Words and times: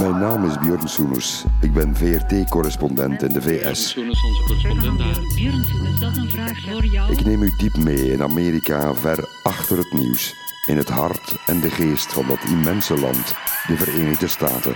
Mijn 0.00 0.18
naam 0.18 0.44
is 0.44 0.58
Björn 0.58 0.88
Soeners. 0.88 1.44
Ik 1.60 1.72
ben 1.72 1.96
VRT-correspondent 1.96 3.22
in 3.22 3.32
de 3.32 3.42
VS. 3.42 3.88
Soenes, 3.90 4.22
onze 4.22 4.42
correspondent 4.42 4.98
daar. 4.98 5.22
Björn 5.34 5.64
Soenes, 5.64 6.00
dat 6.00 6.10
is 6.10 6.16
een 6.16 6.30
vraag 6.30 6.60
voor 6.60 6.84
jou. 6.84 7.12
Ik 7.12 7.24
neem 7.24 7.42
u 7.42 7.52
diep 7.56 7.76
mee 7.76 8.12
in 8.12 8.22
Amerika, 8.22 8.94
ver 8.94 9.28
achter 9.42 9.76
het 9.76 9.92
nieuws. 9.92 10.34
In 10.66 10.76
het 10.76 10.88
hart 10.88 11.36
en 11.46 11.60
de 11.60 11.70
geest 11.70 12.12
van 12.12 12.26
dat 12.28 12.38
immense 12.48 12.98
land, 12.98 13.34
de 13.66 13.76
Verenigde 13.76 14.28
Staten. 14.28 14.74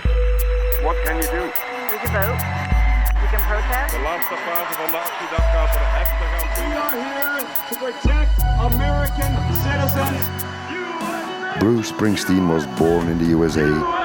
What 0.83 0.95
can 1.03 1.15
you 1.17 1.29
do? 1.35 1.43
We 1.91 1.97
can 2.03 2.11
vote. 2.13 2.43
We 3.21 3.27
can 3.31 3.43
protest. 3.47 3.91
De 3.95 4.01
laatste 4.03 4.35
fase 4.45 4.73
van 4.81 4.91
de 4.91 4.97
actiedag 5.07 5.45
gaat 5.53 5.75
er 5.75 5.87
heftig 5.99 6.29
aan 6.39 6.49
toe. 6.55 6.67
We 6.67 6.79
are 6.85 6.97
here 7.09 7.45
to 7.69 7.75
protect 7.83 8.35
American 8.59 9.31
citizens. 9.63 10.43
Bruce 11.57 11.87
Springsteen 11.93 12.47
was 12.47 12.63
born 12.77 13.07
in 13.07 13.17
the 13.17 13.31
USA. 13.31 14.04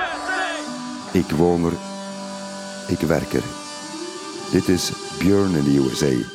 Ik 1.13 1.31
woon 1.31 1.65
er. 1.65 1.73
Ik 2.89 2.99
werk 2.99 3.33
er. 3.33 3.43
Dit 4.51 4.69
is 4.69 4.93
Björn 5.19 5.57
in 5.57 5.65
the 5.65 5.77
USA. 5.77 6.29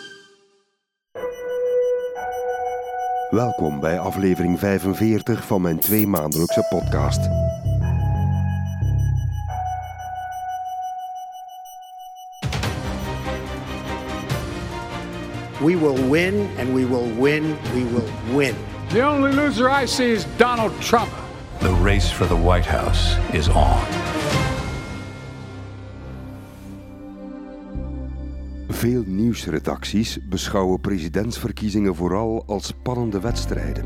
Welkom 3.30 3.80
bij 3.80 4.00
aflevering 4.00 4.60
45 4.60 5.46
van 5.46 5.62
mijn 5.62 5.80
tweemaandelijkse 5.80 6.66
podcast. 6.70 7.20
We 15.60 15.80
will 15.80 16.10
win, 16.10 16.50
and 16.60 16.74
we 16.74 16.88
will 16.88 17.14
win, 17.20 17.56
we 17.74 17.86
will 17.92 18.38
win. 18.38 18.56
The 18.88 19.06
only 19.06 19.34
loser 19.34 19.82
I 19.84 19.88
see 19.88 20.12
is 20.12 20.26
Donald 20.38 20.82
Trump. 20.82 21.10
The 21.60 21.74
race 21.84 22.14
for 22.14 22.28
the 22.28 22.42
White 22.42 22.70
House 22.70 23.18
is 23.32 23.48
on. 23.50 24.25
Veel 28.86 29.04
nieuwsredacties 29.06 30.20
beschouwen 30.30 30.80
presidentsverkiezingen 30.80 31.96
vooral 31.96 32.44
als 32.48 32.68
spannende 32.68 33.20
wedstrijden. 33.20 33.86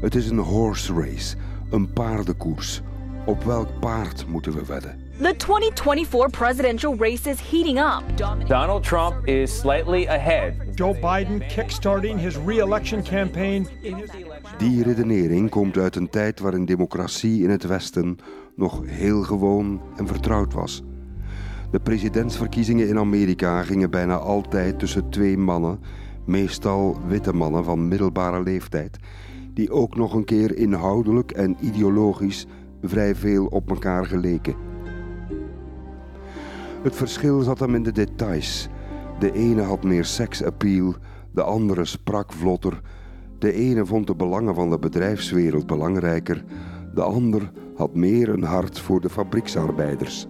Het 0.00 0.14
is 0.14 0.30
een 0.30 0.38
horse 0.38 0.92
race, 0.92 1.36
een 1.70 1.92
paardenkoers. 1.92 2.80
Op 3.26 3.44
welk 3.44 3.80
paard 3.80 4.26
moeten 4.26 4.52
we 4.52 4.64
wedden? 4.66 4.98
The 5.20 5.34
2024 5.36 6.30
presidential 6.30 6.96
race 6.98 7.30
is 7.30 7.40
heating 7.50 7.78
up. 7.78 8.02
Donald 8.48 8.82
Trump 8.82 9.26
is 9.26 9.58
slightly 9.58 10.06
ahead. 10.06 10.52
Joe 10.74 10.94
Biden 10.94 11.46
kickstarting 11.46 12.20
his 12.20 12.36
re-election 12.46 13.02
campaign. 13.02 13.68
Die 14.58 14.82
redenering 14.82 15.50
komt 15.50 15.76
uit 15.76 15.96
een 15.96 16.10
tijd 16.10 16.40
waarin 16.40 16.64
democratie 16.64 17.42
in 17.42 17.50
het 17.50 17.66
Westen 17.66 18.18
nog 18.54 18.82
heel 18.86 19.22
gewoon 19.22 19.80
en 19.96 20.06
vertrouwd 20.06 20.52
was. 20.52 20.82
De 21.70 21.80
presidentsverkiezingen 21.80 22.88
in 22.88 22.98
Amerika 22.98 23.62
gingen 23.62 23.90
bijna 23.90 24.16
altijd 24.16 24.78
tussen 24.78 25.10
twee 25.10 25.38
mannen, 25.38 25.80
meestal 26.24 26.96
witte 27.06 27.32
mannen 27.32 27.64
van 27.64 27.88
middelbare 27.88 28.42
leeftijd, 28.42 28.98
die 29.54 29.70
ook 29.70 29.96
nog 29.96 30.14
een 30.14 30.24
keer 30.24 30.56
inhoudelijk 30.56 31.30
en 31.30 31.56
ideologisch 31.60 32.46
vrij 32.82 33.14
veel 33.14 33.46
op 33.46 33.70
elkaar 33.70 34.06
geleken. 34.06 34.54
Het 36.82 36.96
verschil 36.96 37.40
zat 37.40 37.58
hem 37.58 37.74
in 37.74 37.82
de 37.82 37.92
details. 37.92 38.68
De 39.18 39.32
ene 39.32 39.62
had 39.62 39.84
meer 39.84 40.04
seksappeal, 40.04 40.94
de 41.30 41.42
andere 41.42 41.84
sprak 41.84 42.32
vlotter. 42.32 42.80
De 43.38 43.52
ene 43.52 43.86
vond 43.86 44.06
de 44.06 44.14
belangen 44.14 44.54
van 44.54 44.70
de 44.70 44.78
bedrijfswereld 44.78 45.66
belangrijker, 45.66 46.44
de 46.94 47.02
ander 47.02 47.50
had 47.76 47.94
meer 47.94 48.28
een 48.28 48.42
hart 48.42 48.80
voor 48.80 49.00
de 49.00 49.10
fabrieksarbeiders. 49.10 50.28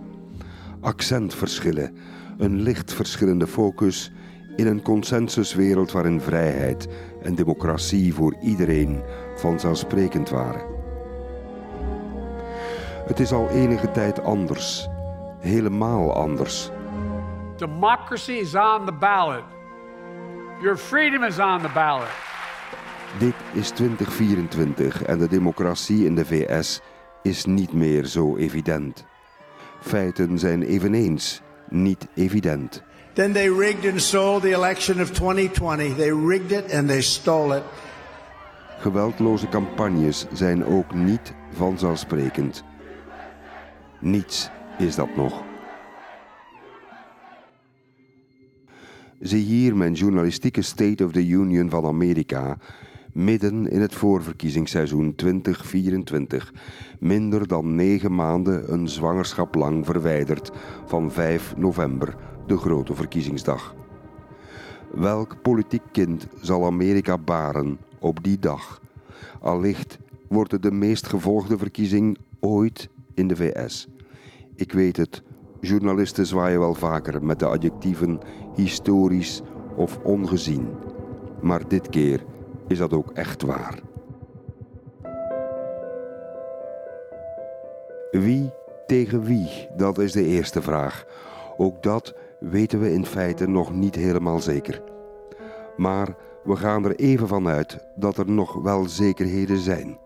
Accentverschillen, 0.88 1.96
een 2.38 2.60
licht 2.60 2.92
verschillende 2.92 3.46
focus 3.46 4.12
in 4.56 4.66
een 4.66 4.82
consensuswereld 4.82 5.92
waarin 5.92 6.20
vrijheid 6.20 6.88
en 7.22 7.34
democratie 7.34 8.14
voor 8.14 8.36
iedereen 8.42 9.02
vanzelfsprekend 9.36 10.28
waren. 10.28 10.66
Het 13.06 13.20
is 13.20 13.32
al 13.32 13.48
enige 13.48 13.90
tijd 13.90 14.22
anders, 14.22 14.88
helemaal 15.38 16.14
anders. 16.14 16.70
Democracy 17.56 18.32
is 18.32 18.54
on 18.54 18.86
the 18.86 18.96
ballot. 19.00 19.44
Your 20.62 20.76
freedom 20.76 21.24
is 21.24 21.38
on 21.38 21.60
the 21.60 21.70
ballot. 21.74 22.08
Dit 23.18 23.34
is 23.52 23.70
2024 23.70 25.02
en 25.02 25.18
de 25.18 25.28
democratie 25.28 26.04
in 26.04 26.14
de 26.14 26.24
VS 26.24 26.80
is 27.22 27.44
niet 27.44 27.72
meer 27.72 28.04
zo 28.04 28.36
evident. 28.36 29.07
Feiten 29.80 30.38
zijn 30.38 30.62
eveneens 30.62 31.40
niet 31.68 32.06
evident. 32.14 32.82
Then 33.12 33.32
they 33.32 33.48
rigged 33.48 33.92
and 33.92 34.00
stole 34.02 34.40
the 34.40 34.52
election 34.52 35.00
of 35.00 35.10
2020. 35.10 35.96
They 35.96 36.12
rigged 36.12 36.52
it 36.52 36.74
and 36.74 36.88
they 36.88 37.00
stole 37.00 37.56
it. 37.56 37.62
Geweldloze 38.78 39.48
campagnes 39.48 40.26
zijn 40.32 40.64
ook 40.64 40.94
niet 40.94 41.32
vanzelfsprekend. 41.52 42.64
Niets 44.00 44.50
is 44.78 44.94
dat 44.94 45.16
nog. 45.16 45.42
Zie 49.20 49.44
hier 49.44 49.76
mijn 49.76 49.92
journalistieke 49.92 50.62
State 50.62 51.04
of 51.04 51.12
the 51.12 51.26
Union 51.26 51.70
van 51.70 51.84
Amerika, 51.84 52.56
midden 53.18 53.70
in 53.70 53.80
het 53.80 53.94
voorverkiezingsseizoen 53.94 55.14
2024, 55.14 56.52
minder 56.98 57.46
dan 57.46 57.74
negen 57.74 58.14
maanden 58.14 58.72
een 58.72 58.88
zwangerschap 58.88 59.54
lang 59.54 59.86
verwijderd 59.86 60.50
van 60.86 61.12
5 61.12 61.56
november, 61.56 62.16
de 62.46 62.56
grote 62.56 62.94
verkiezingsdag. 62.94 63.74
Welk 64.94 65.42
politiek 65.42 65.82
kind 65.92 66.26
zal 66.40 66.64
Amerika 66.64 67.18
baren 67.18 67.78
op 67.98 68.24
die 68.24 68.38
dag? 68.38 68.80
Allicht 69.40 69.98
wordt 70.28 70.52
het 70.52 70.62
de 70.62 70.72
meest 70.72 71.06
gevolgde 71.06 71.58
verkiezing 71.58 72.18
ooit 72.40 72.88
in 73.14 73.28
de 73.28 73.36
VS. 73.36 73.88
Ik 74.54 74.72
weet 74.72 74.96
het, 74.96 75.22
journalisten 75.60 76.26
zwaaien 76.26 76.60
wel 76.60 76.74
vaker 76.74 77.24
met 77.24 77.38
de 77.38 77.46
adjectieven 77.46 78.18
historisch 78.54 79.42
of 79.76 79.98
ongezien. 79.98 80.68
Maar 81.40 81.68
dit 81.68 81.88
keer 81.88 82.24
is 82.68 82.78
dat 82.78 82.92
ook 82.92 83.10
echt 83.10 83.42
waar. 83.42 83.78
Wie 88.10 88.50
tegen 88.86 89.22
wie? 89.22 89.68
Dat 89.76 89.98
is 89.98 90.12
de 90.12 90.24
eerste 90.24 90.62
vraag. 90.62 91.04
Ook 91.56 91.82
dat 91.82 92.14
weten 92.40 92.80
we 92.80 92.92
in 92.92 93.06
feite 93.06 93.48
nog 93.48 93.72
niet 93.72 93.94
helemaal 93.94 94.40
zeker. 94.40 94.82
Maar 95.76 96.16
we 96.44 96.56
gaan 96.56 96.84
er 96.84 96.94
even 96.94 97.28
van 97.28 97.48
uit 97.48 97.78
dat 97.94 98.16
er 98.16 98.30
nog 98.30 98.54
wel 98.62 98.88
zekerheden 98.88 99.58
zijn. 99.58 99.98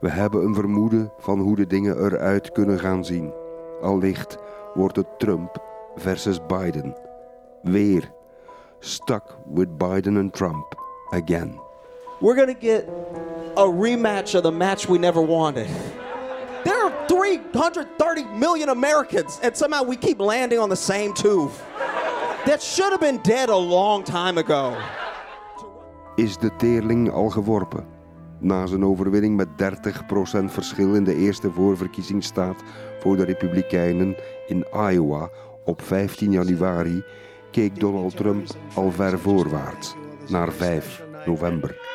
We 0.00 0.08
hebben 0.08 0.44
een 0.44 0.54
vermoeden 0.54 1.12
van 1.18 1.40
hoe 1.40 1.56
de 1.56 1.66
dingen 1.66 2.04
eruit 2.04 2.52
kunnen 2.52 2.78
gaan 2.78 3.04
zien. 3.04 3.32
Allicht 3.80 4.38
wordt 4.74 4.96
het 4.96 5.18
Trump 5.18 5.62
versus 5.94 6.46
Biden. 6.46 6.96
Weer. 7.62 8.12
Stuck 8.78 9.36
with 9.52 9.78
Biden 9.78 10.16
and 10.16 10.32
Trump. 10.32 10.78
Again. 11.10 11.69
We're 12.20 12.34
going 12.34 12.48
to 12.48 12.60
get 12.60 12.86
a 13.56 13.64
rematch 13.64 14.34
of 14.34 14.42
the 14.42 14.52
match 14.52 14.86
we 14.88 14.98
never 14.98 15.22
wanted. 15.22 15.68
There 16.64 16.76
are 16.76 17.08
330 17.08 18.24
million 18.24 18.68
Americans, 18.68 19.40
and 19.42 19.56
somehow 19.56 19.84
we 19.84 19.96
keep 19.96 20.20
landing 20.20 20.58
on 20.58 20.68
the 20.68 20.76
same 20.76 21.14
tube. 21.14 21.50
That 22.44 22.62
should 22.62 22.90
have 22.90 23.00
been 23.00 23.20
dead 23.22 23.48
a 23.48 23.56
long 23.56 24.04
time 24.04 24.36
ago. 24.38 24.76
Is 26.16 26.36
de 26.36 26.50
teerling 26.56 27.10
al 27.10 27.30
geworpen? 27.30 27.86
Na 28.38 28.66
zijn 28.66 28.84
overwinning 28.84 29.36
met 29.36 29.48
30% 29.48 30.44
verschil 30.44 30.94
in 30.94 31.04
de 31.04 31.14
eerste 31.14 31.50
voorverkiezingsstaat 31.50 32.62
voor 32.98 33.16
de 33.16 33.24
Republikeinen 33.24 34.16
in 34.46 34.66
Iowa 34.72 35.30
op 35.64 35.82
15 35.82 36.32
januari 36.32 37.04
keek 37.50 37.80
Donald 37.80 38.16
Trump 38.16 38.46
al 38.74 38.90
ver 38.90 39.18
voorwaarts, 39.18 39.94
naar 40.28 40.52
5 40.52 41.02
november. 41.26 41.89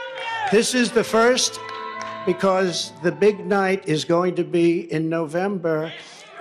This 0.56 0.74
is 0.74 0.90
the 0.92 1.04
first 1.04 1.60
because 2.26 2.94
the 3.04 3.12
big 3.12 3.46
night 3.46 3.90
is 3.90 4.06
going 4.06 4.36
to 4.36 4.44
be 4.46 4.90
in 4.90 5.10
November 5.10 5.92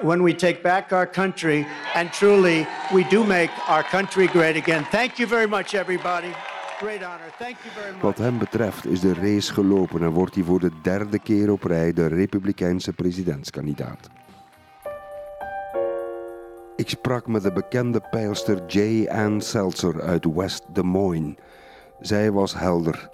when 0.03 0.23
we 0.23 0.33
take 0.33 0.63
back 0.63 0.93
our 0.93 1.07
country 1.07 1.67
and 1.95 2.13
truly 2.13 2.65
we 2.93 3.03
do 3.11 3.25
make 3.25 3.51
our 3.69 3.83
country 3.83 4.29
great 4.29 4.57
again. 4.57 4.85
Thank 4.93 5.19
you 5.19 5.27
very 5.27 5.49
much, 5.49 5.75
everybody. 5.75 6.33
Great 6.79 7.03
honor. 7.03 7.29
Thank 7.39 7.57
you 7.65 7.73
very 7.75 7.93
much. 7.93 8.03
Wat 8.03 8.19
hem 8.19 8.39
betreft 8.39 8.87
is 8.87 9.01
de 9.01 9.15
race 9.15 9.53
gelopen 9.53 10.03
en 10.03 10.11
wordt 10.11 10.35
hij 10.35 10.45
voor 10.45 10.61
de 10.61 10.71
derde 10.83 11.19
keer 11.19 11.51
op 11.51 11.65
rij 11.65 11.93
de 11.93 12.07
Republikeinse 12.07 12.93
presidentskandidaat. 12.93 14.09
Ik 16.77 16.89
sprak 16.89 17.27
met 17.27 17.43
de 17.43 17.53
bekende 17.53 18.01
peilster 18.11 18.67
J. 18.67 19.09
Ann 19.09 19.41
Seltzer 19.41 20.03
uit 20.03 20.25
West 20.35 20.63
Des 20.73 20.85
Moines. 20.85 21.35
Zij 22.01 22.33
was 22.33 22.55
helder. 22.55 23.13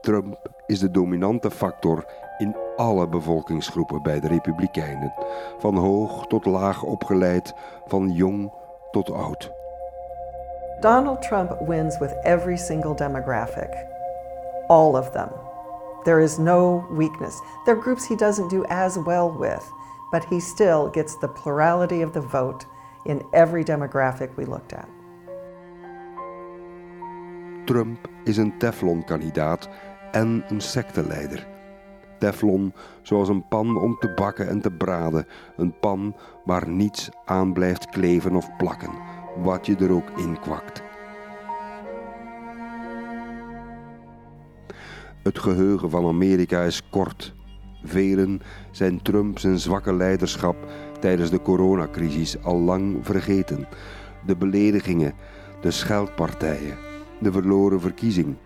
Trump 0.00 0.36
is 0.66 0.80
de 0.80 0.90
dominante 0.90 1.50
factor 1.50 2.04
In 2.38 2.56
alle 2.76 3.08
bevolkingsgroepen 3.08 4.02
bij 4.02 4.20
de 4.20 4.28
Republikeinen, 4.28 5.14
van 5.58 5.76
hoog 5.76 6.26
tot 6.26 6.46
laag 6.46 6.82
opgeleid, 6.82 7.54
van 7.86 8.10
jong 8.10 8.52
tot 8.90 9.12
oud. 9.12 9.50
Donald 10.80 11.22
Trump 11.22 11.56
wins 11.66 11.98
with 11.98 12.16
every 12.22 12.56
single 12.56 12.94
demographic. 12.94 13.86
All 14.66 14.94
of 14.94 15.10
them. 15.10 15.28
There 16.02 16.22
is 16.22 16.38
no 16.38 16.86
weakness. 16.90 17.40
There 17.64 17.76
are 17.76 17.82
groups 17.82 18.08
he 18.08 18.16
doesn't 18.16 18.50
do 18.50 18.64
as 18.64 18.96
well 18.96 19.36
with, 19.38 19.72
but 20.10 20.24
he 20.24 20.40
still 20.40 20.90
gets 20.90 21.18
the 21.18 21.28
plurality 21.28 22.02
of 22.02 22.12
the 22.12 22.22
vote 22.22 22.66
in 23.04 23.22
every 23.32 23.64
demographic 23.64 24.36
we 24.36 24.44
looked 24.44 24.72
at. 24.72 24.88
Trump 27.64 28.08
is 28.24 28.36
een 28.36 28.58
Teflon-kandidaat 28.58 29.68
en 30.12 30.44
een 30.48 30.60
secteleider. 30.60 31.46
Teflon 32.18 32.72
zoals 33.02 33.28
een 33.28 33.48
pan 33.48 33.78
om 33.78 33.96
te 33.98 34.12
bakken 34.14 34.48
en 34.48 34.60
te 34.60 34.70
braden, 34.70 35.26
een 35.56 35.78
pan 35.80 36.16
waar 36.44 36.68
niets 36.68 37.08
aan 37.24 37.52
blijft 37.52 37.86
kleven 37.86 38.34
of 38.34 38.56
plakken, 38.56 38.90
wat 39.42 39.66
je 39.66 39.76
er 39.76 39.92
ook 39.92 40.10
in 40.16 40.40
kwakt. 40.40 40.82
Het 45.22 45.38
geheugen 45.38 45.90
van 45.90 46.06
Amerika 46.06 46.62
is 46.62 46.88
kort. 46.90 47.34
Velen 47.84 48.40
zijn 48.70 49.02
Trump 49.02 49.38
zijn 49.38 49.58
zwakke 49.58 49.94
leiderschap 49.94 50.56
tijdens 51.00 51.30
de 51.30 51.42
coronacrisis 51.42 52.42
al 52.42 52.58
lang 52.58 52.98
vergeten. 53.02 53.66
De 54.26 54.36
beledigingen, 54.36 55.14
de 55.60 55.70
scheldpartijen, 55.70 56.76
de 57.20 57.32
verloren 57.32 57.80
verkiezing, 57.80 58.36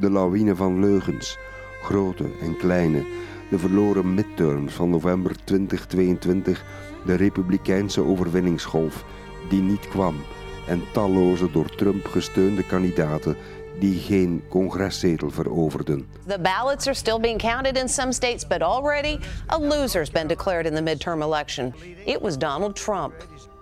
de 0.00 0.10
lawine 0.10 0.56
van 0.56 0.80
leugens, 0.80 1.38
grote 1.82 2.24
en 2.40 2.56
kleine, 2.56 3.04
de 3.50 3.58
verloren 3.58 4.14
midterms 4.14 4.72
van 4.72 4.90
november 4.90 5.44
2022, 5.44 6.64
de 7.04 7.14
republikeinse 7.14 8.02
overwinningsgolf 8.02 9.04
die 9.48 9.62
niet 9.62 9.88
kwam 9.88 10.14
en 10.66 10.82
talloze 10.92 11.50
door 11.50 11.74
Trump 11.74 12.06
gesteunde 12.06 12.66
kandidaten 12.66 13.36
die 13.78 13.98
geen 14.00 14.42
congreszetel 14.48 15.30
veroverden. 15.30 16.06
The 16.26 16.40
ballots 16.40 16.86
are 16.86 16.96
still 16.96 17.20
being 17.20 17.38
counted 17.38 17.76
in 17.76 17.88
some 17.88 18.12
states, 18.12 18.46
but 18.46 18.62
already 18.62 19.18
a 19.48 19.58
loser's 19.58 20.10
been 20.10 20.26
declared 20.26 20.66
in 20.66 20.74
the 20.74 20.82
midterm 20.82 21.22
election. 21.22 21.74
It 22.04 22.20
was 22.20 22.38
Donald 22.38 22.76
Trump. 22.76 23.12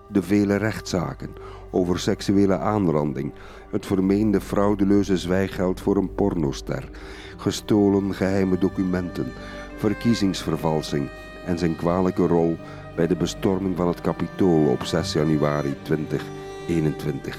De 0.08 0.22
vele 0.22 0.56
rechtszaken 0.56 1.30
over 1.70 1.98
seksuele 1.98 2.58
aanranding, 2.58 3.32
het 3.74 3.86
vermeende 3.86 4.40
fraudeleuze 4.40 5.16
zwijgeld 5.16 5.80
voor 5.80 5.96
een 5.96 6.14
pornoster, 6.14 6.88
gestolen 7.36 8.14
geheime 8.14 8.58
documenten, 8.58 9.32
verkiezingsvervalsing 9.76 11.08
en 11.46 11.58
zijn 11.58 11.76
kwalijke 11.76 12.26
rol 12.26 12.56
bij 12.96 13.06
de 13.06 13.16
bestorming 13.16 13.76
van 13.76 13.88
het 13.88 14.00
Capitool 14.00 14.66
op 14.66 14.84
6 14.84 15.12
januari 15.12 15.74
2021. 15.82 17.36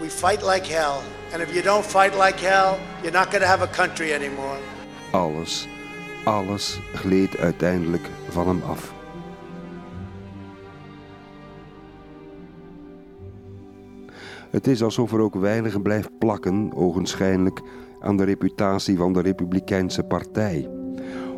We 0.00 0.10
fight 0.10 0.42
like 0.42 0.72
hell. 0.72 0.98
And 1.32 1.42
if 1.42 1.52
you 1.52 1.62
don't 1.62 1.84
fight 1.84 2.14
like 2.24 2.44
hell, 2.46 2.78
you're 3.02 3.18
not 3.18 3.26
going 3.26 3.42
to 3.42 3.48
have 3.48 3.62
a 3.62 3.70
country 3.70 4.12
anymore. 4.12 4.58
Alles, 5.10 5.68
alles 6.24 6.80
gleed 6.94 7.38
uiteindelijk 7.38 8.08
van 8.28 8.48
hem 8.48 8.62
af. 8.62 8.99
Het 14.50 14.66
is 14.66 14.82
alsof 14.82 15.12
er 15.12 15.20
ook 15.20 15.34
weinig 15.34 15.82
blijft 15.82 16.18
plakken, 16.18 16.72
ogenschijnlijk, 16.74 17.60
aan 18.00 18.16
de 18.16 18.24
reputatie 18.24 18.96
van 18.96 19.12
de 19.12 19.20
Republikeinse 19.20 20.02
Partij. 20.02 20.68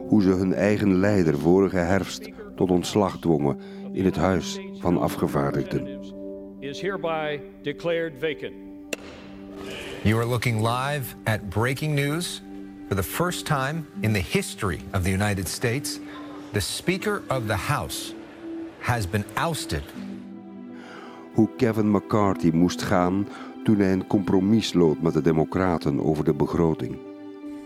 Hoe 0.08 0.22
ze 0.22 0.28
hun 0.28 0.54
eigen 0.54 0.94
leider 0.94 1.38
vorige 1.38 1.76
herfst 1.76 2.30
tot 2.56 2.70
ontslag 2.70 3.18
dwongen 3.18 3.58
in 3.92 4.04
het 4.04 4.16
Huis 4.16 4.60
van 4.78 4.98
Afgevaardigden. 4.98 6.00
Is 6.60 6.80
hereby 6.80 7.40
declared 7.62 8.12
vacant. 8.20 8.54
You 10.02 10.16
are 10.16 10.26
looking 10.26 10.60
live 10.60 11.14
at 11.24 11.48
breaking 11.48 11.94
news. 11.94 12.42
For 12.86 12.96
the 12.96 13.02
first 13.02 13.46
time 13.46 13.86
in 14.00 14.12
the 14.12 14.22
history 14.30 14.80
of 14.92 15.02
the 15.02 15.10
United 15.10 15.48
States, 15.48 16.00
the 16.52 16.60
Speaker 16.60 17.22
of 17.28 17.46
the 17.46 17.56
House 17.56 18.14
has 18.78 19.06
been 19.06 19.24
ousted. 19.34 19.82
Hoe 21.34 21.48
Kevin 21.56 21.90
McCarthy 21.90 22.50
moest 22.50 22.82
gaan 22.82 23.28
toen 23.64 23.78
hij 23.78 23.92
een 23.92 24.06
compromis 24.06 24.68
sloot 24.68 25.00
met 25.00 25.12
de 25.12 25.22
Democraten 25.22 26.04
over 26.04 26.24
de 26.24 26.34
begroting. 26.34 26.98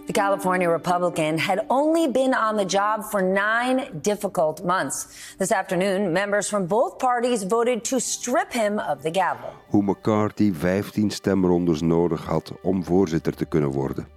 The 0.06 0.12
California 0.12 0.70
Republican 0.70 1.38
had 1.38 1.64
only 1.68 2.10
been 2.10 2.36
on 2.48 2.56
the 2.56 2.64
job 2.64 3.04
for 3.04 3.22
nine 3.22 3.88
difficult 4.02 4.64
months. 4.64 5.06
This 5.38 5.50
afternoon, 5.52 6.12
members 6.12 6.48
from 6.48 6.66
both 6.66 6.98
parties 6.98 7.44
voted 7.48 7.84
to 7.84 7.98
strip 7.98 8.52
him 8.52 8.78
of 8.78 9.00
the 9.02 9.10
gavel. 9.12 9.52
Hoe 9.68 9.82
McCarthy 9.82 10.52
15 10.52 11.10
stemrondes 11.10 11.80
nodig 11.80 12.24
had 12.24 12.52
om 12.62 12.84
voorzitter 12.84 13.34
te 13.34 13.44
kunnen 13.44 13.70
worden. 13.70 14.08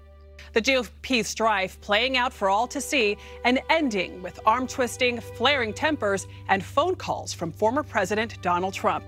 The 0.52 0.62
GOP 0.62 1.26
strife 1.26 1.80
playing 1.80 2.18
out 2.18 2.34
for 2.34 2.50
all 2.50 2.68
to 2.68 2.80
see 2.80 3.18
and 3.42 3.62
ending 3.68 4.22
with 4.22 4.44
arm 4.44 4.68
twisting, 4.68 5.22
flaring 5.22 5.76
tempers, 5.76 6.26
and 6.48 6.64
phone 6.64 6.96
calls 6.96 7.36
from 7.36 7.54
former 7.58 7.84
President 7.84 8.42
Donald 8.42 8.74
Trump. 8.74 9.04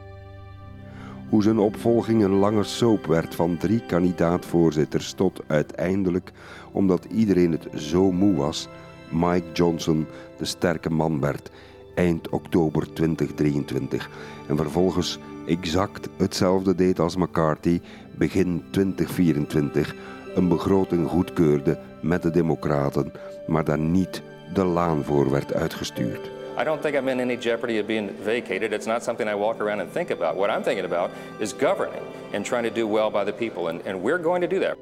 Hoe 1.32 1.44
zijn 1.44 1.60
opvolging 1.60 2.24
een 2.24 2.36
lange 2.36 2.64
soap 2.64 3.06
werd 3.06 3.36
van 3.36 3.58
drie 3.58 3.82
kandidaat-voorzitters 3.88 5.14
tot 5.14 5.42
uiteindelijk, 5.48 6.32
omdat 6.72 7.06
iedereen 7.06 7.52
het 7.52 7.68
zo 7.76 8.12
moe 8.12 8.36
was, 8.36 8.68
Mike 9.12 9.52
Johnson 9.54 10.06
de 10.38 10.46
sterke 10.46 10.90
man 10.90 11.20
werd 11.20 11.52
eind 11.96 12.30
oktober 12.30 12.94
2023 12.94 14.10
en 14.48 14.58
vervolgens 14.58 15.20
exact 15.46 16.10
hetzelfde 16.18 16.76
deed 16.76 17.00
als 17.00 17.16
McCarthy 17.16 17.82
begin 18.18 18.64
2024 18.70 19.96
een 20.36 20.48
begroting 20.48 21.08
goedkeurde 21.08 21.80
met 22.02 22.22
de 22.22 22.32
Democraten, 22.32 23.12
maar 23.48 23.64
daar 23.64 23.80
niet 23.80 24.22
de 24.54 24.64
laan 24.64 25.04
voor 25.04 25.32
werd 25.32 25.54
uitgestuurd. 25.54 26.41
I 26.58 26.64
don't 26.64 26.82
think 26.82 26.96
I'm 26.96 27.08
in 27.08 27.20
any 27.20 27.38
jeopardy 27.38 27.80
of 27.80 27.88
being 27.88 28.10
vacated. 28.10 28.74
It's 28.74 28.86
not 28.86 29.04
something 29.04 29.28
I 29.28 29.36
walk 29.36 29.62
around 29.62 29.80
and 29.80 29.92
think 29.92 30.10
about. 30.12 30.36
What 30.36 30.50
I'm 30.50 30.64
thinking 30.64 30.86
about 30.86 31.12
is 31.40 31.54
governing 31.54 32.04
and 32.34 32.46
trying 32.46 32.64
to 32.64 32.70
do 32.70 32.88
well 32.88 33.10
by 33.10 33.24
the 33.24 33.34
people, 33.34 33.70
and, 33.70 33.82
and 33.88 34.02
we're 34.02 34.18
going 34.18 34.42
to 34.42 34.48
do 34.48 34.60
that. 34.60 34.78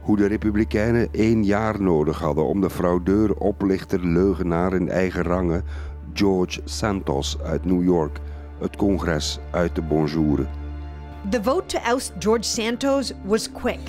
Hoe 0.00 0.16
de 0.16 0.26
Republikeinen 0.26 1.08
één 1.12 1.44
jaar 1.44 1.82
nodig 1.82 2.18
hadden 2.18 2.44
om 2.44 2.60
de 2.60 2.70
fraudeur, 2.70 3.34
oplichter, 3.34 4.06
leugenaar 4.06 4.74
in 4.74 4.88
eigen 4.88 5.22
rangen, 5.22 5.64
George 6.12 6.60
Santos 6.64 7.38
uit 7.42 7.64
New 7.64 7.84
York, 7.84 8.18
het 8.58 8.76
congres 8.76 9.38
uit 9.50 9.74
te 9.74 9.82
bonjouren. 9.82 10.59
The 11.28 11.38
vote 11.38 11.68
to 11.68 11.78
oust 11.86 12.18
George 12.18 12.46
Santos 12.46 13.12
was 13.26 13.46
quick. 13.46 13.80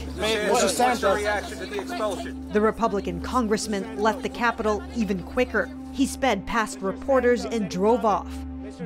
What's 0.50 0.78
your 1.02 1.16
reaction 1.16 1.60
to 1.60 1.66
the 1.66 1.80
expulsion? 1.80 2.50
The 2.52 2.60
Republican 2.60 3.22
congressman 3.22 3.98
left 3.98 4.22
the 4.22 4.30
Capitol 4.30 4.84
even 4.98 5.24
quicker. 5.24 5.70
He 5.94 6.06
sped 6.06 6.46
past 6.46 6.80
reporters 6.82 7.46
and 7.46 7.70
drove 7.70 8.04
off. 8.04 8.28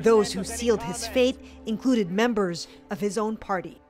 Those 0.02 0.32
who 0.32 0.44
sealed 0.44 0.82
his 0.84 1.08
fate 1.08 1.38
included 1.66 2.12
members 2.12 2.68
of 2.90 3.00
his 3.00 3.18
own 3.18 3.36
party. 3.36 3.80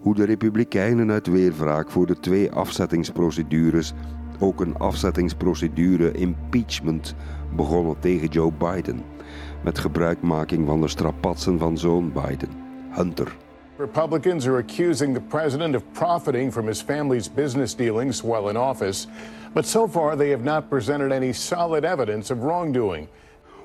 Hoe 0.00 0.14
de 0.14 0.24
Republikeinen 0.24 1.10
uit 1.10 1.26
weerwraak 1.26 1.90
voor 1.90 2.06
de 2.06 2.20
twee 2.20 2.50
afzettingsprocedures 2.50 3.92
ook 4.38 4.60
een 4.60 4.76
afzettingsprocedure 4.76 6.12
impeachment 6.12 7.14
begonnen 7.56 7.98
tegen 8.00 8.28
Joe 8.28 8.52
Biden. 8.52 9.02
Met 9.62 9.78
gebruikmaking 9.78 10.66
van 10.66 10.80
de 10.80 10.88
strapatsen 10.88 11.58
van 11.58 11.78
zoon 11.78 12.12
Biden, 12.12 12.48
Hunter. 12.90 13.36
Republicans 13.76 14.46
are 14.46 14.56
accusing 14.56 15.14
the 15.14 15.20
president 15.20 15.74
of 15.74 15.82
profiting 15.92 16.52
from 16.52 16.66
his 16.66 16.82
family's 16.82 17.32
business 17.32 17.76
dealings 17.76 18.20
while 18.22 18.48
in 18.48 18.56
office. 18.56 19.06
But 19.54 19.66
so 19.66 19.88
far, 19.88 20.16
they 20.16 20.30
have 20.30 20.42
not 20.42 20.68
presented 20.68 21.12
any 21.12 21.32
solid 21.32 21.84
evidence 21.84 22.32
of 22.32 22.38
wrongdoing. 22.38 23.08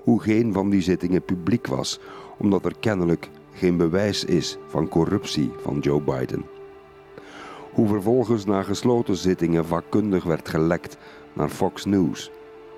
Hoe 0.04 0.22
geen 0.22 0.54
van 0.54 0.70
die 0.70 0.82
zittingen 0.82 1.24
publiek 1.24 1.68
was, 1.68 2.00
omdat 2.38 2.66
er 2.66 2.76
kennelijk 2.80 3.30
geen 3.54 3.78
bewijs 3.78 4.26
is 4.26 4.58
van 4.68 4.88
corruptie 4.88 5.52
van 5.62 5.80
Joe 5.80 6.02
Biden. 6.02 6.46
Hoe 7.74 7.88
vervolgens 7.88 8.46
na 8.46 8.64
gesloten 8.64 9.16
zittingen 9.16 9.66
vakkundig 9.66 10.24
werd 10.24 10.50
gelekt 10.50 10.98
naar 11.34 11.50
Fox 11.50 11.86
News, 11.86 12.32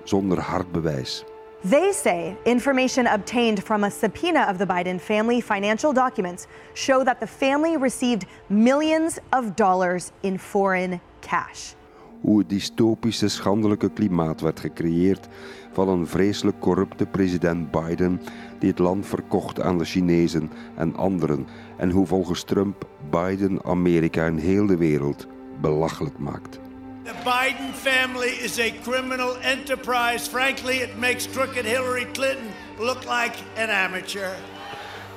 zonder 0.04 0.40
hard 0.40 0.72
bewijs. 0.72 1.24
They 1.70 1.92
say 1.92 2.36
information 2.44 3.06
obtained 3.06 3.62
from 3.62 3.84
a 3.84 3.90
subpoena 3.90 4.46
of 4.48 4.58
the 4.58 4.66
Biden 4.66 5.00
family 5.00 5.40
financial 5.40 5.92
documents 5.92 6.46
show 6.74 7.04
that 7.04 7.18
the 7.18 7.26
family 7.26 7.76
received 7.76 8.26
millions 8.48 9.18
of 9.30 9.54
dollars 9.54 10.12
in 10.22 10.38
foreign 10.38 11.00
cash. 11.20 11.74
hoe 12.20 12.38
het 12.38 12.48
dystopische 12.48 13.28
schandelijke 13.28 13.90
klimaat 13.90 14.40
werd 14.40 14.60
gecreëerd 14.60 15.28
van 15.72 15.88
een 15.88 16.06
vreselijk 16.06 16.60
corrupte 16.60 17.06
president 17.06 17.70
Biden 17.70 18.20
die 18.58 18.70
het 18.70 18.78
land 18.78 19.06
verkocht 19.06 19.60
aan 19.60 19.78
de 19.78 19.84
Chinezen 19.84 20.50
en 20.76 20.96
anderen 20.96 21.46
en 21.76 21.90
hoe 21.90 22.06
volgens 22.06 22.42
Trump 22.42 22.86
Biden 23.10 23.64
Amerika 23.64 24.26
en 24.26 24.36
heel 24.36 24.66
de 24.66 24.76
wereld 24.76 25.26
belachelijk 25.60 26.18
maakt. 26.18 26.60
The 27.06 27.12
Biden 27.12 27.72
family 27.72 28.30
is 28.30 28.58
a 28.58 28.72
criminal 28.82 29.36
enterprise. 29.40 30.26
Frankly, 30.26 30.78
it 30.78 30.98
makes 30.98 31.24
crooked 31.28 31.64
Hillary 31.64 32.04
Clinton 32.06 32.50
look 32.80 33.06
like 33.06 33.36
an 33.56 33.70
amateur. 33.70 34.34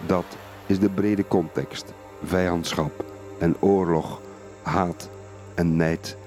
Dat 0.07 0.25
is 0.67 0.79
de 0.79 0.89
brede 0.89 1.27
context. 1.27 1.93
Vijandschap 2.23 3.05
en 3.39 3.55
oorlog, 3.59 4.21
haat 4.61 5.09
en 5.55 5.75
nijd, 5.75 6.17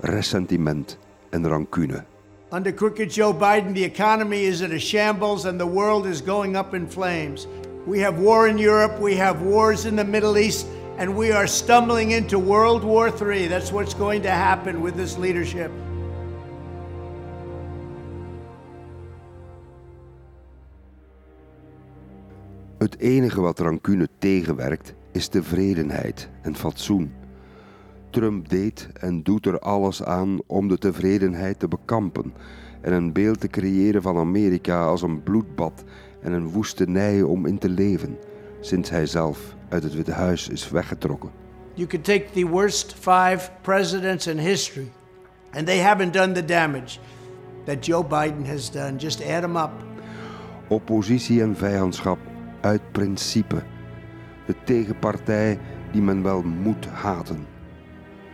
ressentiment 0.00 0.98
en 1.30 1.48
rancune. 1.48 2.04
Under 2.50 2.72
crooked 2.72 3.14
Joe 3.14 3.34
Biden, 3.34 3.74
the 3.74 3.84
economy 3.84 4.44
is 4.44 4.60
in 4.60 4.72
a 4.72 4.78
shambles 4.78 5.44
and 5.44 5.58
the 5.58 5.66
world 5.66 6.06
is 6.06 6.22
going 6.22 6.56
up 6.56 6.74
in 6.74 6.88
flames. 6.88 7.46
We 7.86 7.98
have 7.98 8.18
war 8.18 8.48
in 8.48 8.58
Europe, 8.58 8.98
we 8.98 9.16
have 9.16 9.42
wars 9.42 9.84
in 9.84 9.96
the 9.96 10.04
Middle 10.04 10.38
East, 10.38 10.66
and 11.02 11.16
we 11.16 11.32
are 11.32 11.48
stumbling 11.48 12.12
into 12.12 12.38
World 12.38 12.84
War 12.84 13.08
III. 13.08 13.48
That's 13.48 13.72
what's 13.72 13.94
going 13.94 14.22
to 14.22 14.30
happen 14.30 14.82
with 14.82 14.94
this 14.94 15.16
leadership. 15.16 15.70
Het 22.78 22.98
enige 22.98 23.40
wat 23.40 23.58
rancune 23.58 24.08
tegenwerkt 24.18 24.94
is 25.12 25.28
tevredenheid 25.28 26.28
en 26.42 26.56
fatsoen. 26.56 27.12
Trump 28.10 28.48
deed 28.48 28.88
en 29.00 29.22
doet 29.22 29.46
er 29.46 29.58
alles 29.58 30.04
aan 30.04 30.38
om 30.46 30.68
de 30.68 30.78
tevredenheid 30.78 31.58
te 31.58 31.68
bekampen 31.68 32.32
en 32.80 32.92
een 32.92 33.12
beeld 33.12 33.40
te 33.40 33.48
creëren 33.48 34.02
van 34.02 34.16
Amerika 34.16 34.84
als 34.84 35.02
een 35.02 35.22
bloedbad 35.22 35.84
en 36.20 36.32
een 36.32 36.48
woestenij 36.48 37.22
om 37.22 37.46
in 37.46 37.58
te 37.58 37.68
leven, 37.68 38.18
sinds 38.62 38.90
hij 38.90 39.06
zelf 39.06 39.54
uit 39.68 39.82
het 39.82 39.94
Witte 39.94 40.12
Huis 40.12 40.48
is 40.48 40.70
weggetrokken. 40.70 41.30
You 41.74 41.88
could 41.88 42.04
take 42.04 42.24
the 42.32 42.46
worst 42.46 42.94
five 42.94 43.50
presidents 43.62 44.26
in 44.26 44.38
history, 44.38 44.90
and 45.52 45.66
they 45.66 45.78
haven't 45.78 46.12
done 46.12 46.32
the 46.32 46.44
damage 46.44 46.98
that 47.64 47.86
Joe 47.86 48.04
Biden 48.04 48.46
has 48.46 48.70
done. 48.70 48.96
Just 48.96 49.22
add 49.22 49.40
them 49.40 49.56
up. 49.56 49.70
Oppositie 50.68 51.42
en 51.42 51.56
vijandschap 51.56 52.18
uit 52.60 52.92
principe. 52.92 53.62
De 54.46 54.54
tegenpartij 54.64 55.58
die 55.92 56.02
men 56.02 56.22
wel 56.22 56.42
moet 56.42 56.86
haten. 56.86 57.46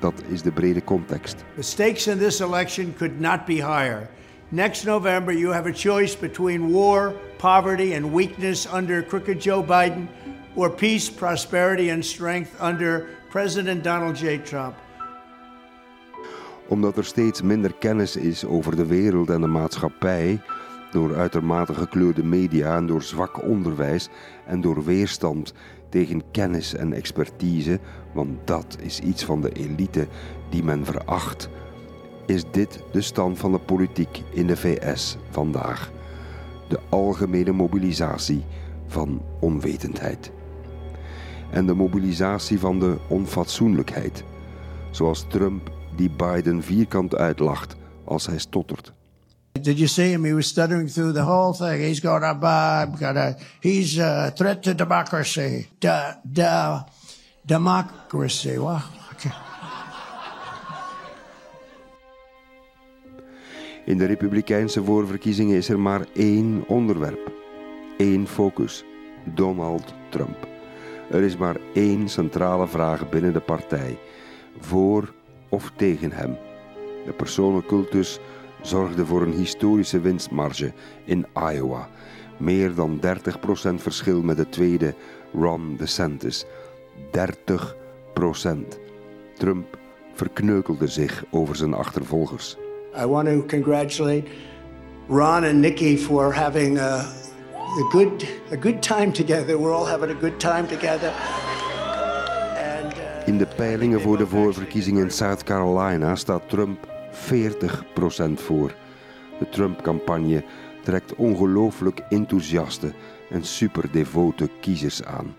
Dat 0.00 0.22
is 0.28 0.42
de 0.42 0.52
brede 0.52 0.84
context. 0.84 1.44
The 1.54 1.62
stakes 1.62 2.06
in 2.06 2.18
this 2.18 2.40
election 2.40 2.94
could 2.96 3.20
not 3.20 3.44
be 3.44 3.52
higher. 3.52 4.08
Next 4.50 4.86
November, 4.86 5.30
you 5.30 5.52
have 5.52 5.66
a 5.66 5.72
choice 5.72 6.16
between 6.16 6.72
war, 6.72 7.12
poverty, 7.36 7.94
and 7.94 8.12
weakness 8.12 8.66
under 8.66 9.02
crooked 9.02 9.42
Joe 9.42 9.62
Biden, 9.62 10.08
or 10.56 10.70
peace, 10.70 11.10
prosperity, 11.10 11.90
and 11.90 12.04
strength 12.04 12.56
under 12.58 13.08
President 13.28 13.82
Donald 13.82 14.16
J. 14.16 14.38
Trump. 14.38 14.74
Omdat 16.68 16.96
er 16.96 17.04
steeds 17.04 17.42
minder 17.42 17.74
kennis 17.78 18.16
is 18.16 18.44
over 18.44 18.76
de 18.76 18.86
wereld 18.86 19.30
en 19.30 19.40
de 19.40 19.46
maatschappij, 19.46 20.40
door 20.90 21.16
uitermate 21.16 21.74
gekleurde 21.74 22.24
media 22.24 22.76
en 22.76 22.86
door 22.86 23.02
zwak 23.02 23.42
onderwijs 23.42 24.08
en 24.46 24.60
door 24.60 24.84
weerstand 24.84 25.54
tegen 25.88 26.30
kennis 26.30 26.74
en 26.74 26.92
expertise, 26.92 27.80
want 28.14 28.46
dat 28.46 28.76
is 28.80 29.00
iets 29.00 29.24
van 29.24 29.40
de 29.40 29.52
elite 29.52 30.06
die 30.50 30.64
men 30.64 30.84
veracht, 30.84 31.48
is 32.28 32.42
dit 32.50 32.80
de 32.92 33.00
stand 33.00 33.38
van 33.38 33.52
de 33.52 33.58
politiek 33.58 34.22
in 34.30 34.46
de 34.46 34.56
VS 34.56 35.16
vandaag. 35.30 35.90
De 36.68 36.78
algemene 36.88 37.52
mobilisatie 37.52 38.44
van 38.86 39.22
onwetendheid. 39.40 40.30
En 41.50 41.66
de 41.66 41.74
mobilisatie 41.74 42.58
van 42.58 42.78
de 42.78 42.96
onfatsoenlijkheid, 43.08 44.24
zoals 44.90 45.24
Trump 45.28 45.70
die 45.96 46.10
Biden 46.10 46.62
vierkant 46.62 47.16
uitlacht 47.16 47.76
als 48.04 48.26
hij 48.26 48.38
stottert. 48.38 48.92
Did 49.60 49.76
you 49.76 49.88
see 49.88 50.08
him? 50.08 50.24
He 50.24 50.34
was 50.34 50.46
stuttering 50.46 50.90
through 50.90 51.14
the 51.14 51.24
whole 51.24 51.52
thing. 51.52 51.82
He's 51.82 52.00
got 52.00 52.22
a, 52.22 52.38
uh, 52.42 52.98
got 52.98 53.36
he's 53.60 53.98
a 53.98 54.30
threat 54.30 54.62
to 54.62 54.74
democracy. 54.74 55.66
De, 55.78 56.14
de, 56.22 56.82
democracy. 57.44 58.56
Wow. 58.56 58.97
In 63.88 63.98
de 63.98 64.04
Republikeinse 64.04 64.84
voorverkiezingen 64.84 65.56
is 65.56 65.68
er 65.68 65.80
maar 65.80 66.06
één 66.12 66.64
onderwerp, 66.66 67.32
één 67.96 68.26
focus: 68.26 68.84
Donald 69.34 69.94
Trump. 70.08 70.46
Er 71.10 71.22
is 71.22 71.36
maar 71.36 71.56
één 71.74 72.08
centrale 72.08 72.66
vraag 72.66 73.08
binnen 73.08 73.32
de 73.32 73.40
partij: 73.40 73.98
voor 74.60 75.12
of 75.48 75.72
tegen 75.76 76.12
hem. 76.12 76.36
De 77.04 77.12
personencultus 77.12 78.18
zorgde 78.62 79.06
voor 79.06 79.22
een 79.22 79.32
historische 79.32 80.00
winstmarge 80.00 80.72
in 81.04 81.26
Iowa. 81.52 81.88
Meer 82.36 82.74
dan 82.74 83.00
30% 83.00 83.74
verschil 83.74 84.22
met 84.22 84.36
de 84.36 84.48
tweede 84.48 84.94
Ron 85.32 85.76
DeSantis. 85.76 86.44
30%. 87.10 88.78
Trump 89.34 89.78
verkneukelde 90.12 90.86
zich 90.86 91.24
over 91.30 91.56
zijn 91.56 91.74
achtervolgers. 91.74 92.56
I 92.94 93.06
want 93.06 93.28
to 93.28 93.42
congratulate 93.42 94.24
Ron 95.08 95.44
and 95.44 95.60
Nikki 95.60 95.96
for 95.96 96.32
having 96.32 96.78
a, 96.78 97.04
a 97.54 97.88
good 97.92 98.28
a 98.50 98.56
good 98.56 98.82
time 98.82 99.12
together. 99.12 99.58
We're 99.58 99.74
all 99.74 99.86
having 99.86 100.10
a 100.10 100.20
good 100.20 100.40
time 100.40 100.66
together. 100.66 101.12
In 103.26 103.38
de 103.38 103.46
peilingen 103.46 104.00
voor 104.00 104.18
de 104.18 104.26
voorverkiezingen 104.26 105.04
in 105.04 105.10
South 105.10 105.44
Carolina 105.44 106.16
staat 106.16 106.48
Trump 106.48 106.86
40% 107.12 108.32
voor. 108.34 108.74
De 109.38 109.48
Trump-campagne 109.48 110.44
trekt 110.82 111.14
ongelooflijk 111.14 112.00
enthousiaste 112.08 112.92
en 113.30 113.44
superdevote 113.44 114.48
kiezers 114.60 115.04
aan. 115.04 115.34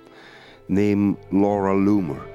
Neem 0.65 1.18
Laura 1.29 1.75
Loomer. 1.75 2.27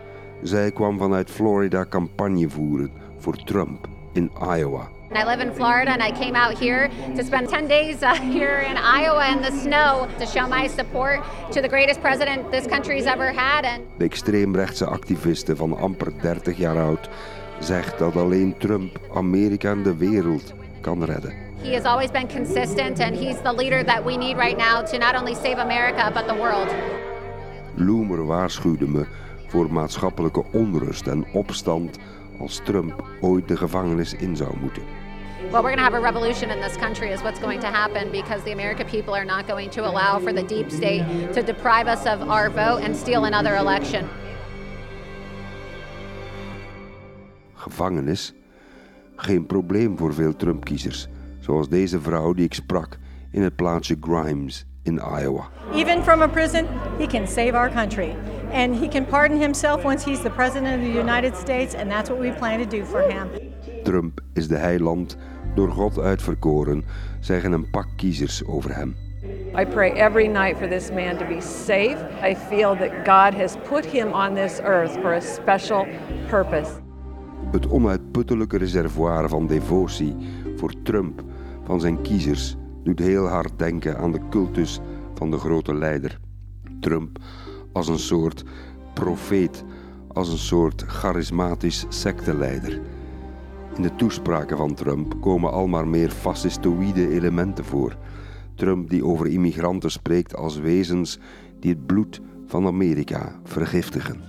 Zij 0.43 0.73
kwam 0.73 0.99
vanuit 0.99 1.31
Florida 1.31 1.87
campagne 1.89 2.49
voeren 2.49 2.91
voor 3.19 3.37
Trump 3.45 3.89
in 4.13 4.31
Iowa. 4.57 4.94
I 5.17 5.25
live 5.25 5.41
in 5.41 5.55
Florida 5.55 5.91
and 5.91 6.03
I 6.03 6.11
came 6.13 6.35
out 6.37 6.59
here 6.59 6.89
to 7.17 7.25
spend 7.25 7.49
10 7.49 7.69
days 7.69 8.03
uh, 8.03 8.15
here 8.33 8.59
in 8.71 8.77
Iowa 8.77 9.27
in 9.33 9.43
the 9.43 9.51
snow 9.51 10.09
to 10.19 10.27
show 10.27 10.47
my 10.49 10.67
support 10.69 11.23
to 11.53 11.61
the 11.61 11.69
greatest 11.69 12.01
president 12.01 12.51
this 12.51 12.67
country's 12.67 13.07
ever 13.07 13.33
had. 13.33 13.65
And 13.65 13.83
De 13.99 14.05
extreemrechtse 14.05 14.87
activiste 14.87 15.57
van 15.57 15.77
amper 15.77 16.13
30 16.21 16.57
jaar 16.57 16.79
oud 16.79 17.09
zegt 17.59 17.99
dat 17.99 18.17
alleen 18.17 18.55
Trump 18.59 18.99
Amerika 19.15 19.71
en 19.71 19.83
de 19.83 19.97
wereld 19.97 20.53
kan 20.81 21.05
redden. 21.05 21.45
he 21.63 21.73
has 21.73 21.85
always 21.87 22.11
been 22.11 22.29
consistent 22.29 23.01
and 23.01 23.17
he's 23.17 23.41
the 23.41 23.53
leader 23.53 23.83
that 23.83 24.05
we 24.05 24.17
need 24.19 24.37
right 24.37 24.59
now 24.59 24.83
to 24.83 24.99
not 24.99 25.15
only 25.15 25.35
save 25.35 25.59
America 25.59 26.11
but 26.15 26.27
the 26.27 26.35
world. 26.35 26.69
Loomer 27.77 28.27
waarschuwde 28.27 28.87
me 28.89 29.07
voor 29.47 29.73
maatschappelijke 29.73 30.45
onrust 30.53 31.07
en 31.07 31.25
opstand 31.33 31.99
als 32.39 32.61
Trump 32.65 33.05
ooit 33.21 33.49
de 33.49 33.57
gevangenis 33.57 34.15
in 34.15 34.37
zou 34.37 34.57
moeten. 34.61 34.83
Well, 35.51 35.63
we're 35.63 35.71
going 35.71 35.79
to 35.79 35.85
have 35.85 35.95
a 35.95 36.01
revolution 36.01 36.51
in 36.51 36.61
this 36.61 36.77
country, 36.77 37.11
is 37.11 37.23
what's 37.23 37.39
going 37.39 37.61
to 37.61 37.69
happen 37.69 38.11
because 38.11 38.43
the 38.43 38.53
American 38.53 38.87
people 38.89 39.15
are 39.15 39.25
not 39.25 39.47
going 39.47 39.71
to 39.71 39.87
allow 39.87 40.19
for 40.19 40.33
the 40.33 40.43
deep 40.43 40.71
state 40.71 41.05
to 41.33 41.43
deprive 41.43 41.87
us 41.87 42.07
of 42.07 42.29
our 42.29 42.51
vote 42.51 42.83
and 42.83 42.97
steal 42.97 43.25
another 43.25 43.57
election. 43.57 44.09
Gevangenis? 47.55 48.33
Geen 49.17 49.47
probleem 49.47 49.97
voor 49.99 50.15
veel 50.15 50.37
Trump-kiezers, 50.37 51.09
zoals 51.41 51.69
deze 51.69 52.01
vrouw 52.01 52.33
die 52.33 52.45
ik 52.45 52.55
sprak 52.55 52.99
in 53.31 53.43
het 53.43 53.57
plaatsje 53.57 53.97
Grimes 54.01 54.65
in 54.83 55.01
Iowa. 55.21 55.49
Even 55.73 56.03
from 56.03 56.23
a 56.23 56.29
prison, 56.29 56.67
he 56.99 57.07
can 57.07 57.27
save 57.27 57.55
our 57.55 57.71
country. 57.71 58.17
And 58.53 58.75
he 58.75 58.89
can 58.89 59.07
pardon 59.07 59.41
himself 59.41 59.85
once 59.85 60.05
he's 60.05 60.21
the 60.21 60.31
president 60.31 60.75
of 60.75 60.81
the 60.81 60.99
United 60.99 61.37
States, 61.37 61.75
and 61.75 61.91
that's 61.91 62.11
what 62.11 62.21
we 62.21 62.31
plan 62.31 62.59
to 62.69 62.77
do 62.77 62.85
for 62.85 63.03
him. 63.03 63.29
Trump 63.83 64.21
is 64.33 64.49
de 64.49 64.57
heiland, 64.57 65.17
door 65.55 65.71
God 65.71 65.99
uitverkoren, 65.99 66.85
zeggen 67.21 67.53
een 67.53 67.71
pak 67.71 67.87
kiezers 67.97 68.45
over 68.45 68.77
hem. 68.77 68.95
I 69.59 69.65
pray 69.65 69.91
every 69.91 70.27
night 70.27 70.57
for 70.57 70.69
this 70.69 70.91
man 70.91 71.17
to 71.17 71.27
be 71.27 71.41
safe. 71.41 71.97
I 72.23 72.37
feel 72.37 72.77
that 72.77 72.91
God 73.05 73.41
has 73.41 73.57
put 73.69 73.85
him 73.87 74.13
on 74.13 74.35
this 74.35 74.61
earth 74.61 74.93
for 74.93 75.15
a 75.15 75.21
special 75.21 75.87
purpose. 76.29 76.71
Het 77.51 77.67
onuitputtelijke 77.69 78.59
reservoir 78.59 79.29
van 79.29 79.47
devotie 79.47 80.17
voor 80.57 80.73
Trump 80.83 81.23
van 81.65 81.81
zijn 81.81 82.03
kiezers 82.03 82.57
doet 82.83 82.99
heel 82.99 83.27
hard 83.27 83.59
denken 83.59 83.99
aan 83.99 84.13
de 84.13 84.21
cultus 84.31 84.81
van 85.15 85.31
de 85.31 85.39
grote 85.39 85.75
leider. 85.75 86.19
Trump 86.81 87.19
als 87.73 87.89
een 87.89 87.99
soort 87.99 88.45
profeet, 88.95 89.65
als 90.13 90.29
een 90.29 90.39
soort 90.39 90.83
charismatisch 90.87 91.87
secteleider. 91.89 92.81
In 93.77 93.83
de 93.83 93.95
toespraken 93.97 94.57
van 94.57 94.75
Trump 94.75 95.21
komen 95.21 95.53
al 95.53 95.67
maar 95.67 95.89
meer 95.89 96.11
fascistoïde 96.11 97.09
elementen 97.09 97.65
voor. 97.65 97.97
Trump 98.55 98.91
die 98.91 99.05
over 99.05 99.27
immigranten 99.27 99.91
spreekt 99.91 100.37
als 100.37 100.57
wezens 100.57 101.19
die 101.61 101.71
het 101.71 101.87
bloed 101.87 102.21
van 102.47 102.67
Amerika 102.67 103.41
vergiftigen. 103.45 104.23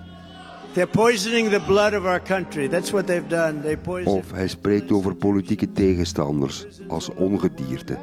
They're 0.73 0.89
poisoning 0.89 1.49
the 1.49 1.61
blood 1.67 1.93
of 1.93 2.03
our 2.03 2.21
country. 2.21 2.67
That's 2.67 2.91
what 2.91 3.07
they've 3.07 3.27
done. 3.27 3.61
They 3.61 3.77
poison. 3.77 4.13
Of 4.13 4.31
hij 4.31 4.47
spreekt 4.47 4.91
over 4.91 5.15
politieke 5.15 5.71
tegenstanders 5.71 6.65
als 6.87 7.09
ongedierte, 7.09 7.97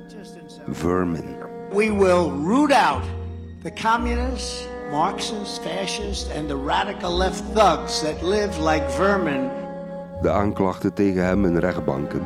vermin. 0.69 1.25
We 1.73 1.93
will 1.93 2.31
root 2.45 2.73
out 2.73 3.03
the 3.63 3.73
communists, 3.83 4.67
Marxists, 4.91 5.59
fascists, 5.59 6.31
and 6.37 6.49
the 6.49 6.65
radical 6.67 7.17
left 7.17 7.43
thugs 7.55 8.01
that 8.01 8.23
live 8.23 8.63
like 8.71 8.91
vermin. 8.91 9.62
De 10.23 10.31
aanklachten 10.31 10.95
tegen 10.95 11.25
hem 11.25 11.45
in 11.45 11.57
rechtbanken, 11.57 12.23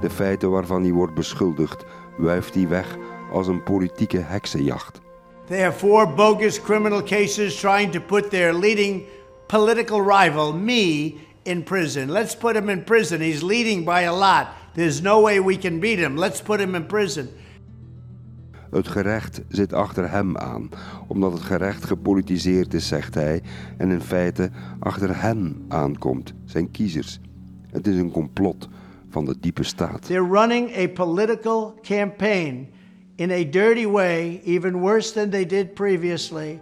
de 0.00 0.10
feiten 0.10 0.50
waarvan 0.50 0.82
hij 0.82 0.92
wordt 0.92 1.14
beschuldigd, 1.14 1.84
wuift 2.16 2.54
hij 2.54 2.68
weg 2.68 2.96
als 3.32 3.46
een 3.46 3.62
politieke 3.62 4.18
heksenjacht. 4.18 5.00
They 5.46 5.62
have 5.62 5.78
four 5.78 6.14
bogus 6.14 6.60
criminal 6.60 7.02
cases 7.02 7.60
trying 7.60 7.92
to 7.92 8.00
put 8.00 8.30
their 8.30 8.54
leading 8.54 9.02
political 9.46 10.00
rival, 10.00 10.54
me, 10.54 11.14
in 11.42 11.62
prison. 11.62 12.10
Let's 12.10 12.36
put 12.36 12.54
him 12.54 12.68
in 12.68 12.84
prison. 12.84 13.20
He's 13.20 13.42
leading 13.42 13.84
by 13.84 14.06
a 14.06 14.12
lot. 14.12 14.46
There's 14.74 15.00
no 15.00 15.22
way 15.22 15.44
we 15.44 15.58
can 15.58 15.80
beat 15.80 15.98
him. 15.98 16.18
Let's 16.18 16.42
put 16.42 16.60
him 16.60 16.74
in 16.74 16.86
prison. 16.86 17.28
Het 18.70 18.88
gerecht 18.88 19.40
zit 19.48 19.72
achter 19.72 20.10
hem 20.10 20.36
aan, 20.36 20.68
omdat 21.06 21.32
het 21.32 21.42
gerecht 21.42 21.84
gepolitiseerd 21.84 22.74
is, 22.74 22.88
zegt 22.88 23.14
hij, 23.14 23.42
en 23.76 23.90
in 23.90 24.00
feite 24.00 24.50
achter 24.78 25.22
hen 25.22 25.64
aankomt, 25.68 26.34
zijn 26.44 26.70
kiezers. 26.70 27.20
Het 27.72 27.86
is 27.86 27.96
een 27.96 28.10
complot 28.10 28.68
van 29.08 29.24
de 29.24 29.36
diepe 29.40 29.62
staat. 29.62 30.06
They're 30.06 30.28
running 30.28 30.76
a 30.76 30.88
political 30.88 31.74
campaign 31.82 32.68
in 33.14 33.30
a 33.30 33.44
dirty 33.50 33.86
way, 33.86 34.40
even 34.44 34.78
worse 34.78 35.12
than 35.12 35.30
they 35.30 35.46
did 35.46 35.74
previously. 35.74 36.60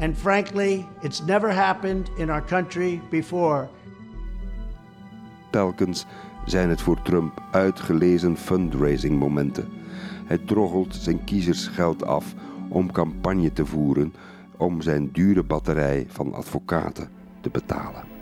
And 0.00 0.18
frankly, 0.18 0.86
it's 1.00 1.24
never 1.24 1.54
happened 1.54 2.10
in 2.16 2.30
our 2.30 2.44
country 2.44 3.00
before. 3.10 3.68
Telkens 5.50 6.06
zijn 6.44 6.68
het 6.68 6.80
voor 6.80 7.02
Trump 7.02 7.42
uitgelezen 7.50 8.36
fundraising 8.36 9.18
momenten. 9.18 9.68
Hij 10.26 10.38
troggelt 10.38 10.94
zijn 10.94 11.24
kiezers 11.24 11.66
geld 11.66 12.04
af 12.04 12.34
om 12.68 12.92
campagne 12.92 13.52
te 13.52 13.66
voeren 13.66 14.14
om 14.56 14.80
zijn 14.82 15.08
dure 15.12 15.42
batterij 15.42 16.06
van 16.08 16.34
advocaten 16.34 17.08
te 17.40 17.50
betalen. 17.50 18.15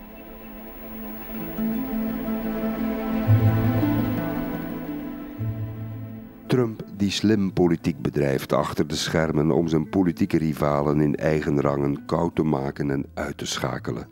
Trump 6.46 6.82
die 6.96 7.10
slim 7.10 7.52
politiek 7.52 8.02
bedrijft 8.02 8.52
achter 8.52 8.86
de 8.86 8.94
schermen 8.94 9.50
om 9.50 9.68
zijn 9.68 9.88
politieke 9.88 10.38
rivalen 10.38 11.00
in 11.00 11.14
eigen 11.14 11.60
rangen 11.60 12.04
koud 12.04 12.34
te 12.34 12.42
maken 12.42 12.90
en 12.90 13.06
uit 13.14 13.38
te 13.38 13.46
schakelen. 13.46 14.08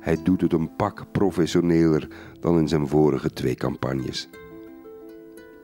Hij 0.00 0.22
doet 0.22 0.40
het 0.40 0.52
een 0.52 0.76
pak 0.76 1.06
professioneler 1.12 2.08
dan 2.40 2.58
in 2.58 2.68
zijn 2.68 2.88
vorige 2.88 3.30
twee 3.30 3.54
campagnes. 3.54 4.28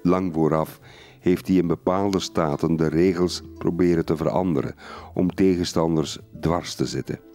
Lang 0.03 0.35
vooraf 0.35 0.81
heeft 1.21 1.47
hij 1.47 1.57
in 1.57 1.67
bepaalde 1.67 2.21
staten 2.21 2.77
de 2.77 2.89
regels 2.89 3.43
proberen 3.59 4.05
te 4.05 4.17
veranderen 4.17 4.75
om 5.15 5.35
tegenstanders 5.35 6.19
dwars 6.41 6.75
te 6.75 6.87
zitten. 6.87 7.32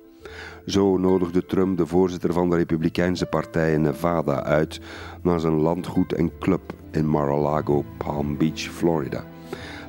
Zo 0.68 0.98
nodigde 0.98 1.46
Trump 1.46 1.78
de 1.78 1.86
voorzitter 1.86 2.34
van 2.34 2.50
de 2.50 2.56
Republikeinse 2.56 3.26
partij 3.26 3.74
in 3.74 3.82
Nevada 3.82 4.44
uit 4.44 4.80
naar 5.22 5.40
zijn 5.40 5.54
landgoed 5.54 6.14
en 6.14 6.32
club 6.40 6.74
in 6.92 7.10
Mar-a-Lago, 7.10 7.86
Palm 7.98 8.38
Beach, 8.38 8.60
Florida. 8.60 9.24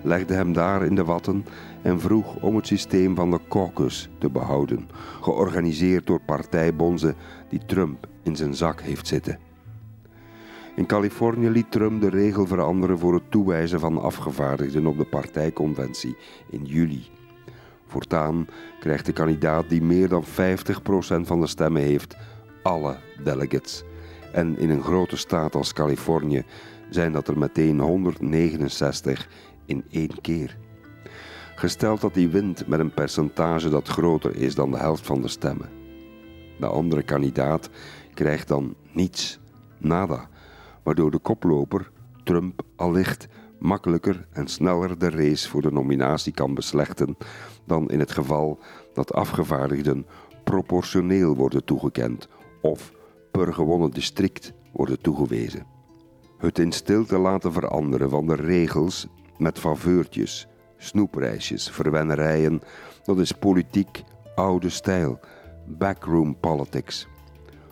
Legde 0.02 0.34
hem 0.34 0.52
daar 0.52 0.84
in 0.84 0.94
de 0.94 1.04
watten 1.04 1.44
en 1.82 2.00
vroeg 2.00 2.42
om 2.42 2.56
het 2.56 2.66
systeem 2.66 3.14
van 3.14 3.30
de 3.30 3.40
caucus 3.48 4.08
te 4.18 4.30
behouden, 4.30 4.88
georganiseerd 5.20 6.06
door 6.06 6.20
partijbonzen 6.20 7.14
die 7.48 7.60
Trump 7.66 8.08
in 8.22 8.36
zijn 8.36 8.54
zak 8.54 8.80
heeft 8.80 9.06
zitten. 9.06 9.38
In 10.76 10.86
Californië 10.86 11.48
liet 11.48 11.70
Trump 11.70 12.00
de 12.00 12.10
regel 12.10 12.46
veranderen 12.46 12.98
voor 12.98 13.14
het 13.14 13.30
toewijzen 13.30 13.80
van 13.80 14.00
afgevaardigden 14.00 14.86
op 14.86 14.98
de 14.98 15.06
partijconventie 15.06 16.16
in 16.50 16.64
juli. 16.64 17.06
Voortaan 17.86 18.46
krijgt 18.80 19.06
de 19.06 19.12
kandidaat 19.12 19.68
die 19.68 19.82
meer 19.82 20.08
dan 20.08 20.24
50% 20.24 20.26
van 21.22 21.40
de 21.40 21.46
stemmen 21.46 21.82
heeft, 21.82 22.16
alle 22.62 22.96
delegates. 23.24 23.84
En 24.32 24.58
in 24.58 24.70
een 24.70 24.82
grote 24.82 25.16
staat 25.16 25.54
als 25.54 25.72
Californië 25.72 26.44
zijn 26.90 27.12
dat 27.12 27.28
er 27.28 27.38
meteen 27.38 27.80
169 27.80 29.28
in 29.66 29.84
één 29.90 30.20
keer. 30.20 30.56
Gesteld 31.54 32.00
dat 32.00 32.14
hij 32.14 32.30
wint 32.30 32.66
met 32.66 32.80
een 32.80 32.94
percentage 32.94 33.68
dat 33.68 33.88
groter 33.88 34.36
is 34.36 34.54
dan 34.54 34.70
de 34.70 34.76
helft 34.76 35.06
van 35.06 35.22
de 35.22 35.28
stemmen. 35.28 35.68
De 36.58 36.66
andere 36.66 37.02
kandidaat 37.02 37.70
krijgt 38.14 38.48
dan 38.48 38.74
niets, 38.92 39.38
nada, 39.78 40.28
waardoor 40.82 41.10
de 41.10 41.18
koploper, 41.18 41.90
Trump, 42.24 42.62
allicht 42.76 43.28
makkelijker 43.58 44.26
en 44.32 44.48
sneller 44.48 44.98
de 44.98 45.10
race 45.10 45.48
voor 45.48 45.62
de 45.62 45.72
nominatie 45.72 46.32
kan 46.32 46.54
beslechten 46.54 47.16
dan 47.64 47.90
in 47.90 47.98
het 47.98 48.12
geval 48.12 48.58
dat 48.92 49.12
afgevaardigden 49.12 50.06
proportioneel 50.44 51.36
worden 51.36 51.64
toegekend 51.64 52.28
of 52.60 52.92
per 53.30 53.54
gewonnen 53.54 53.90
district 53.90 54.52
worden 54.72 55.00
toegewezen. 55.00 55.66
Het 56.38 56.58
in 56.58 56.72
stilte 56.72 57.18
laten 57.18 57.52
veranderen 57.52 58.10
van 58.10 58.26
de 58.26 58.34
regels 58.34 59.06
met 59.38 59.58
faveurtjes, 59.58 60.48
snoepreisjes, 60.76 61.70
verwennerijen, 61.70 62.60
dat 63.04 63.18
is 63.18 63.32
politiek 63.32 64.02
oude 64.34 64.68
stijl, 64.68 65.20
backroom 65.66 66.36
politics. 66.40 67.08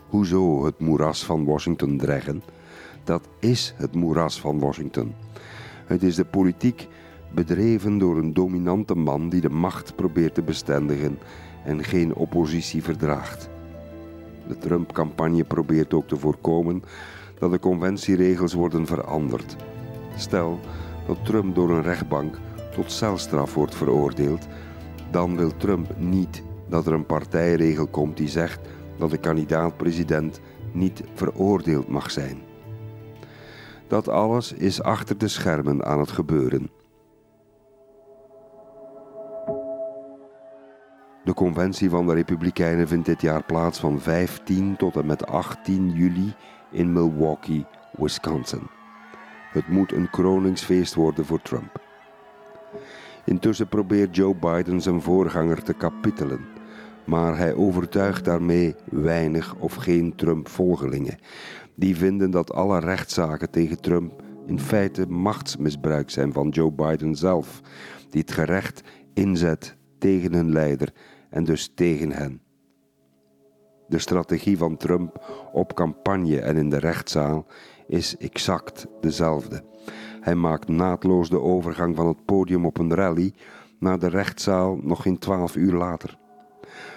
Hoezo 0.08 0.64
het 0.64 0.78
moeras 0.78 1.24
van 1.24 1.44
Washington 1.44 1.98
dreggen? 1.98 2.42
Dat 3.04 3.28
is 3.40 3.74
het 3.76 3.94
moeras 3.94 4.40
van 4.40 4.58
Washington. 4.58 5.14
Het 5.86 6.02
is 6.02 6.14
de 6.14 6.24
politiek 6.24 6.88
bedreven 7.34 7.98
door 7.98 8.16
een 8.18 8.32
dominante 8.32 8.94
man 8.94 9.28
die 9.28 9.40
de 9.40 9.50
macht 9.50 9.96
probeert 9.96 10.34
te 10.34 10.42
bestendigen 10.42 11.18
en 11.64 11.84
geen 11.84 12.14
oppositie 12.14 12.82
verdraagt. 12.82 13.48
De 14.48 14.58
Trump-campagne 14.58 15.44
probeert 15.44 15.94
ook 15.94 16.08
te 16.08 16.16
voorkomen 16.16 16.82
dat 17.38 17.50
de 17.50 17.58
conventieregels 17.58 18.52
worden 18.52 18.86
veranderd. 18.86 19.56
Stel 20.16 20.60
dat 21.06 21.24
Trump 21.24 21.54
door 21.54 21.70
een 21.70 21.82
rechtbank 21.82 22.38
tot 22.74 22.92
celstraf 22.92 23.54
wordt 23.54 23.74
veroordeeld, 23.74 24.46
dan 25.10 25.36
wil 25.36 25.56
Trump 25.56 25.98
niet 25.98 26.42
dat 26.68 26.86
er 26.86 26.92
een 26.92 27.06
partijregel 27.06 27.86
komt 27.86 28.16
die 28.16 28.28
zegt 28.28 28.60
dat 28.98 29.10
de 29.10 29.18
kandidaat-president 29.18 30.40
niet 30.72 31.02
veroordeeld 31.14 31.88
mag 31.88 32.10
zijn. 32.10 32.45
Dat 33.88 34.08
alles 34.08 34.52
is 34.52 34.82
achter 34.82 35.18
de 35.18 35.28
schermen 35.28 35.84
aan 35.84 35.98
het 35.98 36.10
gebeuren. 36.10 36.70
De 41.24 41.34
conventie 41.34 41.90
van 41.90 42.06
de 42.06 42.14
Republikeinen 42.14 42.88
vindt 42.88 43.06
dit 43.06 43.20
jaar 43.20 43.42
plaats 43.42 43.78
van 43.78 44.00
15 44.00 44.76
tot 44.76 44.96
en 44.96 45.06
met 45.06 45.26
18 45.26 45.90
juli 45.90 46.34
in 46.70 46.92
Milwaukee, 46.92 47.66
Wisconsin. 47.92 48.66
Het 49.50 49.68
moet 49.68 49.92
een 49.92 50.10
kroningsfeest 50.10 50.94
worden 50.94 51.24
voor 51.24 51.42
Trump. 51.42 51.80
Intussen 53.24 53.68
probeert 53.68 54.16
Joe 54.16 54.34
Biden 54.34 54.80
zijn 54.80 55.02
voorganger 55.02 55.62
te 55.62 55.72
kapitelen, 55.72 56.46
maar 57.06 57.38
hij 57.38 57.54
overtuigt 57.54 58.24
daarmee 58.24 58.74
weinig 58.84 59.54
of 59.54 59.74
geen 59.74 60.14
Trump-volgelingen. 60.14 61.18
Die 61.74 61.96
vinden 61.96 62.30
dat 62.30 62.52
alle 62.52 62.78
rechtszaken 62.78 63.50
tegen 63.50 63.80
Trump 63.80 64.22
in 64.46 64.60
feite 64.60 65.06
machtsmisbruik 65.06 66.10
zijn 66.10 66.32
van 66.32 66.48
Joe 66.48 66.72
Biden 66.72 67.14
zelf, 67.14 67.60
die 68.10 68.20
het 68.20 68.30
gerecht 68.30 68.82
inzet 69.14 69.76
tegen 69.98 70.32
hun 70.32 70.52
leider 70.52 70.92
en 71.30 71.44
dus 71.44 71.72
tegen 71.74 72.12
hen. 72.12 72.40
De 73.88 73.98
strategie 73.98 74.58
van 74.58 74.76
Trump 74.76 75.24
op 75.52 75.74
campagne 75.74 76.40
en 76.40 76.56
in 76.56 76.70
de 76.70 76.78
rechtszaal 76.78 77.46
is 77.86 78.16
exact 78.16 78.86
dezelfde. 79.00 79.64
Hij 80.20 80.34
maakt 80.34 80.68
naadloos 80.68 81.28
de 81.28 81.40
overgang 81.40 81.96
van 81.96 82.06
het 82.06 82.24
podium 82.24 82.66
op 82.66 82.78
een 82.78 82.94
rally 82.94 83.32
naar 83.78 83.98
de 83.98 84.08
rechtszaal 84.08 84.78
nog 84.82 85.02
geen 85.02 85.18
twaalf 85.18 85.56
uur 85.56 85.72
later. 85.72 86.18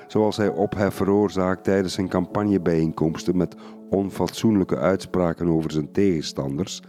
Zoals 0.10 0.38
hij 0.38 0.48
ophef 0.48 0.94
veroorzaakt 0.94 1.64
tijdens 1.64 1.94
zijn 1.94 2.10
campagnebijeenkomsten 2.10 3.38
met 3.38 3.56
onfatsoenlijke 3.90 4.78
uitspraken 4.78 5.48
over 5.48 5.72
zijn 5.72 5.92
tegenstanders, 5.92 6.82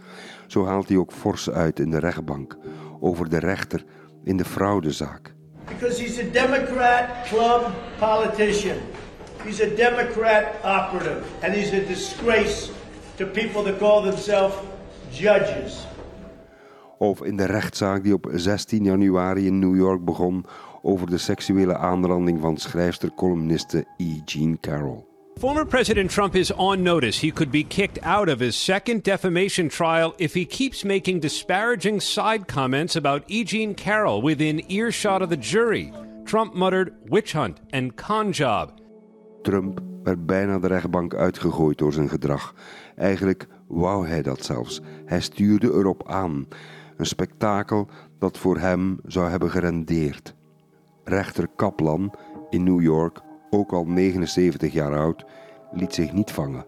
zo 0.47 0.65
haalt 0.65 0.87
hij 0.87 0.97
ook 0.97 1.11
fors 1.11 1.49
uit 1.49 1.79
in 1.79 1.89
de 1.89 1.99
rechtbank 1.99 2.57
over 2.99 3.29
de 3.29 3.39
rechter 3.39 3.85
in 4.23 4.37
de 4.37 4.45
fraudezaak. 4.45 5.33
Because 5.65 6.01
he's 6.01 6.19
a 6.19 6.31
Democrat 6.31 7.03
club 7.23 7.71
politician. 7.99 8.77
He's 9.43 9.61
a 9.61 9.75
Democrat 9.75 10.43
operative, 10.63 11.21
and 11.43 11.53
he's 11.53 11.73
a 11.73 11.87
disgrace 11.87 12.71
to 13.15 13.25
people 13.25 13.63
that 13.63 13.77
call 13.77 14.01
themselves 14.01 14.55
judges. 15.09 15.87
Of 16.97 17.23
in 17.23 17.37
de 17.37 17.45
rechtszaak 17.45 18.03
die 18.03 18.13
op 18.13 18.29
16 18.33 18.83
januari 18.83 19.45
in 19.45 19.59
New 19.59 19.75
York 19.75 20.05
begon 20.05 20.45
over 20.81 21.09
de 21.09 21.17
seksuele 21.17 21.77
aanranding 21.77 22.41
van 22.41 22.57
schrijfster-columniste 22.57 23.85
E. 23.97 24.21
Jean 24.25 24.57
Carroll. 24.59 25.05
Former 25.39 25.65
President 25.65 26.09
Trump 26.11 26.35
is 26.35 26.51
on 26.51 26.81
notice. 26.83 27.25
He 27.25 27.31
could 27.31 27.51
be 27.51 27.63
kicked 27.63 28.03
out 28.03 28.29
of 28.29 28.39
his 28.39 28.63
second 28.65 29.03
defamation 29.03 29.69
trial 29.69 30.13
if 30.17 30.33
he 30.33 30.45
keeps 30.45 30.83
making 30.83 31.21
disparaging 31.21 32.01
side 32.01 32.45
comments 32.45 32.95
about 32.95 33.23
E. 33.27 33.43
Jean 33.43 33.73
Carroll 33.73 34.21
within 34.21 34.63
earshot 34.69 35.21
of 35.21 35.29
the 35.29 35.37
jury. 35.37 35.91
Trump 36.25 36.53
muttered 36.53 36.93
witch 37.09 37.33
hunt 37.33 37.59
and 37.71 37.95
con 37.95 38.31
job. 38.31 38.71
Trump 39.41 39.79
werd 40.03 40.25
bijna 40.25 40.59
de 40.59 40.67
rechtbank 40.67 41.13
uitgegooid 41.13 41.77
door 41.77 41.93
zijn 41.93 42.09
gedrag. 42.09 42.53
Eigenlijk 42.95 43.47
wou 43.67 44.07
hij 44.07 44.21
dat 44.21 44.45
zelfs. 44.45 44.81
Hij 45.05 45.21
stuurde 45.21 45.67
erop 45.67 46.07
aan. 46.07 46.47
Een 46.97 47.05
spektakel 47.05 47.87
dat 48.19 48.37
voor 48.37 48.57
hem 48.57 48.99
zou 49.05 49.29
hebben 49.29 49.49
gerendeerd. 49.49 50.35
Rechter 51.03 51.47
Kaplan 51.55 52.13
in 52.49 52.63
New 52.63 52.81
York, 52.81 53.21
ook 53.49 53.71
al 53.71 53.85
79 53.85 54.73
jaar 54.73 54.97
oud, 54.97 55.25
liet 55.71 55.93
zich 55.93 56.13
niet 56.13 56.31
vangen. 56.31 56.65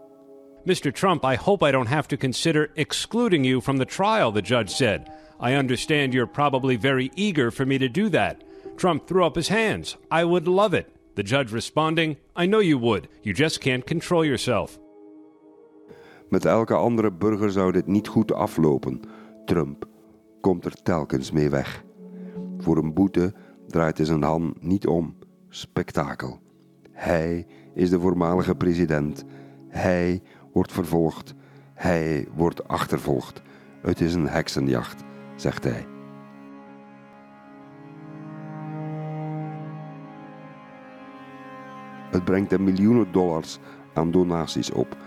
Mr. 0.64 0.92
Trump, 0.92 1.24
I 1.24 1.36
hope 1.36 1.68
I 1.68 1.72
don't 1.72 1.90
have 1.90 2.08
to 2.08 2.18
consider 2.18 2.70
excluding 2.74 3.46
you 3.46 3.62
from 3.62 3.78
the 3.78 3.86
trial, 3.86 4.32
the 4.32 4.42
judge 4.42 4.70
said. 4.70 5.02
I 5.40 5.56
understand 5.56 6.14
you're 6.14 6.32
probably 6.32 6.78
very 6.80 7.12
eager 7.16 7.52
for 7.52 7.68
me 7.68 7.78
to 7.78 7.90
do 7.90 8.10
that. 8.10 8.44
Trump 8.76 9.08
threw 9.08 9.26
up 9.26 9.36
his 9.36 9.50
hands. 9.50 9.98
I 10.10 10.24
would 10.24 10.48
love 10.48 10.78
it. 10.78 10.88
The 11.16 11.24
judge 11.24 11.52
responding, 11.52 12.18
I 12.36 12.46
know 12.46 12.62
you 12.62 12.80
would. 12.80 13.08
You 13.22 13.34
just 13.34 13.60
can't 13.60 13.86
control 13.86 14.26
yourself. 14.26 14.80
Met 16.30 16.46
elke 16.46 16.74
andere 16.74 17.12
burger 17.12 17.52
zou 17.52 17.72
dit 17.72 17.88
niet 17.88 18.08
goed 18.08 18.34
aflopen. 18.34 19.02
Trump 19.46 19.86
komt 20.42 20.66
er 20.66 20.82
telkens 20.84 21.32
mee 21.32 21.50
weg. 21.50 21.84
Voor 22.58 22.78
een 22.78 22.94
boete 22.94 23.34
draait 23.74 23.98
hij 23.98 24.06
zijn 24.06 24.24
hand 24.24 24.64
niet 24.64 24.88
om. 24.88 25.16
Spektakel. 25.50 26.40
Hij 26.92 27.46
is 27.74 27.90
de 27.90 28.00
voormalige 28.00 28.56
president. 28.56 29.24
Hij 29.70 30.22
wordt 30.52 30.72
vervolgd. 30.72 31.34
Hij 31.74 32.28
wordt 32.36 32.68
achtervolgd. 32.68 33.42
Het 33.82 34.02
is 34.02 34.14
een 34.14 34.28
heksenjacht, 34.28 35.04
zegt 35.36 35.64
hij. 35.64 35.86
Het 42.12 42.24
brengt 42.24 42.52
hem 42.52 42.64
miljoenen 42.64 43.12
dollars 43.12 43.60
aan 43.94 44.12
donaties 44.12 44.72
op. 44.72 44.98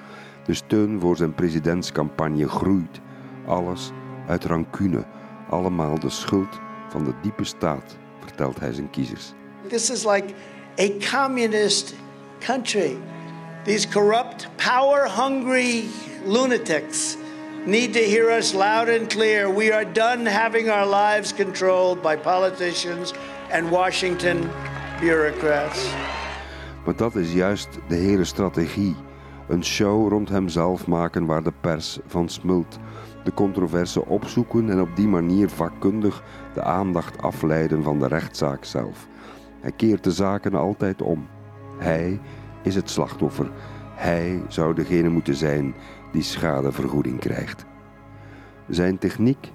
De 0.45 0.55
steun 0.55 1.01
voor 1.01 1.17
zijn 1.17 1.35
presidentscampagne 1.35 2.49
groeit. 2.49 3.01
Alles 3.47 3.93
uit 4.27 4.45
rancune. 4.45 5.05
Allemaal 5.51 5.99
de 5.99 6.11
schuld 6.11 6.61
van 6.89 7.05
de 7.05 7.15
diepe 7.23 7.45
staat, 7.45 7.99
vertelt 8.27 8.61
hij 8.61 8.73
zijn 8.73 8.91
kiezers. 8.91 9.33
This 9.69 9.91
is 9.91 10.05
like 10.05 10.35
a 10.79 10.89
communist 11.11 11.95
country. 12.39 12.97
These 13.65 13.89
corrupt, 13.89 14.49
power 14.57 15.09
hungry 15.09 15.85
lunatics 16.25 17.17
need 17.67 17.93
to 17.93 18.01
hear 18.01 18.31
us 18.31 18.53
loud 18.53 18.89
and 18.89 19.09
clear. 19.09 19.55
We 19.55 19.73
are 19.73 19.93
done 19.93 20.31
having 20.31 20.71
our 20.71 20.87
lives 20.87 21.33
controlled 21.33 22.03
by 22.03 22.17
politicians 22.17 23.13
and 23.51 23.71
Washington 23.71 24.51
bureaucrats. 25.01 25.87
Maar 26.85 26.97
dat 26.97 27.15
is 27.15 27.33
juist 27.33 27.69
de 27.89 27.95
hele 27.95 28.25
strategie. 28.25 28.97
Een 29.49 29.65
show 29.65 30.09
rond 30.09 30.29
hemzelf 30.29 30.87
maken 30.87 31.27
waar 31.27 31.43
de 31.43 31.53
pers 31.61 31.99
van 32.07 32.29
smult. 32.29 32.79
De 33.27 33.35
controverse 33.35 34.07
opzoeken 34.07 34.71
en 34.71 34.81
op 34.81 34.97
die 34.97 35.09
manier 35.09 35.49
vakkundig 35.49 36.23
de 36.55 36.63
aandacht 36.63 37.23
afleiden 37.23 37.83
van 37.83 37.99
de 37.99 38.07
rechtszaak 38.07 38.65
zelf. 38.65 39.09
Hij 39.61 39.73
keert 39.73 40.05
de 40.05 40.11
zaken 40.11 40.55
altijd 40.55 41.03
om. 41.03 41.27
Hij 41.79 42.21
is 42.63 42.75
het 42.75 42.91
slachtoffer. 42.91 43.51
Hij 43.95 44.43
zou 44.49 44.75
degene 44.75 45.09
moeten 45.09 45.35
zijn 45.35 45.75
die 46.13 46.23
schadevergoeding 46.23 47.19
krijgt. 47.19 47.65
Zijn 48.69 48.99
techniek? 48.99 49.53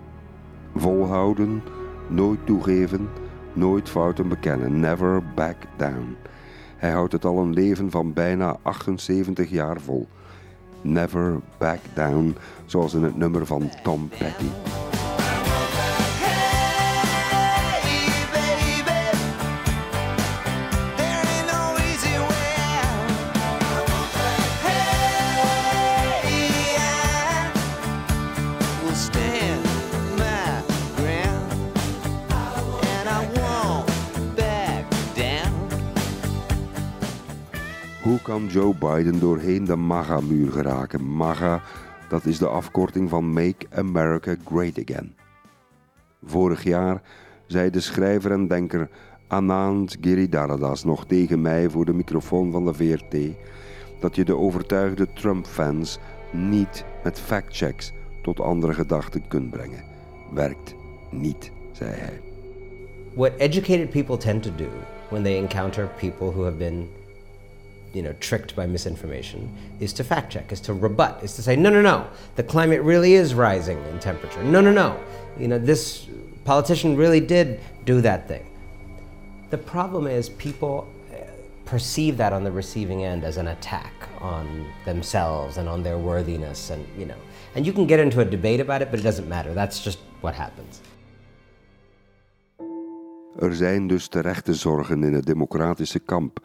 Volhouden, 0.76 1.64
nooit 2.08 2.46
toegeven, 2.46 3.10
nooit 3.54 3.90
fouten 3.90 4.28
bekennen. 4.28 4.80
Never 4.80 5.24
back 5.36 5.58
down. 5.78 6.16
Hij 6.78 6.92
houdt 6.92 7.14
het 7.14 7.26
al 7.26 7.38
een 7.40 7.54
leven 7.54 7.92
van 7.92 8.14
bijna 8.14 8.58
78 8.62 9.50
jaar 9.50 9.82
vol. 9.82 10.08
Never 10.82 11.40
back 11.58 11.80
down, 11.94 12.38
zoals 12.66 12.94
in 12.94 13.04
het 13.04 13.18
nummer 13.18 13.46
van 13.46 13.70
Tom 13.84 14.10
Petty. 14.10 14.91
Kan 38.32 38.48
Joe 38.48 38.76
Biden 38.76 39.20
doorheen 39.20 39.66
de 39.66 39.76
MAGA-muur 39.76 40.52
geraken? 40.52 41.16
MAGA, 41.16 41.62
dat 42.10 42.26
is 42.26 42.38
de 42.38 42.48
afkorting 42.48 43.10
van 43.10 43.34
Make 43.34 43.66
America 43.74 44.36
Great 44.46 44.80
Again. 44.80 45.16
Vorig 46.24 46.64
jaar 46.64 47.02
zei 47.48 47.70
de 47.70 47.80
schrijver 47.80 48.32
en 48.32 48.48
denker 48.48 48.90
Anand 49.28 49.98
Giridharadas 50.02 50.84
nog 50.84 51.06
tegen 51.06 51.42
mij 51.42 51.70
voor 51.70 51.86
de 51.86 51.94
microfoon 51.94 52.52
van 52.52 52.66
de 52.66 52.74
VRT 52.74 53.16
dat 54.00 54.16
je 54.16 54.26
de 54.26 54.38
overtuigde 54.38 55.14
Trump-fans 55.14 56.00
niet 56.32 56.86
met 57.04 57.20
factchecks 57.20 57.92
tot 58.22 58.40
andere 58.40 58.74
gedachten 58.74 59.28
kunt 59.28 59.50
brengen. 59.50 59.84
Werkt 60.34 60.76
niet, 61.10 61.52
zei 61.72 61.92
hij. 61.92 62.22
What 63.14 63.32
educated 63.38 63.90
people 63.90 64.18
tend 64.18 64.44
to 64.44 64.52
do 64.56 64.70
when 65.10 65.24
they 65.24 65.38
encounter 65.38 65.90
people 66.00 66.32
who 66.32 66.44
have 66.44 66.58
been 66.58 66.88
you 67.94 68.02
know, 68.02 68.14
tricked 68.20 68.56
by 68.56 68.66
misinformation 68.66 69.54
is 69.80 69.94
to 69.94 70.04
fact 70.04 70.32
check, 70.32 70.52
is 70.52 70.62
to 70.62 70.74
rebut, 70.74 71.24
is 71.24 71.36
to 71.36 71.42
say, 71.42 71.56
no, 71.56 71.70
no, 71.70 71.82
no, 71.82 72.08
the 72.36 72.44
climate 72.44 72.82
really 72.82 73.14
is 73.14 73.34
rising 73.34 73.84
in 73.86 74.00
temperature. 74.00 74.44
No, 74.44 74.62
no, 74.62 74.72
no, 74.72 75.00
you 75.38 75.48
know, 75.48 75.60
this 75.60 76.08
politician 76.46 76.96
really 76.96 77.20
did 77.20 77.60
do 77.86 78.02
that 78.02 78.28
thing. 78.28 78.46
The 79.50 79.58
problem 79.58 80.08
is 80.08 80.30
people 80.30 80.88
uh, 81.12 81.16
perceive 81.66 82.18
that 82.18 82.32
on 82.32 82.44
the 82.44 82.52
receiving 82.52 83.04
end 83.04 83.24
as 83.24 83.38
an 83.38 83.50
attack 83.50 83.94
on 84.20 84.66
themselves 84.86 85.58
and 85.58 85.68
on 85.68 85.84
their 85.84 85.98
worthiness 85.98 86.70
and 86.70 86.86
you 86.98 87.06
know 87.06 87.18
and 87.56 87.66
you 87.66 87.74
can 87.74 87.88
get 87.88 88.00
into 88.00 88.22
a 88.22 88.26
debate 88.26 88.60
about 88.60 88.82
it 88.82 88.92
but 88.92 89.00
it 89.00 89.04
doesn't 89.04 89.28
matter 89.28 89.54
that's 89.54 89.84
just 89.84 89.98
what 90.22 90.36
happens 90.36 90.80
Er 93.40 93.56
zijn 93.56 93.88
dus 93.88 94.08
terechte 94.08 94.54
zorgen 94.54 95.04
in 95.04 95.14
het 95.14 95.26
democratische 95.26 96.00
kamp, 96.00 96.40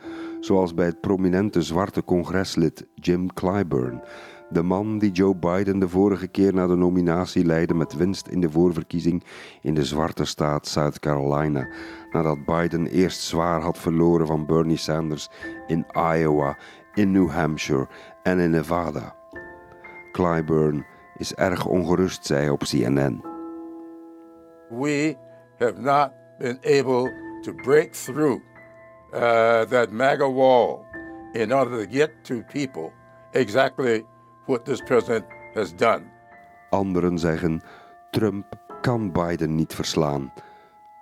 zoals 0.46 0.74
bij 0.74 0.86
het 0.86 1.00
prominente 1.00 1.62
zwarte 1.62 2.04
congreslid 2.04 2.86
Jim 2.94 3.32
Clyburn, 3.32 4.02
de 4.48 4.62
man 4.62 4.98
die 4.98 5.10
Joe 5.10 5.36
Biden 5.36 5.78
de 5.78 5.88
vorige 5.88 6.26
keer 6.26 6.54
naar 6.54 6.68
de 6.68 6.76
nominatie 6.76 7.44
leidde 7.44 7.74
met 7.74 7.96
winst 7.96 8.26
in 8.28 8.40
de 8.40 8.50
voorverkiezing 8.50 9.24
in 9.62 9.74
de 9.74 9.84
zwarte 9.84 10.24
staat 10.24 10.66
South 10.66 10.98
Carolina, 10.98 11.68
nadat 12.10 12.44
Biden 12.44 12.86
eerst 12.86 13.20
zwaar 13.20 13.60
had 13.60 13.78
verloren 13.78 14.26
van 14.26 14.46
Bernie 14.46 14.76
Sanders 14.76 15.28
in 15.66 15.86
Iowa, 15.92 16.58
in 16.94 17.12
New 17.12 17.30
Hampshire 17.30 17.88
en 18.22 18.38
in 18.38 18.50
Nevada. 18.50 19.16
Clyburn 20.12 20.86
is 21.16 21.34
erg 21.34 21.66
ongerust, 21.66 22.26
zei 22.26 22.50
op 22.50 22.62
CNN. 22.62 23.24
We 24.68 25.16
have 25.58 25.80
not 25.80 26.10
been 26.38 26.58
able 26.62 27.10
to 27.42 27.52
break 27.52 27.92
through 27.92 28.40
uh, 29.16 29.62
that 29.62 29.90
MAGA 29.90 30.28
wall 30.32 30.84
in 31.32 31.52
order 31.52 31.86
to 31.86 31.98
get 31.98 32.24
to 32.24 32.42
people 32.52 32.92
exactly 33.32 34.04
what 34.46 34.64
this 34.64 34.80
president 34.80 35.24
has 35.54 35.74
done. 35.76 36.02
Anderen 36.70 37.18
zeggen: 37.18 37.62
Trump 38.10 38.44
kan 38.80 39.12
Biden 39.12 39.54
niet 39.54 39.74
verslaan. 39.74 40.32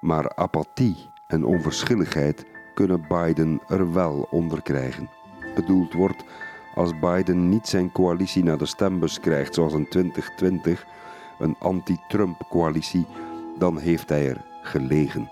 Maar 0.00 0.34
apathie 0.34 0.96
en 1.26 1.44
onverschilligheid 1.44 2.44
kunnen 2.74 3.04
Biden 3.08 3.60
er 3.68 3.92
wel 3.92 4.26
onder 4.30 4.62
krijgen. 4.62 5.10
Bedoeld 5.54 5.92
wordt 5.92 6.24
als 6.74 6.98
Biden 6.98 7.48
niet 7.48 7.68
zijn 7.68 7.92
coalitie 7.92 8.44
naar 8.44 8.58
de 8.58 8.66
stembus 8.66 9.20
krijgt 9.20 9.54
zoals 9.54 9.72
in 9.72 9.88
2020, 9.88 10.86
een 11.38 11.56
anti-Trump-coalitie, 11.58 13.06
dan 13.58 13.78
heeft 13.78 14.08
hij 14.08 14.28
er 14.28 14.44
gelegen. 14.62 15.30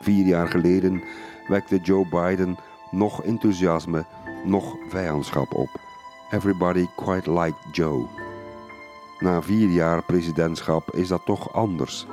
Vier 0.00 0.26
jaar 0.26 0.48
geleden 0.48 1.02
wekte 1.48 1.78
Joe 1.78 2.06
Biden 2.08 2.56
nog 2.90 3.22
enthousiasme, 3.22 4.04
nog 4.44 4.76
vijandschap 4.88 5.54
op. 5.54 5.68
Everybody 6.30 6.86
quite 6.96 7.32
liked 7.32 7.76
Joe. 7.76 8.06
Na 9.18 9.42
vier 9.42 9.68
jaar 9.68 10.04
presidentschap 10.04 10.90
is 10.90 11.08
dat 11.08 11.24
toch 11.24 11.52
anders. 11.52 12.06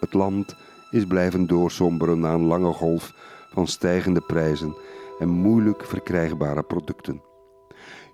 Het 0.00 0.14
land 0.14 0.56
is 0.90 1.04
blijven 1.04 1.46
doorsomberen 1.46 2.20
na 2.20 2.32
een 2.32 2.46
lange 2.46 2.72
golf 2.72 3.12
van 3.52 3.66
stijgende 3.66 4.20
prijzen 4.20 4.76
en 5.18 5.28
moeilijk 5.28 5.84
verkrijgbare 5.84 6.62
producten. 6.62 7.22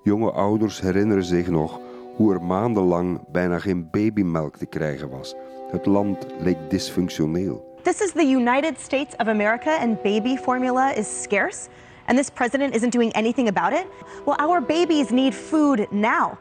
Jonge 0.02 0.30
ouders 0.30 0.80
herinneren 0.80 1.24
zich 1.24 1.48
nog 1.48 1.80
hoe 2.16 2.34
er 2.34 2.42
maandenlang 2.42 3.30
bijna 3.32 3.58
geen 3.58 3.90
babymelk 3.90 4.56
te 4.56 4.66
krijgen 4.66 5.10
was. 5.10 5.34
Het 5.70 5.86
land 5.86 6.26
leek 6.38 6.70
dysfunctioneel. 6.70 7.75
This 7.86 8.00
is 8.00 8.12
the 8.12 8.24
United 8.24 8.80
States 8.80 9.14
of 9.20 9.28
America, 9.28 9.70
and 9.70 10.02
baby 10.02 10.36
formula 10.36 10.92
is 10.96 11.22
scarce, 11.22 11.68
and 12.06 12.18
this 12.18 12.30
president 12.30 12.74
isn't 12.74 12.90
doing 12.90 13.12
anything 13.14 13.48
about 13.48 13.72
it. 13.72 13.86
Well, 14.24 14.34
our 14.40 14.60
babies 14.60 15.10
need 15.10 15.34
food 15.34 15.86
now. 15.90 16.38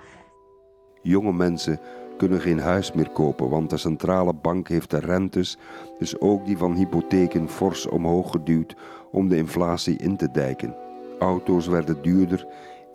Jonge 1.02 1.34
mensen 1.34 1.80
kunnen 2.18 2.42
geen 2.42 2.60
huis 2.60 2.92
meer 2.92 3.10
kopen, 3.10 3.50
want 3.50 3.70
de 3.70 3.78
centrale 3.78 4.34
bank 4.34 4.68
heeft 4.68 4.90
de 4.90 5.00
rentes, 5.00 5.58
dus 6.00 6.20
ook 6.20 6.46
die 6.46 6.58
van 6.58 6.76
hypotheken, 6.76 7.50
fors 7.50 7.88
omhoog 7.88 8.32
geduwd 8.32 8.76
om 9.12 9.30
de 9.30 9.38
inflatie 9.38 9.98
in 9.98 10.18
te 10.18 10.32
dijken. 10.32 10.76
Auto's 11.20 11.68
werden 11.68 12.02
duurder, 12.02 12.48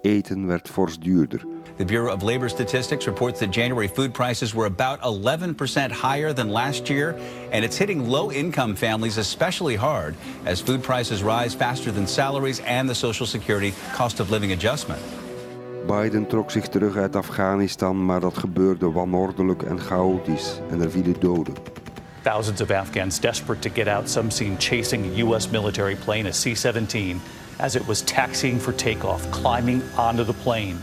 eten 0.02 0.46
werd 0.46 0.68
fors 0.68 0.98
duurder. 0.98 1.44
The 1.76 1.84
Bureau 1.84 2.12
of 2.12 2.22
Labor 2.22 2.48
Statistics 2.48 3.06
reports 3.06 3.38
that 3.38 3.50
January 3.50 3.88
food 3.88 4.12
prices 4.12 4.52
were 4.52 4.66
about 4.66 5.00
11% 5.00 5.90
higher 5.90 6.32
than 6.34 6.50
last 6.50 6.88
year, 6.88 7.14
and 7.52 7.64
it's 7.64 7.78
hitting 7.78 8.08
low 8.08 8.30
income 8.30 8.76
families 8.76 9.16
especially 9.16 9.76
hard 9.76 10.14
as 10.44 10.60
food 10.60 10.82
prices 10.82 11.22
rise 11.22 11.54
faster 11.54 11.92
than 11.92 12.06
salaries 12.06 12.60
and 12.60 12.88
the 12.88 12.94
Social 12.94 13.26
Security 13.26 13.72
cost 13.94 14.20
of 14.20 14.30
living 14.30 14.52
adjustment. 14.52 15.00
Biden 15.86 16.26
trok 16.26 16.50
zich 16.50 16.68
terug 16.68 16.96
uit 16.96 17.16
Afghanistan, 17.16 18.04
maar 18.04 18.20
dat 18.20 18.38
gebeurde 18.38 18.90
wanordelijk 18.90 19.62
en 19.62 19.80
chaotisch 19.80 20.60
en 20.70 20.80
er 20.80 20.90
vielen 20.90 21.20
doden. 21.20 21.54
Thousands 22.22 22.60
of 22.60 22.70
Afghans 22.70 23.20
desperate 23.20 23.68
to 23.68 23.74
get 23.74 23.88
out, 23.88 24.08
some 24.08 24.30
seen 24.30 24.56
chasing 24.58 25.04
a 25.04 25.18
U.S. 25.24 25.50
military 25.50 25.96
plane, 25.96 26.28
a 26.28 26.32
C 26.32 26.56
17, 26.56 27.20
as 27.61 27.75
it 27.75 27.87
was 27.87 28.01
taxiing 28.01 28.61
for 28.61 28.75
takeoff, 28.75 29.31
climbing 29.31 29.83
onto 29.99 30.25
the 30.25 30.35
plane. 30.42 30.75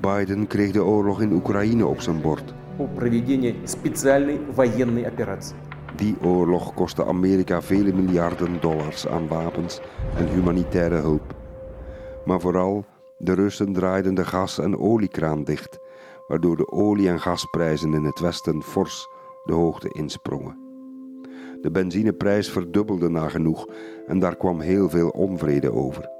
Biden 0.00 0.46
kreeg 0.46 0.72
de 0.72 0.84
oorlog 0.84 1.20
in 1.20 1.32
Oekraïne 1.32 1.86
op 1.86 2.00
zijn 2.00 2.20
bord. 2.20 2.54
Die 5.96 6.16
oorlog 6.22 6.74
kostte 6.74 7.04
Amerika 7.04 7.62
vele 7.62 7.92
miljarden 7.92 8.60
dollars 8.60 9.06
aan 9.06 9.28
wapens 9.28 9.80
en 10.16 10.28
humanitaire 10.28 10.96
hulp. 10.96 11.34
Maar 12.24 12.40
vooral 12.40 12.84
de 13.18 13.34
Russen 13.34 13.72
draaiden 13.72 14.14
de 14.14 14.24
gas- 14.24 14.58
en 14.58 14.78
oliekraan 14.78 15.44
dicht, 15.44 15.78
waardoor 16.28 16.56
de 16.56 16.70
olie- 16.72 17.08
en 17.08 17.20
gasprijzen 17.20 17.94
in 17.94 18.04
het 18.04 18.20
Westen 18.20 18.62
fors 18.62 19.08
de 19.44 19.52
hoogte 19.52 19.88
insprongen. 19.92 20.64
De 21.60 21.70
benzineprijs 21.70 22.50
verdubbelde 22.50 23.08
nagenoeg 23.08 23.66
en 24.06 24.18
daar 24.18 24.36
kwam 24.36 24.60
heel 24.60 24.88
veel 24.88 25.08
onvrede 25.08 25.72
over. 25.72 26.14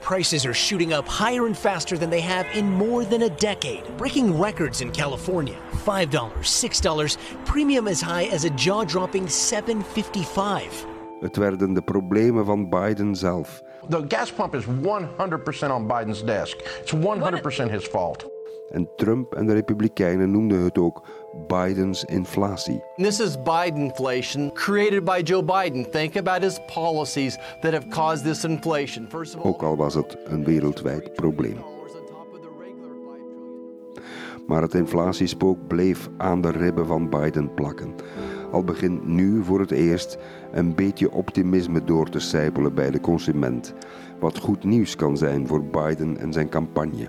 Prices 0.00 0.44
are 0.44 0.54
shooting 0.54 0.92
up 0.92 1.08
higher 1.08 1.46
and 1.46 1.58
faster 1.58 1.98
than 1.98 2.10
they 2.10 2.20
have 2.20 2.58
in 2.58 2.72
more 2.72 3.08
than 3.08 3.22
a 3.22 3.28
decade, 3.28 3.82
breaking 3.96 4.40
records 4.40 4.80
in 4.80 4.90
California. 4.90 5.54
$5, 5.84 6.08
$6, 6.40 7.16
premium 7.44 7.86
as 7.86 8.00
high 8.00 8.34
as 8.34 8.44
a 8.44 8.50
jaw-dropping 8.54 9.28
7.55. 9.28 10.86
Het 11.20 11.36
werden 11.36 11.74
de 11.74 11.82
problemen 11.82 12.44
van 12.44 12.68
Biden 12.68 13.16
zelf. 13.16 13.62
The 13.88 14.04
gas 14.08 14.32
pump 14.32 14.54
is 14.54 14.64
100% 14.64 15.70
on 15.70 15.86
Biden's 15.86 16.24
desk. 16.24 16.56
It's 16.80 16.92
100% 16.92 17.70
his 17.70 17.86
fault. 17.86 18.30
En 18.70 18.88
Trump 18.96 19.34
en 19.34 19.46
de 19.46 19.52
Republikeinen 19.52 20.30
noemden 20.30 20.60
het 20.60 20.78
ook 20.78 21.02
Bidens 21.48 22.04
inflatie. 22.04 22.82
This 22.96 23.20
is 23.20 23.36
Bidenflation 23.36 24.52
created 24.52 25.04
by 25.04 25.22
Joe 25.22 25.42
Biden. 25.42 25.90
Think 25.90 26.16
about 26.16 26.42
his 26.42 26.58
policies 26.74 27.38
that 27.60 27.72
have 27.72 27.88
caused 27.88 28.24
this 28.24 28.44
inflation. 28.44 29.06
First 29.08 29.34
of 29.34 29.40
all, 29.40 29.50
Ook 29.50 29.62
al 29.62 29.76
was 29.76 29.94
het 29.94 30.16
een 30.24 30.44
wereldwijd 30.44 31.12
probleem. 31.12 31.56
Maar 34.46 34.62
het 34.62 34.74
inflatiespook 34.74 35.66
bleef 35.66 36.08
aan 36.16 36.40
de 36.40 36.50
ribben 36.50 36.86
van 36.86 37.10
Biden 37.10 37.54
plakken. 37.54 37.94
Al 38.50 38.64
begint 38.64 39.06
nu 39.06 39.44
voor 39.44 39.60
het 39.60 39.70
eerst 39.70 40.18
een 40.52 40.74
beetje 40.74 41.12
optimisme 41.12 41.84
door 41.84 42.08
te 42.08 42.18
sijpelen 42.18 42.74
bij 42.74 42.90
de 42.90 43.00
consument. 43.00 43.74
Wat 44.20 44.38
goed 44.38 44.64
nieuws 44.64 44.96
kan 44.96 45.16
zijn 45.16 45.46
voor 45.46 45.64
Biden 45.64 46.18
en 46.18 46.32
zijn 46.32 46.48
campagne. 46.48 47.08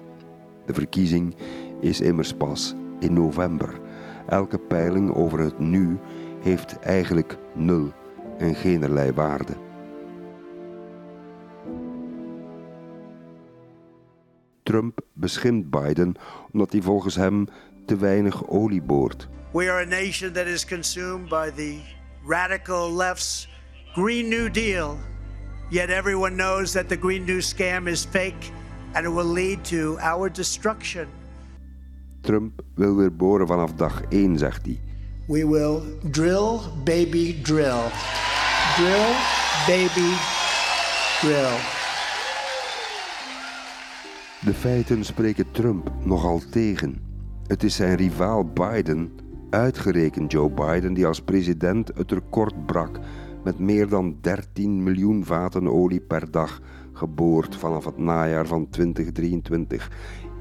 De 0.65 0.73
verkiezing 0.73 1.36
is 1.79 2.01
immers 2.01 2.33
pas 2.33 2.75
in 2.99 3.13
november. 3.13 3.81
Elke 4.27 4.57
peiling 4.57 5.13
over 5.15 5.39
het 5.39 5.59
nu 5.59 5.97
heeft 6.41 6.79
eigenlijk 6.79 7.38
nul 7.53 7.91
en 8.38 8.55
geenerlei 8.55 9.12
waarde. 9.12 9.53
Trump 14.63 14.99
beschimpt 15.13 15.69
Biden 15.69 16.15
omdat 16.51 16.71
hij 16.71 16.81
volgens 16.81 17.15
hem 17.15 17.47
te 17.86 17.97
weinig 17.97 18.47
olie 18.47 18.81
boort. 18.81 19.27
We 19.51 19.69
are 19.71 19.81
a 19.81 19.86
nation 19.86 20.31
that 20.31 20.45
is 20.45 20.65
consumed 20.65 21.29
by 21.29 21.51
the 21.55 21.79
radical 22.25 22.95
left's 22.95 23.47
Green 23.93 24.27
New 24.27 24.53
Deal. 24.53 24.97
Yet 25.69 25.89
everyone 25.89 26.36
knows 26.36 26.71
that 26.71 26.89
the 26.89 26.97
Green 26.97 27.25
New 27.25 27.41
scam 27.41 27.88
is 27.88 28.05
fake 28.05 28.51
and 28.93 29.05
it 29.05 29.12
will 29.12 29.31
lead 29.33 29.63
to 29.63 29.97
our 29.99 30.31
destruction. 30.31 31.07
Trump 32.23 32.62
wil 32.75 32.95
weer 32.95 33.15
boren 33.15 33.47
vanaf 33.47 33.73
dag 33.73 34.01
1, 34.09 34.38
zegt 34.38 34.65
hij. 34.65 34.79
We 35.27 35.47
will 35.47 35.79
drill, 36.12 36.59
baby, 36.83 37.41
drill. 37.41 37.83
Drill, 38.75 39.13
baby, 39.67 40.09
drill. 41.21 41.57
De 44.45 44.53
feiten 44.53 45.03
spreken 45.05 45.51
Trump 45.51 45.91
nogal 46.03 46.41
tegen. 46.51 47.01
Het 47.47 47.63
is 47.63 47.75
zijn 47.75 47.95
rivaal 47.95 48.45
Biden, 48.45 49.12
uitgerekend 49.49 50.31
Joe 50.31 50.49
Biden, 50.49 50.93
die 50.93 51.07
als 51.07 51.21
president 51.21 51.91
het 51.95 52.12
record 52.12 52.65
brak 52.65 52.99
met 53.43 53.59
meer 53.59 53.89
dan 53.89 54.17
13 54.21 54.83
miljoen 54.83 55.25
vaten 55.25 55.67
olie 55.67 56.01
per 56.01 56.31
dag 56.31 56.59
geboord 56.93 57.55
vanaf 57.55 57.86
het 57.86 57.97
najaar 57.97 58.47
van 58.47 58.69
2023. 58.69 59.91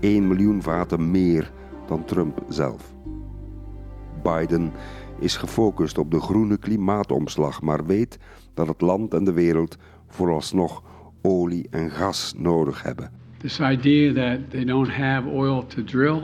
1 0.00 0.28
miljoen 0.28 0.62
vaten 0.62 1.10
meer 1.10 1.52
dan 1.86 2.04
Trump 2.04 2.42
zelf. 2.48 2.94
Biden 4.22 4.72
is 5.18 5.36
gefocust 5.36 5.98
op 5.98 6.10
de 6.10 6.20
groene 6.20 6.56
klimaatomslag, 6.56 7.62
maar 7.62 7.86
weet 7.86 8.18
dat 8.54 8.68
het 8.68 8.80
land 8.80 9.14
en 9.14 9.24
de 9.24 9.32
wereld 9.32 9.76
vooralsnog 10.08 10.82
olie 11.22 11.66
en 11.70 11.90
gas 11.90 12.34
nodig 12.36 12.82
hebben. 12.82 13.10
This 13.38 13.58
idea 13.58 14.12
that 14.12 14.50
they 14.50 14.64
don't 14.64 14.88
have 14.88 15.28
oil 15.28 15.66
to 15.66 15.84
drill 15.84 16.22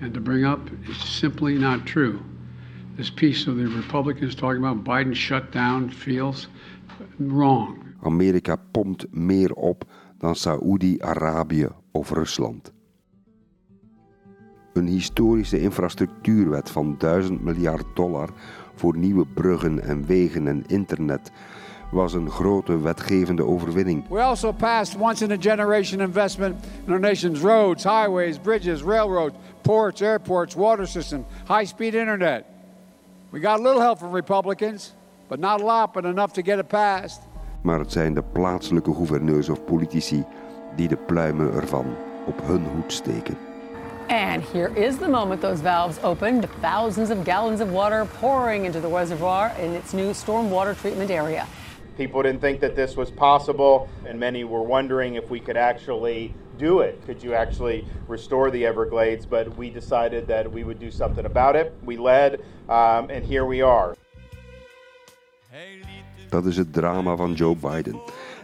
and 0.00 0.14
to 0.14 0.20
bring 0.20 0.46
up 0.46 0.70
is 0.88 1.18
simply 1.18 1.58
not 1.58 1.86
true. 1.86 2.14
This 2.96 3.12
piece 3.12 3.50
of 3.50 3.56
the 3.56 3.68
Republicans 3.68 4.34
talking 4.34 4.64
about 4.64 4.84
Biden 4.84 5.14
shut 5.14 5.52
down 5.52 5.90
fields, 5.90 6.48
wrong. 7.16 7.76
Amerika 8.02 8.56
pompt 8.70 9.06
meer 9.10 9.52
op 9.52 9.84
dan 10.18 10.34
Saoedi-Arabië 10.34 11.68
of 11.92 12.10
Rusland. 12.10 12.72
Een 14.78 14.86
historische 14.86 15.60
infrastructuurwet 15.60 16.70
van 16.70 16.94
1000 16.98 17.44
miljard 17.44 17.84
dollar 17.94 18.28
voor 18.74 18.96
nieuwe 18.96 19.26
bruggen 19.34 19.82
en 19.82 20.06
wegen 20.06 20.48
en 20.48 20.64
internet 20.66 21.30
was 21.90 22.12
een 22.12 22.30
grote 22.30 22.80
wetgevende 22.80 23.44
overwinning. 23.44 24.08
We 24.08 24.20
also 24.20 24.52
passed 24.52 25.00
once 25.00 25.24
in 25.24 25.30
a 25.30 25.36
generation 25.40 26.00
investment 26.00 26.64
in 26.86 26.92
our 26.92 27.00
nation's 27.00 27.40
roads, 27.40 27.84
highways, 27.84 28.38
bridges, 28.38 28.82
railroads, 28.82 29.34
ports, 29.62 30.02
airports, 30.02 30.54
water 30.54 30.86
system, 30.86 31.24
high 31.46 31.66
speed 31.66 31.94
internet. 31.94 32.44
We 33.30 33.40
got 33.40 33.58
a 33.58 33.62
little 33.62 33.80
help 33.80 33.98
from 33.98 34.12
Republicans, 34.12 34.94
but 35.28 35.38
not 35.38 35.60
a 35.60 35.64
lot, 35.64 35.92
but 35.92 36.04
enough 36.04 36.32
to 36.32 36.42
get 36.42 36.58
it 36.58 36.68
passed. 36.68 37.20
Maar 37.62 37.78
het 37.78 37.92
zijn 37.92 38.14
de 38.14 38.22
plaatselijke 38.32 38.94
gouverneurs 38.94 39.48
of 39.48 39.64
politici 39.64 40.24
die 40.76 40.88
de 40.88 40.96
pluimen 40.96 41.52
ervan 41.52 41.86
op 42.26 42.46
hun 42.46 42.64
hoed 42.74 42.92
steken. 42.92 43.47
And 44.08 44.42
here 44.42 44.72
is 44.74 44.98
the 44.98 45.08
moment 45.08 45.42
those 45.42 45.60
valves 45.60 45.98
opened. 46.02 46.48
Thousands 46.62 47.10
of 47.10 47.24
gallons 47.24 47.60
of 47.60 47.70
water 47.70 48.06
pouring 48.06 48.64
into 48.64 48.80
the 48.80 48.88
reservoir 48.88 49.52
in 49.58 49.74
its 49.74 49.92
new 49.92 50.10
stormwater 50.10 50.74
treatment 50.80 51.10
area. 51.10 51.46
People 51.98 52.22
didn't 52.22 52.40
think 52.40 52.60
that 52.60 52.74
this 52.74 52.96
was 52.96 53.10
possible, 53.10 53.88
and 54.06 54.18
many 54.18 54.44
were 54.44 54.62
wondering 54.62 55.16
if 55.16 55.28
we 55.30 55.40
could 55.40 55.56
actually 55.56 56.32
do 56.56 56.80
it. 56.80 57.04
Could 57.06 57.22
you 57.22 57.34
actually 57.34 57.84
restore 58.06 58.50
the 58.50 58.64
Everglades? 58.64 59.26
But 59.26 59.56
we 59.56 59.68
decided 59.68 60.26
that 60.28 60.50
we 60.50 60.64
would 60.64 60.78
do 60.78 60.90
something 60.90 61.26
about 61.26 61.56
it. 61.56 61.74
We 61.84 61.96
led, 61.96 62.40
um, 62.68 63.10
and 63.10 63.24
here 63.24 63.44
we 63.44 63.62
are. 63.62 63.94
Dat 66.28 66.46
is 66.46 66.56
het 66.56 66.72
drama 66.72 67.16
van 67.16 67.32
Joe 67.32 67.56
Biden. 67.56 68.00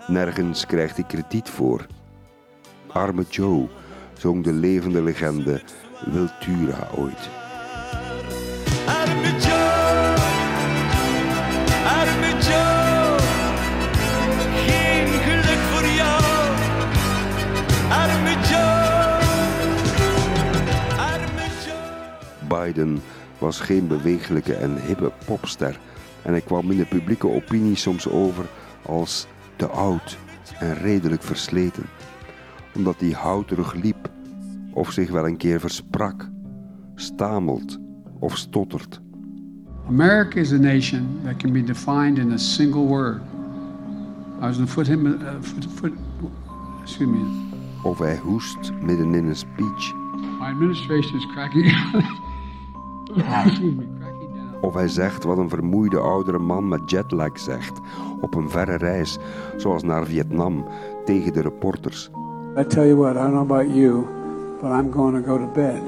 Nergens 0.07 0.67
krijgt 0.67 0.97
hij 0.97 1.05
krediet 1.05 1.51
voor. 1.51 1.87
Arme 2.87 3.25
Joe, 3.29 3.69
zong 4.25 4.45
de 4.45 4.53
levende 4.53 5.03
legende 5.03 5.61
Wiltura 6.05 6.89
ooit. 6.97 7.29
Arme 8.87 9.31
Joe, 9.45 10.15
arme 12.01 12.31
Joe, 12.47 13.19
geen 14.67 15.09
geluk 15.27 15.63
voor 15.71 15.87
jou. 16.01 16.23
Arme 17.91 18.35
Joe, 18.49 19.21
arme 20.99 21.47
Joe. 21.65 22.49
Biden 22.49 23.03
was 23.39 23.61
geen 23.61 23.87
bewegelijke 23.87 24.55
en 24.55 24.83
hippe 24.87 25.13
popster 25.27 25.79
en 26.23 26.31
hij 26.31 26.41
kwam 26.41 26.71
in 26.71 26.77
de 26.77 26.87
publieke 26.87 27.29
opinie 27.29 27.77
soms 27.77 28.09
over 28.09 28.45
als 28.83 29.27
te 29.57 29.67
oud 29.67 30.19
en 30.59 30.75
redelijk 30.75 31.23
versleten, 31.23 31.87
omdat 32.75 33.01
hij 33.01 33.11
houterig 33.11 33.75
liep 33.75 34.13
of 34.75 34.93
zich 34.93 35.11
wel 35.11 35.27
een 35.27 35.37
keer 35.37 35.61
versprak, 35.61 36.31
stamelt 36.95 37.79
of 38.19 38.37
stottert. 38.37 39.01
America 39.89 40.41
is 40.41 40.53
a 40.53 40.57
nation 40.57 41.21
that 41.25 41.37
can 41.37 41.53
be 41.53 41.65
defined 41.65 42.19
in 42.19 42.33
a 42.33 42.39
single 42.39 42.87
word. 42.87 43.21
I 44.41 44.47
was 44.47 44.89
him, 44.89 45.07
uh, 45.07 45.41
foot, 45.41 45.67
foot, 45.75 45.93
excuse 46.83 47.11
me. 47.11 47.53
Of 47.83 47.99
hij 47.99 48.17
hoest 48.17 48.73
midden 48.81 49.15
in 49.15 49.27
een 49.27 49.37
speech. 49.37 49.95
My 50.39 50.47
administration 50.47 51.17
is 51.17 51.27
cracking. 51.27 51.67
excuse 53.17 53.75
me. 53.75 53.87
Of 54.61 54.75
hij 54.75 54.89
zegt 54.89 55.25
wat 55.25 55.39
een 55.39 55.49
vermoeide 55.49 55.99
oudere 55.99 56.39
man 56.39 56.69
met 56.69 56.91
jetlag 56.91 57.39
zegt 57.39 57.81
op 58.21 58.35
een 58.35 58.51
verre 58.51 58.77
reis, 58.77 59.19
zoals 59.57 59.83
naar 59.83 60.07
Vietnam, 60.07 60.65
tegen 61.05 61.33
de 61.33 61.41
reporters. 61.41 62.11
I 62.59 62.65
tell 62.67 62.87
you 62.87 62.97
what, 62.97 63.17
I 63.17 63.19
don't 63.19 63.31
know 63.31 63.51
about 63.51 63.75
you, 63.75 64.07
but 64.65 64.73
I'm 64.73 64.91
going 64.91 65.25
to 65.25 65.31
go 65.31 65.39
to 65.39 65.47
bed. 65.47 65.83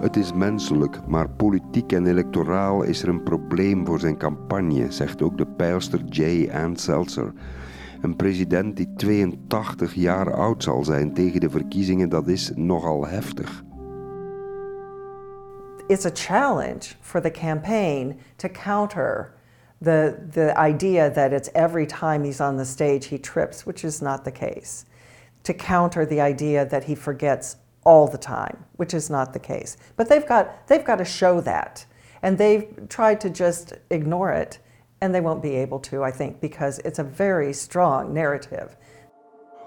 Het 0.00 0.16
is 0.16 0.32
menselijk, 0.32 1.06
maar 1.06 1.28
politiek 1.28 1.92
en 1.92 2.06
electoraal 2.06 2.82
is 2.82 3.02
er 3.02 3.08
een 3.08 3.22
probleem 3.22 3.86
voor 3.86 4.00
zijn 4.00 4.16
campagne, 4.16 4.92
zegt 4.92 5.22
ook 5.22 5.38
de 5.38 5.46
peilster 5.46 6.04
Jay 6.04 6.50
Ann 6.64 6.76
Seltzer. 6.76 7.32
Een 8.00 8.16
president 8.16 8.76
die 8.76 8.92
82 8.96 9.94
jaar 9.94 10.34
oud 10.34 10.62
zal 10.62 10.84
zijn 10.84 11.14
tegen 11.14 11.40
de 11.40 11.50
verkiezingen, 11.50 12.08
dat 12.08 12.28
is 12.28 12.52
nogal 12.54 13.06
heftig. 13.06 13.62
It's 15.86 16.06
a 16.06 16.10
challenge 16.14 16.94
for 17.00 17.20
the 17.20 17.30
campaign 17.30 18.16
to 18.36 18.48
counter 18.48 19.32
the, 19.82 20.14
the 20.30 20.54
idea 20.68 21.10
that 21.10 21.32
it's 21.32 21.50
every 21.52 21.86
time 21.86 22.24
he's 22.24 22.40
on 22.40 22.56
the 22.56 22.64
stage 22.64 23.08
he 23.08 23.20
trips, 23.20 23.64
which 23.64 23.84
is 23.84 24.00
not 24.00 24.24
the 24.24 24.32
case. 24.32 24.84
To 25.42 25.54
counter 25.54 26.06
the 26.06 26.20
idea 26.20 26.66
that 26.66 26.84
he 26.84 26.94
forgets 26.94 27.56
all 27.82 28.06
the 28.06 28.18
time, 28.18 28.56
which 28.76 28.94
is 28.94 29.08
not 29.08 29.32
the 29.32 29.38
case. 29.38 29.76
But 29.96 30.08
they've 30.08 30.26
got, 30.26 30.66
they've 30.66 30.84
got 30.84 30.98
to 30.98 31.04
show 31.04 31.40
that. 31.40 31.86
And 32.22 32.38
they've 32.38 32.66
tried 32.88 33.20
to 33.20 33.30
just 33.30 33.72
ignore 33.88 34.32
it, 34.32 34.60
and 35.00 35.14
they 35.14 35.22
won't 35.22 35.42
be 35.42 35.56
able 35.56 35.80
to, 35.80 36.04
I 36.04 36.12
think, 36.12 36.40
because 36.40 36.78
it's 36.84 36.98
a 36.98 37.04
very 37.04 37.52
strong 37.52 38.12
narrative. 38.12 38.76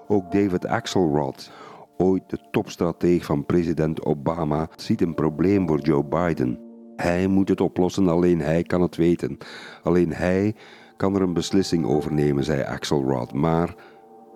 Ook 0.08 0.32
David 0.32 0.68
Axelrod, 0.68 1.52
ooit 1.98 2.30
de 2.30 2.38
topstrateeg 2.52 3.26
van 3.26 3.46
president 3.46 4.06
Obama, 4.06 4.68
ziet 4.76 5.02
een 5.02 5.14
probleem 5.14 5.68
voor 5.68 5.80
Joe 5.80 6.04
Biden. 6.04 6.60
Hij 6.96 7.28
moet 7.28 7.50
het 7.50 7.62
oplossen, 7.62 8.08
alleen 8.08 8.42
hij 8.42 8.64
kan 8.64 8.82
het 8.82 8.96
weten. 8.96 9.38
Alleen 9.84 10.14
hij 10.14 10.56
kan 10.98 11.16
er 11.16 11.22
een 11.22 11.34
beslissing 11.34 11.86
over 11.86 12.14
nemen, 12.14 12.44
zei 12.44 12.64
Axelrod. 12.64 13.34
Maar 13.34 13.76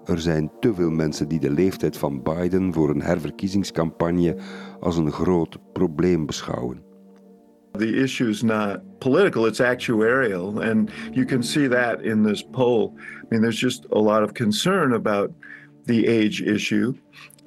er 0.07 0.19
zijn 0.19 0.51
te 0.59 0.73
veel 0.73 0.89
mensen 0.89 1.27
die 1.27 1.39
de 1.39 1.51
leeftijd 1.51 1.97
van 1.97 2.23
Biden 2.23 2.73
voor 2.73 2.89
een 2.89 3.01
herverkiezingscampagne 3.01 4.35
als 4.79 4.97
een 4.97 5.11
groot 5.11 5.57
probleem 5.73 6.25
beschouwen. 6.25 6.85
The 7.71 7.95
issue 7.95 8.29
is 8.29 8.41
not 8.41 8.81
political, 8.99 9.45
it's 9.45 9.59
actuarial. 9.59 10.61
And 10.61 10.89
you 11.11 11.25
can 11.25 11.43
see 11.43 11.67
that 11.67 12.01
in 12.01 12.23
this 12.23 12.43
poll. 12.51 12.93
I 12.97 13.25
mean, 13.29 13.41
there's 13.41 13.59
just 13.59 13.85
a 13.91 13.99
lot 13.99 14.23
of 14.23 14.33
concern 14.33 14.93
about 14.93 15.31
the 15.85 16.07
age 16.07 16.41
issue. 16.41 16.93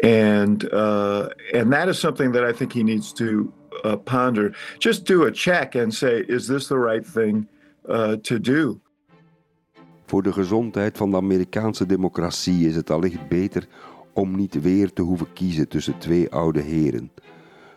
And, 0.03 0.73
uh, 0.73 1.29
and 1.53 1.73
that 1.73 1.89
is 1.89 1.99
something 1.99 2.33
that 2.33 2.45
I 2.45 2.53
think 2.53 2.73
he 2.73 2.83
needs 2.83 3.13
to 3.13 3.53
uh, 3.85 3.97
ponder. 3.97 4.55
Just 4.79 5.05
do 5.05 5.25
a 5.25 5.33
check 5.33 5.75
and 5.75 5.93
say, 5.93 6.25
is 6.29 6.47
this 6.47 6.69
the 6.69 6.79
right 6.79 7.07
thing 7.07 7.49
uh, 7.89 8.17
to 8.23 8.39
do? 8.39 8.81
Voor 10.11 10.23
de 10.23 10.33
gezondheid 10.33 10.97
van 10.97 11.11
de 11.11 11.17
Amerikaanse 11.17 11.87
democratie 11.87 12.69
is 12.69 12.77
het 12.77 12.91
allicht 12.91 13.29
beter 13.29 13.69
om 14.13 14.37
niet 14.37 14.63
weer 14.63 14.93
te 14.93 15.03
hoeven 15.03 15.33
kiezen 15.33 15.69
tussen 15.69 15.99
twee 15.99 16.31
oude 16.31 16.61
heren. 16.61 17.13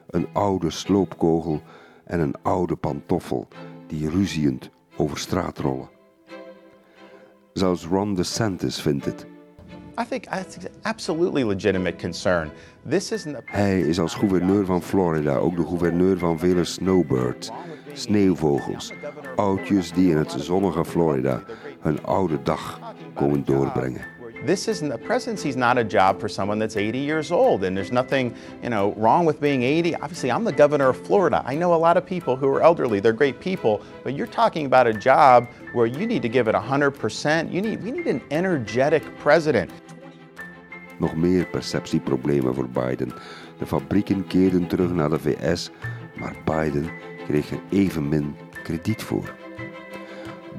Een 0.08 0.28
oude 0.32 0.70
sloopkogel 0.70 1.62
en 2.06 2.20
een 2.20 2.36
oude 2.42 2.76
pantoffel 2.76 3.48
die 3.88 4.10
ruziend 4.10 4.70
over 4.96 5.18
straat 5.18 5.58
rollen. 5.58 5.90
Zelfs 7.54 7.86
Ron 7.86 8.16
DeSantis 8.16 8.82
vindt 8.82 9.06
het. 9.06 9.26
I 10.00 10.06
think 10.10 10.24
that's 10.24 10.58
absolutely 10.82 11.44
legitimate 11.44 11.98
concern. 11.98 12.52
This 12.90 13.12
isn't. 13.12 13.38
Hij 13.46 13.82
is 13.82 14.00
als 14.00 14.14
gouverneur 14.14 14.66
van 14.66 14.82
Florida 14.82 15.36
ook 15.36 15.56
de 15.56 15.66
gouverneur 15.66 16.18
van 16.18 16.40
vele 16.40 16.64
snowbirds, 16.64 17.52
sneeuwvogels, 17.94 18.94
oudjes 19.36 19.92
die 19.92 20.10
in 20.12 20.18
het 20.18 20.32
zonnige 20.38 20.86
Florida 20.86 21.44
hun 21.84 22.06
oude 22.06 22.44
dag 22.44 22.80
komen 23.14 23.46
doorbrengen. 23.46 24.02
This 24.46 24.68
isn't 24.68 24.90
the 24.90 24.98
presidency 24.98 25.48
is 25.48 25.56
not 25.56 25.78
a 25.78 25.86
job 25.86 26.20
for 26.20 26.28
someone 26.28 26.60
that's 26.60 26.76
80 26.76 27.00
years 27.00 27.32
old, 27.32 27.64
and 27.64 27.78
there's 27.78 27.94
nothing, 27.94 28.36
you 28.62 28.70
know, 28.70 28.94
wrong 28.98 29.26
with 29.26 29.40
being 29.40 29.64
80. 29.64 29.96
Obviously, 29.96 30.32
I'm 30.32 30.44
the 30.44 30.52
governor 30.52 30.90
of 30.90 30.98
Florida. 30.98 31.42
I 31.46 31.56
know 31.56 31.74
a 31.74 31.80
lot 31.80 31.96
of 31.96 32.06
people 32.06 32.36
who 32.36 32.50
are 32.50 32.62
elderly. 32.62 33.00
They're 33.00 33.14
great 33.14 33.40
people, 33.40 33.82
but 34.04 34.16
you're 34.16 34.28
talking 34.28 34.66
about 34.66 34.86
a 34.86 34.94
job 34.94 35.48
where 35.72 35.86
you 35.86 36.06
need 36.06 36.22
to 36.24 36.30
give 36.30 36.50
it 36.50 36.56
100%. 36.56 37.54
You 37.54 37.62
need, 37.62 37.84
we 37.84 37.92
need 37.92 38.08
an 38.08 38.22
energetic 38.32 39.04
president. 39.20 39.72
Nog 40.98 41.16
meer 41.16 41.46
perceptieproblemen 41.46 42.56
voor 42.56 42.70
Biden. 42.70 43.14
De 43.58 43.66
fabrieken 43.66 44.28
keerden 44.28 44.68
terug 44.68 44.92
naar 44.92 45.10
de 45.10 45.20
VS, 45.20 45.72
maar 46.16 46.36
Biden 46.46 46.90
kreeg 47.28 47.52
er 47.52 47.60
evenmin 47.70 48.36
krediet 48.64 49.04
voor. 49.04 49.43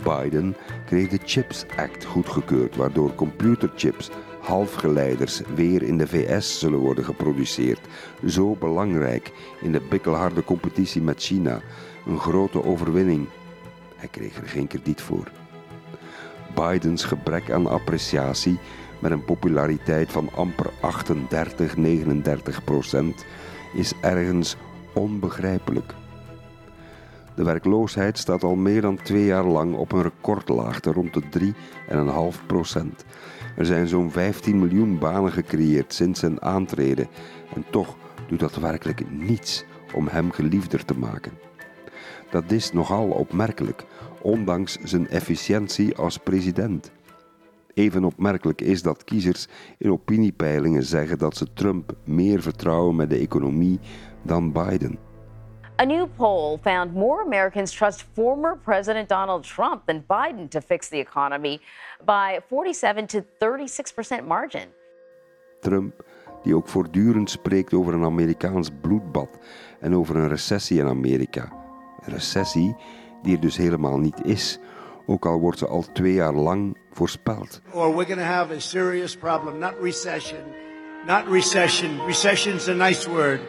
Biden 0.05 0.57
kreeg 0.87 1.09
de 1.09 1.19
Chips 1.25 1.65
Act 1.77 2.05
goedgekeurd, 2.05 2.77
waardoor 2.77 3.15
computerchips, 3.15 4.11
halfgeleiders, 4.41 5.41
weer 5.55 5.83
in 5.83 5.99
de 5.99 6.07
VS 6.07 6.59
zullen 6.59 6.79
worden 6.79 7.05
geproduceerd. 7.05 7.81
Zo 8.27 8.55
belangrijk 8.55 9.33
in 9.61 9.73
de 9.73 9.81
bikkelharde 9.89 10.45
competitie 10.45 11.03
met 11.03 11.23
China. 11.23 11.61
Een 12.07 12.19
grote 12.19 12.65
overwinning. 12.65 13.27
Hij 13.97 14.09
kreeg 14.09 14.37
er 14.37 14.49
geen 14.49 14.67
krediet 14.67 15.01
voor. 15.01 15.31
Bidens 16.55 17.05
gebrek 17.05 17.51
aan 17.51 17.67
appreciatie 17.67 18.59
met 18.99 19.11
een 19.11 19.25
populariteit 19.25 20.13
van 20.13 20.31
amper 20.35 20.71
38, 20.81 21.77
39 21.77 22.65
procent 22.65 23.25
is 23.75 23.93
ergens 24.01 24.57
onbegrijpelijk. 24.93 25.95
De 27.35 27.45
werkloosheid 27.45 28.19
staat 28.19 28.43
al 28.43 28.55
meer 28.55 28.81
dan 28.81 28.97
twee 28.97 29.25
jaar 29.25 29.45
lang 29.45 29.75
op 29.75 29.93
een 29.93 30.03
recordlaagte 30.03 30.93
rond 30.93 31.15
de 31.15 31.55
3,5 32.37 32.47
procent. 32.47 33.05
Er 33.57 33.67
zijn 33.67 33.89
zo'n 33.89 34.11
15 34.11 34.59
miljoen 34.59 34.99
banen 34.99 35.33
gecreëerd 35.33 35.95
sinds 35.95 36.21
zijn 36.21 36.43
aantreden 36.43 37.09
en 37.55 37.65
toch 37.71 37.97
doet 38.29 38.41
dat 38.41 38.57
werkelijk 38.57 39.11
niets 39.11 39.65
om 39.95 40.07
hem 40.09 40.31
geliefder 40.31 40.85
te 40.85 40.99
maken. 40.99 41.33
Dat 42.31 42.51
is 42.51 42.73
nogal 42.73 43.09
opmerkelijk, 43.09 43.85
ondanks 44.23 44.79
zijn 44.83 45.09
efficiëntie 45.09 45.97
als 45.97 46.19
president. 46.19 46.93
Even 47.75 48.05
opmerkelijk 48.05 48.61
is 48.61 48.83
dat 48.83 49.05
kiezers 49.05 49.47
in 49.79 49.91
opiniepeilingen 49.91 50.83
zeggen 50.83 51.19
dat 51.19 51.37
ze 51.37 51.53
Trump 51.53 51.95
meer 52.05 52.43
vertrouwen 52.43 52.97
met 52.97 53.11
de 53.11 53.17
economie 53.17 53.79
dan 54.23 54.53
Biden. 54.53 55.04
A 55.81 55.85
new 55.85 56.07
poll 56.07 56.59
found 56.59 56.95
more 56.95 57.23
Americans 57.23 57.73
trust 57.73 58.05
former 58.15 58.55
President 58.55 59.09
Donald 59.09 59.43
Trump 59.43 59.87
than 59.87 60.05
Biden 60.09 60.49
to 60.51 60.61
fix 60.61 60.89
the 60.89 61.01
economy 61.01 61.61
by 62.05 62.39
47 62.49 63.09
to 63.09 63.25
36% 63.41 64.25
margin. 64.25 64.69
Trump, 65.61 66.05
die 66.43 66.55
ook 66.55 66.69
voortdurend 66.69 67.31
spreekt 67.31 67.75
over 67.75 67.95
een 67.95 68.05
Amerikaans 68.05 68.71
bloedbad 68.81 69.29
en 69.81 69.97
over 69.97 70.17
een 70.17 70.29
recessie 70.29 70.79
in 70.79 70.87
Amerika. 70.87 71.53
Een 72.01 72.13
recessie 72.13 72.77
die 73.23 73.35
er 73.35 73.41
dus 73.41 73.57
helemaal 73.57 73.99
niet 73.99 74.25
is, 74.25 74.59
ook 75.07 75.27
al 75.27 75.41
wordt 75.41 75.59
ze 75.59 75.67
al 75.67 75.85
twee 75.93 76.13
jaar 76.13 76.35
lang 76.35 76.77
voorspeld. 76.91 77.61
Or 77.73 77.95
we're 77.95 78.07
going 78.07 78.21
to 78.21 78.33
have 78.35 78.55
a 78.55 78.59
serious 78.59 79.17
problem, 79.17 79.59
not 79.59 79.75
recession. 79.81 80.41
Not 81.07 81.27
recession. 81.29 82.07
Recession's 82.07 82.69
a 82.69 82.75
nice 82.75 83.11
word. 83.11 83.41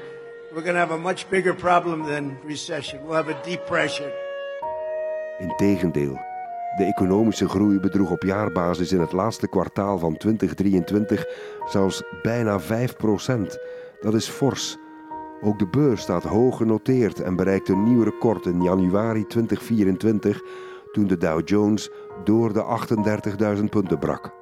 We're 0.56 0.64
going 0.64 0.76
to 0.76 0.88
have 0.88 0.94
a 0.94 1.04
much 1.04 1.30
bigger 1.30 1.54
problem 1.54 2.06
than 2.06 2.38
recession. 2.46 3.00
We'll 3.04 3.16
have 3.16 3.32
a 3.32 3.42
depression. 3.44 4.10
Integendeel, 5.38 6.20
de 6.78 6.84
economische 6.84 7.50
groei 7.50 7.80
bedroeg 7.80 8.12
op 8.12 8.24
jaarbasis 8.24 8.92
in 8.92 9.00
het 9.00 9.12
laatste 9.12 9.48
kwartaal 9.48 10.00
van 10.00 10.18
2023 10.18 11.26
zelfs 11.66 12.04
bijna 12.22 12.60
5 12.60 12.96
procent. 12.96 13.60
Dat 14.02 14.14
is 14.14 14.28
fors. 14.28 14.78
Ook 15.42 15.60
de 15.60 15.68
beurs 15.68 16.02
staat 16.02 16.24
hoog 16.24 16.58
genoteerd 16.58 17.22
en 17.22 17.36
bereikt 17.36 17.70
een 17.70 17.84
nieuw 17.84 18.04
record 18.04 18.46
in 18.46 18.62
januari 18.62 19.26
2024 19.26 20.42
toen 20.92 21.08
de 21.08 21.18
Dow 21.18 21.48
Jones 21.48 21.90
door 22.24 22.54
de 22.54 22.64
38.000 23.58 23.64
punten 23.70 24.00
brak. 24.00 24.34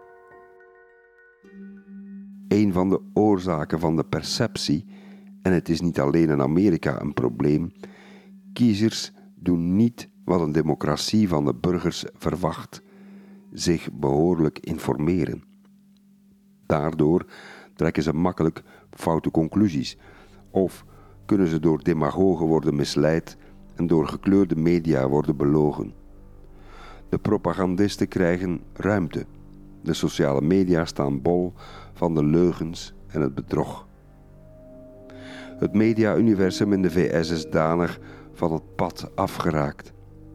Een 2.47 2.73
van 2.73 2.89
de 2.89 2.99
oorzaken 3.13 3.79
van 3.79 3.95
de 3.95 4.03
perceptie, 4.03 5.01
en 5.43 5.53
het 5.53 5.69
is 5.69 5.81
niet 5.81 5.99
alleen 5.99 6.29
in 6.29 6.41
Amerika 6.41 7.01
een 7.01 7.13
probleem, 7.13 7.71
kiezers 8.53 9.11
doen 9.35 9.75
niet 9.75 10.09
wat 10.25 10.41
een 10.41 10.51
democratie 10.51 11.27
van 11.27 11.45
de 11.45 11.55
burgers 11.55 12.05
verwacht: 12.13 12.81
zich 13.51 13.89
behoorlijk 13.93 14.59
informeren. 14.59 15.43
Daardoor 16.65 17.25
trekken 17.75 18.03
ze 18.03 18.13
makkelijk 18.13 18.63
foute 18.89 19.31
conclusies 19.31 19.97
of 20.49 20.85
kunnen 21.25 21.47
ze 21.47 21.59
door 21.59 21.83
demagogen 21.83 22.45
worden 22.45 22.75
misleid 22.75 23.37
en 23.75 23.87
door 23.87 24.07
gekleurde 24.07 24.55
media 24.55 25.07
worden 25.07 25.37
belogen. 25.37 25.93
De 27.09 27.17
propagandisten 27.17 28.07
krijgen 28.07 28.61
ruimte. 28.73 29.25
De 29.81 29.93
sociale 29.93 30.41
media 30.41 30.85
staan 30.85 31.21
bol 31.21 31.53
van 31.93 32.15
de 32.15 32.23
leugens 32.23 32.93
en 33.07 33.21
het 33.21 33.35
bedrog. 33.35 33.87
Het 35.63 35.73
media-universum 35.73 36.73
in 36.73 36.81
de 36.81 36.91
VS 36.91 37.29
is 37.29 37.49
danig 37.49 37.99
van 38.33 38.53
het 38.53 38.75
pad 38.75 39.11
afgeraakt. 39.15 39.93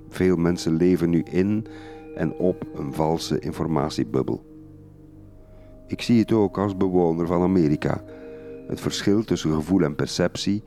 Veel 0.08 0.36
mensen 0.36 0.76
leven 0.76 1.10
nu 1.10 1.22
in 1.30 1.66
en 2.16 2.32
op 2.32 2.66
een 2.74 2.94
valse 2.94 3.38
informatiebubbel. 3.38 4.44
Ik 5.86 6.02
zie 6.02 6.20
het 6.20 6.32
ook 6.32 6.58
als 6.58 6.76
bewoner 6.76 7.26
van 7.26 7.42
Amerika. 7.42 8.04
Het 8.66 8.80
verschil 8.80 9.24
tussen 9.24 9.54
gevoel 9.54 9.82
en 9.82 9.94
perceptie 9.94 10.62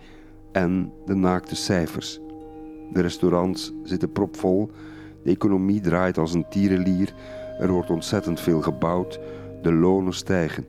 en 0.51 0.91
de 1.05 1.15
naakte 1.15 1.55
cijfers. 1.55 2.19
De 2.93 3.01
restaurants 3.01 3.73
zitten 3.83 4.11
propvol, 4.11 4.71
de 5.23 5.31
economie 5.31 5.81
draait 5.81 6.17
als 6.17 6.33
een 6.33 6.49
tierenlier, 6.49 7.13
er 7.59 7.71
wordt 7.71 7.89
ontzettend 7.89 8.39
veel 8.39 8.61
gebouwd, 8.61 9.19
de 9.61 9.73
lonen 9.73 10.13
stijgen, 10.13 10.65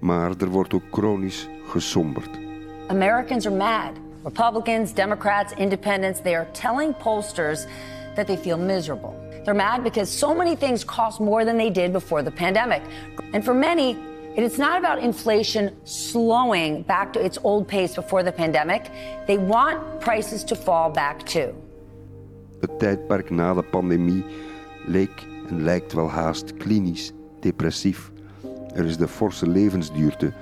maar 0.00 0.34
er 0.38 0.48
wordt 0.48 0.74
ook 0.74 0.84
chronisch 0.90 1.48
gesomberd. 1.64 2.41
Americans 2.88 3.46
are 3.46 3.50
mad. 3.50 3.98
Republicans, 4.24 4.92
Democrats, 4.92 5.52
independents, 5.58 6.20
they 6.20 6.34
are 6.34 6.46
telling 6.52 6.94
pollsters 6.94 7.66
that 8.14 8.26
they 8.26 8.36
feel 8.36 8.56
miserable. 8.56 9.14
They're 9.44 9.54
mad 9.54 9.82
because 9.82 10.08
so 10.08 10.34
many 10.34 10.54
things 10.54 10.84
cost 10.84 11.20
more 11.20 11.44
than 11.44 11.56
they 11.56 11.70
did 11.70 11.92
before 11.92 12.22
the 12.22 12.30
pandemic. 12.30 12.82
And 13.32 13.44
for 13.44 13.54
many, 13.54 13.96
it 14.36 14.44
is 14.44 14.58
not 14.58 14.78
about 14.78 14.98
inflation 14.98 15.72
slowing 15.84 16.82
back 16.82 17.12
to 17.12 17.24
its 17.24 17.38
old 17.42 17.66
pace 17.66 17.94
before 17.94 18.22
the 18.22 18.32
pandemic. 18.32 18.90
They 19.26 19.38
want 19.38 20.00
prices 20.00 20.44
to 20.44 20.54
fall 20.54 20.90
back 20.90 21.24
too. 21.26 21.54
Het 22.60 22.78
tijdperk 22.78 23.30
na 23.30 23.54
de 23.54 23.62
pandemie 23.62 24.24
leek 24.86 25.26
en 25.48 25.62
lijkt 25.62 25.92
wel 25.92 26.08
haast 26.08 26.56
klinisch, 26.56 27.12
depressief. 27.40 28.10
Er 28.74 28.84
is 28.84 28.96
de 28.96 29.08
forse 29.08 29.48
levensduurte, 29.48 30.32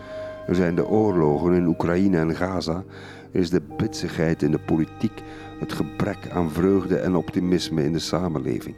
er 0.50 0.56
zijn 0.56 0.74
de 0.74 0.88
oorlogen 0.88 1.54
in 1.54 1.66
Oekraïne 1.66 2.18
en 2.18 2.36
Gaza, 2.36 2.84
er 3.32 3.40
is 3.40 3.50
de 3.50 3.62
bitsigheid 3.76 4.42
in 4.42 4.50
de 4.50 4.58
politiek, 4.58 5.22
het 5.58 5.72
gebrek 5.72 6.30
aan 6.30 6.50
vreugde 6.50 6.96
en 6.96 7.16
optimisme 7.16 7.84
in 7.84 7.92
de 7.92 7.98
samenleving. 7.98 8.74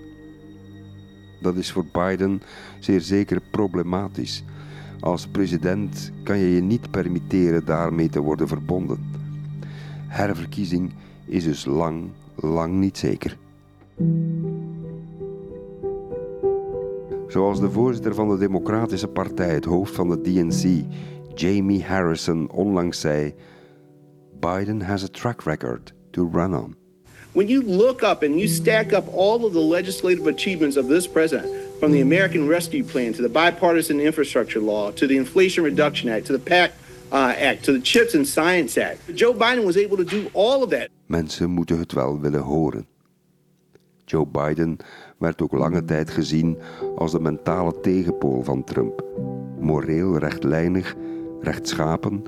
Dat 1.40 1.56
is 1.56 1.72
voor 1.72 1.84
Biden 1.92 2.42
zeer 2.78 3.00
zeker 3.00 3.40
problematisch. 3.50 4.44
Als 5.00 5.26
president 5.26 6.12
kan 6.24 6.38
je 6.38 6.54
je 6.54 6.60
niet 6.60 6.90
permitteren 6.90 7.64
daarmee 7.64 8.08
te 8.08 8.20
worden 8.20 8.48
verbonden. 8.48 8.98
Herverkiezing 10.06 10.92
is 11.24 11.44
dus 11.44 11.64
lang, 11.64 12.10
lang 12.34 12.72
niet 12.74 12.98
zeker. 12.98 13.36
Zoals 17.28 17.60
de 17.60 17.70
voorzitter 17.70 18.14
van 18.14 18.28
de 18.28 18.38
Democratische 18.38 19.08
Partij, 19.08 19.54
het 19.54 19.64
hoofd 19.64 19.94
van 19.94 20.08
de 20.08 20.20
DNC, 20.20 20.84
Jamie 21.34 21.82
Harrison, 21.82 22.48
onlangs 22.50 23.00
zei: 23.00 23.34
Biden 24.40 24.82
has 24.82 25.02
a 25.02 25.08
track 25.08 25.46
record 25.46 25.92
to 26.10 26.24
run 26.24 26.54
on. 26.54 26.76
When 27.32 27.48
you 27.48 27.62
look 27.62 28.02
up 28.02 28.22
and 28.22 28.38
you 28.38 28.48
stack 28.48 28.92
up 28.92 29.04
all 29.14 29.46
of 29.46 29.52
the 29.52 29.60
legislative 29.60 30.26
achievements 30.26 30.76
of 30.76 30.88
this 30.88 31.08
president, 31.08 31.48
from 31.82 31.92
the 31.92 32.00
American 32.00 32.46
Rescue 32.46 32.84
Plan 32.84 33.12
to 33.14 33.22
the 33.22 33.28
Bipartisan 33.28 34.00
Infrastructure 34.00 34.60
Law 34.60 34.92
to 34.92 35.06
the 35.06 35.16
Inflation 35.16 35.64
Reduction 35.64 36.08
Act 36.10 36.26
to 36.26 36.32
the 36.32 36.38
PAC 36.38 36.72
uh, 37.10 37.34
Act 37.36 37.64
to 37.64 37.72
the 37.72 37.80
Chips 37.80 38.14
and 38.14 38.26
Science 38.26 38.78
Act, 38.78 39.14
Joe 39.14 39.34
Biden 39.34 39.64
was 39.64 39.76
able 39.76 39.96
to 39.96 40.04
do 40.04 40.30
all 40.32 40.62
of 40.62 40.70
that. 40.70 40.88
Mensen 41.06 41.50
moeten 41.50 41.78
het 41.78 41.92
wel 41.92 42.20
willen 42.20 42.40
horen. 42.40 42.86
Joe 44.04 44.26
Biden 44.26 44.76
werd 45.18 45.42
ook 45.42 45.52
lange 45.52 45.84
tijd 45.84 46.10
gezien 46.10 46.58
als 46.96 47.12
de 47.12 47.20
mentale 47.20 47.80
tegenpool 47.80 48.42
van 48.42 48.64
Trump. 48.64 49.04
Moreel 49.60 50.18
rechtlijnig, 50.18 50.94
rechtschapen, 51.42 52.24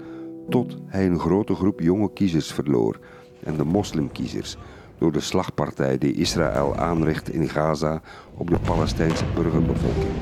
tot 0.48 0.76
hij 0.86 1.06
een 1.06 1.18
grote 1.18 1.54
groep 1.54 1.80
jonge 1.80 2.12
kiezers 2.12 2.52
verloor 2.52 2.98
en 3.42 3.56
de 3.56 3.64
moslimkiezers 3.64 4.56
door 4.98 5.12
de 5.12 5.20
slagpartij 5.20 5.98
die 5.98 6.14
Israël 6.14 6.76
aanricht 6.76 7.28
in 7.28 7.48
Gaza 7.48 8.00
op 8.34 8.50
de 8.50 8.58
Palestijnse 8.58 9.24
burgerbevolking. 9.34 10.12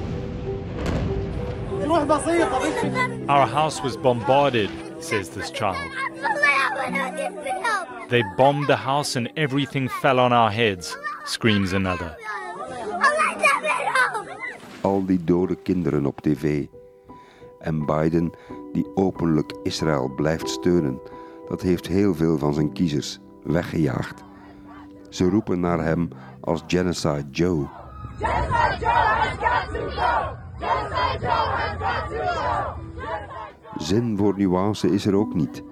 Our 3.26 3.48
house 3.48 3.82
was 3.82 4.00
bombarded, 4.00 4.70
says 4.98 5.28
this 5.28 5.50
child. 5.52 5.90
They 8.08 8.24
bombed 8.36 8.66
the 8.66 8.76
house 8.76 9.18
and 9.18 9.30
everything 9.34 9.90
fell 9.90 10.18
on 10.18 10.32
our 10.32 10.52
heads, 10.52 10.96
screams 11.24 11.72
another. 11.72 12.16
Al 14.80 15.04
die 15.04 15.24
dode 15.24 15.54
kinderen 15.54 16.06
op 16.06 16.20
tv. 16.20 16.66
En 17.60 17.86
Biden, 17.86 18.32
die 18.72 18.86
openlijk 18.94 19.52
Israël 19.62 20.12
blijft 20.16 20.48
steunen, 20.48 21.00
dat 21.48 21.62
heeft 21.62 21.86
heel 21.86 22.14
veel 22.14 22.38
van 22.38 22.54
zijn 22.54 22.72
kiezers 22.72 23.20
weggejaagd. 23.42 24.22
Ze 25.08 25.28
roepen 25.28 25.60
naar 25.60 25.84
hem 25.84 26.08
als 26.40 26.62
Genocide 26.66 27.24
Joe. 27.30 27.68
Genocide 28.18 28.76
Joe 28.78 28.90
has 28.90 29.36
got 29.38 29.74
to 29.74 29.88
go! 29.88 30.36
Genocide 30.58 31.18
Joe 31.20 31.30
has 31.30 31.76
got 31.78 32.10
to 32.10 32.24
go! 32.24 32.80
Zin 33.76 34.16
voor 34.16 34.34
nuance 34.36 34.88
is 34.90 35.06
er 35.06 35.14
ook 35.14 35.34
niet. 35.34 35.62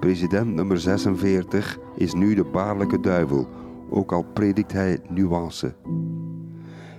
President 0.00 0.54
nummer 0.54 0.78
46 0.78 1.78
is 1.96 2.14
nu 2.14 2.34
de 2.34 2.44
baarlijke 2.44 3.00
duivel, 3.00 3.48
ook 3.90 4.12
al 4.12 4.24
predikt 4.32 4.72
hij 4.72 5.00
nuance. 5.08 5.74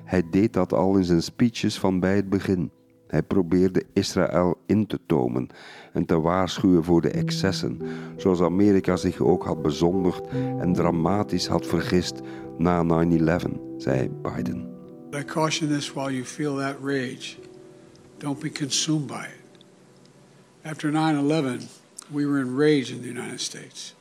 Hij 0.04 0.24
deed 0.30 0.54
dat 0.54 0.74
al 0.74 0.96
in 0.98 1.04
zijn 1.04 1.24
speeches 1.24 1.80
van 1.80 2.00
bij 2.00 2.16
het 2.16 2.30
begin. 2.30 2.72
Hij 3.08 3.24
probeerde 3.24 3.84
Israël 3.94 4.58
in 4.66 4.88
te 4.88 5.00
tomen 5.06 5.48
en 5.94 6.06
te 6.06 6.20
waarschuwen 6.20 6.84
voor 6.84 7.02
de 7.02 7.10
excessen, 7.10 7.82
zoals 8.16 8.42
Amerika 8.42 8.96
zich 8.96 9.20
ook 9.20 9.44
had 9.44 9.62
bezondigd 9.62 10.22
en 10.60 10.74
dramatisch 10.74 11.48
had 11.48 11.66
vergist 11.66 12.22
na 12.58 13.06
9-11, 13.06 13.78
zei 13.78 14.10
Biden. 14.10 14.76
I 15.16 15.24
caution 15.24 15.70
this 15.70 15.94
while 15.94 16.12
you 16.12 16.26
feel 16.26 16.56
that 16.58 16.76
rage. 16.82 17.38
Don't 18.18 18.40
be 18.40 18.50
consumed 18.50 19.08
by 19.08 19.26
it. 19.26 19.66
After 20.62 20.92
9 20.92 21.16
11, 21.16 21.60
we 22.10 22.26
were 22.26 22.40
enraged 22.40 22.90
in 22.90 23.02
the 23.02 23.08
United 23.08 23.40
States. 23.40 23.96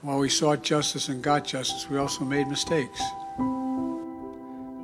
While 0.00 0.18
we 0.18 0.28
sought 0.28 0.62
justice 0.62 1.12
and 1.12 1.22
got 1.22 1.48
justice, 1.48 1.88
we 1.90 1.98
also 1.98 2.24
made 2.24 2.48
mistakes. 2.48 3.00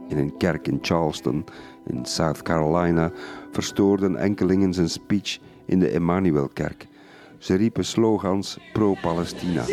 In 0.09 0.19
een 0.19 0.37
kerk 0.37 0.69
in 0.69 0.79
Charleston, 0.83 1.45
in 1.91 2.05
South 2.05 2.43
Carolina, 2.43 3.13
verstoorden 3.53 4.17
enkelingen 4.17 4.75
zijn 4.75 4.89
speech 4.89 5.39
in 5.67 5.79
de 5.79 5.89
Emmanuelkerk. 5.89 6.87
Ze 7.39 7.55
riepen 7.55 7.85
slogans 7.85 8.59
pro-Palestina. 8.73 9.65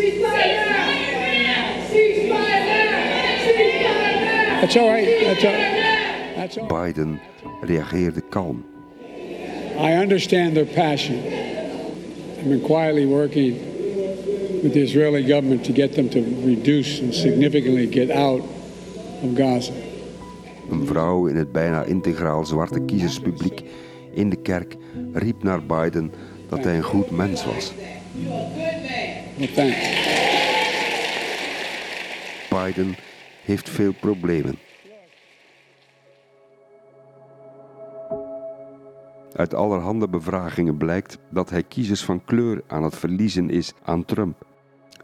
Biden 6.68 7.20
reageerde 7.62 8.22
kalm. 8.30 8.66
I 9.78 9.94
understand 10.02 10.54
their 10.54 10.66
passion. 10.66 11.16
I've 12.38 12.50
been 12.50 12.62
quietly 12.62 13.06
working 13.06 13.56
with 14.64 14.74
the 14.74 14.82
Israeli 14.82 15.24
government 15.24 15.64
to 15.64 15.74
get 15.74 15.94
them 15.94 16.10
to 16.10 16.20
reduce 16.46 17.02
and 17.02 17.14
significantly 17.14 17.88
get 17.88 18.10
out 18.10 18.42
of 19.24 19.36
Gaza. 19.36 19.85
Een 20.70 20.86
vrouw 20.86 21.26
in 21.26 21.36
het 21.36 21.52
bijna 21.52 21.84
integraal 21.84 22.46
zwarte 22.46 22.80
kiezerspubliek 22.80 23.64
in 24.14 24.30
de 24.30 24.36
kerk 24.36 24.76
riep 25.14 25.44
naar 25.44 25.66
Biden 25.66 26.12
dat 26.50 26.64
hij 26.64 26.76
een 26.76 26.84
goed 26.84 27.12
mens 27.12 27.46
was. 27.46 27.74
Biden 32.50 32.96
heeft 33.44 33.70
veel 33.70 33.94
problemen. 33.94 34.58
Uit 39.36 39.54
allerhande 39.54 40.10
bevragingen 40.10 40.78
blijkt 40.78 41.18
dat 41.30 41.50
hij 41.50 41.64
kiezers 41.64 42.04
van 42.04 42.24
kleur 42.26 42.64
aan 42.68 42.84
het 42.84 42.96
verliezen 42.96 43.50
is 43.50 43.74
aan 43.84 44.06
Trump. 44.06 44.46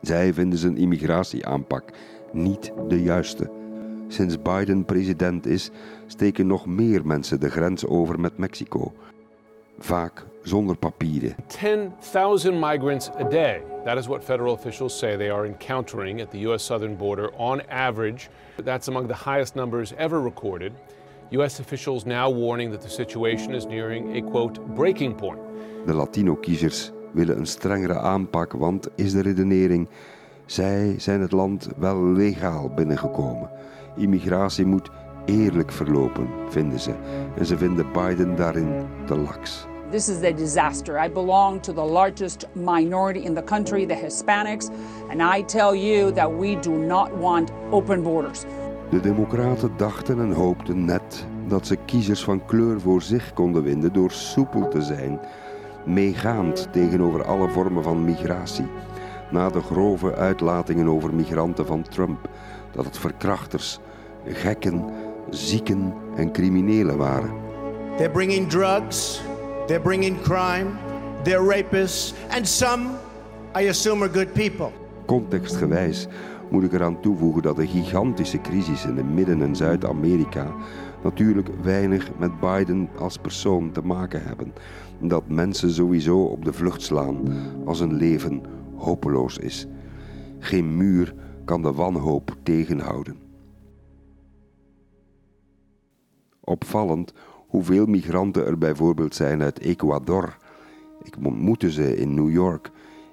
Zij 0.02 0.34
vinden 0.34 0.60
zijn 0.60 0.78
immigratieaanpak 0.78 1.94
niet 2.32 2.72
de 2.88 3.02
juiste. 3.02 3.61
Sinds 4.12 4.42
Biden 4.42 4.86
president 4.86 5.46
is, 5.46 5.70
steken 6.08 6.48
nog 6.48 6.66
meer 6.66 7.06
mensen 7.06 7.40
de 7.40 7.50
grens 7.50 7.86
over 7.86 8.20
met 8.20 8.38
Mexico. 8.38 8.94
Vaak 9.80 10.26
zonder 10.44 10.78
papieren. 10.78 11.36
10,000 11.48 12.60
migrants 12.60 13.10
a 13.20 13.24
day. 13.24 13.62
That 13.86 13.98
is 13.98 14.08
what 14.08 14.24
federal 14.24 14.54
officials 14.54 14.98
say 14.98 15.18
they 15.18 15.32
are 15.32 15.48
encountering 15.48 16.22
at 16.22 16.32
the 16.32 16.40
U.S. 16.48 16.66
southern 16.66 16.98
border 16.98 17.32
on 17.38 17.62
average. 17.70 18.28
That's 18.64 18.88
among 18.88 19.08
the 19.08 19.30
highest 19.30 19.56
numbers 19.56 19.94
ever 19.98 20.24
recorded. 20.24 20.72
U.S. 21.30 21.60
officials 21.60 22.04
now 22.04 22.34
warning 22.34 22.72
that 22.72 22.82
the 22.82 22.90
situation 22.90 23.54
is 23.54 23.66
nearing 23.66 24.18
a 24.18 24.30
quote 24.30 24.60
breaking 24.76 25.16
point. 25.16 25.40
De 25.86 25.94
Latino-kiezers 25.94 26.92
willen 27.12 27.38
een 27.38 27.48
strengere 27.48 28.00
aanpak, 28.00 28.52
want 28.52 28.88
is 28.96 29.12
de 29.12 29.22
redenering: 29.22 29.88
zij 30.46 30.96
zijn 30.98 31.22
het 31.22 31.32
land 31.32 31.70
wel 31.78 32.04
legaal 32.04 32.70
binnengekomen. 32.70 33.50
Immigratie 33.96 34.66
moet 34.66 34.90
eerlijk 35.26 35.72
verlopen, 35.72 36.28
vinden 36.50 36.80
ze. 36.80 36.94
En 37.38 37.46
ze 37.46 37.58
vinden 37.58 37.86
Biden 37.92 38.36
daarin 38.36 38.70
te 39.06 39.18
laks. 39.18 39.66
This 39.92 40.10
is 40.10 40.24
a 40.24 40.32
disaster. 40.32 41.06
I 41.06 41.10
belong 41.10 41.62
to 41.62 41.74
the 41.74 41.84
largest 41.84 42.48
minority 42.54 43.20
in 43.20 43.34
the 43.34 43.44
country, 43.44 43.86
the 43.86 43.96
Hispanics, 43.96 44.70
and 45.10 45.22
I 45.22 45.44
tell 45.46 45.76
you 45.76 46.12
that 46.12 46.32
we 46.40 46.60
do 46.60 46.72
not 46.72 47.10
want 47.20 47.52
open 47.70 48.04
borders. 48.04 48.44
De 48.90 49.00
Democraten 49.00 49.72
dachten 49.78 50.20
en 50.20 50.32
hoopten 50.32 50.86
net 50.86 51.26
dat 51.48 51.68
ze 51.68 51.76
kiezers 51.86 52.24
van 52.24 52.46
kleur 52.46 52.82
voor 52.82 53.02
zich 53.02 53.34
konden 53.34 53.64
winnen 53.64 53.94
door 53.94 54.12
soepel 54.12 54.68
te 54.68 54.82
zijn, 54.82 55.20
meegaand 55.86 56.68
tegenover 56.72 57.24
alle 57.24 57.50
vormen 57.50 57.84
van 57.84 58.06
migratie. 58.06 58.68
Na 59.32 59.50
de 59.50 59.62
grove 59.62 60.16
uitlatingen 60.16 60.88
over 60.88 61.14
migranten 61.14 61.66
van 61.66 61.82
Trump, 61.82 62.30
dat 62.72 62.86
het 62.86 62.98
verkrachters, 62.98 63.80
gekken, 64.26 64.86
zieken 65.30 65.94
en 66.16 66.32
criminelen 66.32 66.98
waren. 66.98 67.30
They're 67.98 68.12
bringing 68.12 68.50
drugs, 68.50 69.22
they're 69.68 69.82
bringing 69.82 70.22
crime, 70.22 70.66
they're 71.24 71.56
rapists, 71.56 72.14
and 72.30 72.48
some, 72.48 72.90
I 73.60 73.68
assume, 73.68 74.04
are 74.04 74.14
good 74.14 74.34
people. 74.34 74.72
Contextgewijs 75.06 76.08
moet 76.50 76.64
ik 76.64 76.74
eraan 76.74 77.00
toevoegen 77.02 77.42
dat 77.42 77.56
de 77.56 77.68
gigantische 77.68 78.42
crisis 78.42 78.86
in 78.86 78.96
de 78.96 79.04
Midden- 79.04 79.42
en 79.42 79.56
Zuid-Amerika 79.56 80.48
natuurlijk 81.04 81.50
weinig 81.62 82.12
met 82.18 82.40
Biden 82.40 82.90
als 82.98 83.18
persoon 83.18 83.72
te 83.72 83.82
maken 83.82 84.24
hebben. 84.24 84.54
Dat 85.00 85.24
mensen 85.28 85.72
sowieso 85.72 86.24
op 86.24 86.46
de 86.46 86.54
vlucht 86.54 86.82
slaan 86.82 87.18
als 87.66 87.80
een 87.80 87.94
leven 87.94 88.42
hopeloos 88.76 89.38
is. 89.38 89.68
Geen 90.40 90.78
muur 90.78 91.14
kan 91.52 91.62
de 91.62 91.74
wanhoop 91.74 92.36
tegenhouden. 92.44 93.18
Opvallend 96.40 97.14
hoeveel 97.48 97.86
migranten 97.86 98.46
er 98.46 98.58
bijvoorbeeld 98.58 99.16
zijn 99.16 99.42
uit 99.42 99.60
Ecuador. 99.60 100.38
Ik 101.04 101.16
ontmoette 101.24 101.72
ze 101.72 101.98
in 101.98 102.14
New 102.14 102.32
York. 102.32 102.72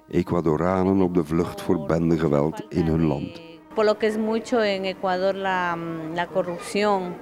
Ecuadoranen 0.09 1.01
op 1.01 1.13
de 1.13 1.23
vlucht 1.23 1.61
voor 1.61 1.85
bendegeweld 1.85 2.65
in 2.69 2.85
hun 2.85 3.05
land. 3.05 3.41
Por 3.73 3.97
que 3.97 4.07
es 4.07 4.17
mucho 4.17 4.57
en 4.57 4.83
Ecuador 4.83 5.33
la, 5.33 5.77
la 6.13 6.27
corrupción, 6.27 7.13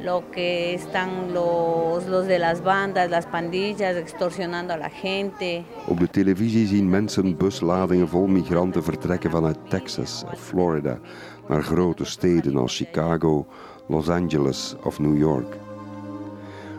lo 0.00 0.22
que 0.30 0.74
están 0.74 1.32
los, 1.32 2.06
los 2.06 2.26
de 2.26 2.38
las 2.38 2.62
bandas, 2.62 3.10
las 3.10 3.26
pandillas 3.26 3.96
extorsionando 3.96 4.72
a 4.72 4.76
la 4.76 4.90
gente. 4.90 5.64
Op 5.86 5.98
de 5.98 6.08
televisie 6.08 6.66
zien 6.66 6.90
mensen 6.90 7.36
busladingen 7.36 8.08
vol 8.08 8.26
migranten 8.26 8.82
vertrekken 8.82 9.30
vanuit 9.30 9.58
Texas 9.68 10.24
of 10.32 10.40
Florida 10.40 10.98
naar 11.48 11.62
grote 11.62 12.04
steden 12.04 12.56
als 12.56 12.76
Chicago, 12.76 13.46
Los 13.88 14.08
Angeles 14.08 14.76
of 14.84 14.98
New 14.98 15.18
York. 15.18 15.56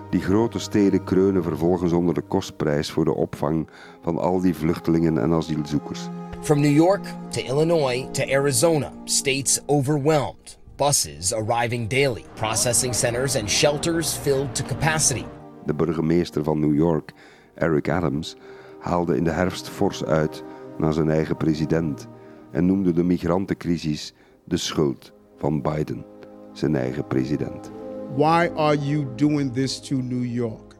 Die 0.09 0.21
grote 0.21 0.59
steden 0.59 1.03
kreunen 1.03 1.43
vervolgens 1.43 1.91
onder 1.91 2.13
de 2.13 2.21
kostprijs 2.21 2.91
voor 2.91 3.05
de 3.05 3.13
opvang 3.13 3.67
van 4.01 4.17
al 4.17 4.41
die 4.41 4.55
vluchtelingen 4.55 5.17
en 5.17 5.33
asielzoekers. 5.33 6.09
From 6.41 6.59
New 6.59 6.75
York 6.75 7.05
to 7.29 7.41
Illinois 7.41 8.05
to 8.11 8.23
Arizona, 8.23 8.91
states 9.03 9.61
overwhelmed. 9.65 10.62
Buses 10.83 11.31
arriving 11.31 11.87
daily, 11.87 12.25
processing 12.35 12.93
centers 12.93 13.35
and 13.35 13.49
shelters 13.49 14.17
filled 14.17 14.53
to 14.55 14.63
capacity. 14.63 15.25
De 15.65 15.73
burgemeester 15.73 16.43
van 16.43 16.59
New 16.59 16.75
York, 16.75 17.13
Eric 17.55 17.89
Adams, 17.89 18.35
haalde 18.79 19.15
in 19.15 19.23
de 19.23 19.31
herfst 19.31 19.69
fors 19.69 20.03
uit 20.03 20.43
naar 20.77 20.93
zijn 20.93 21.09
eigen 21.09 21.37
president 21.37 22.07
en 22.51 22.65
noemde 22.65 22.91
de 22.91 23.03
migrantencrisis 23.03 24.13
de 24.43 24.57
schuld 24.57 25.11
van 25.37 25.61
Biden, 25.61 26.05
zijn 26.53 26.75
eigen 26.75 27.07
president. 27.07 27.71
Why 28.15 28.49
are 28.55 28.77
you 28.77 29.05
doing 29.15 29.53
this 29.53 29.79
to 29.79 29.95
New 29.95 30.25
York? 30.25 30.75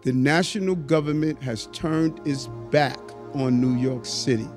The 0.00 0.12
national 0.12 0.76
government 0.86 1.44
has 1.44 1.68
turned 1.70 2.26
its 2.26 2.48
back 2.70 3.00
on 3.32 3.58
New 3.58 3.80
York 3.80 4.04
City. 4.04 4.48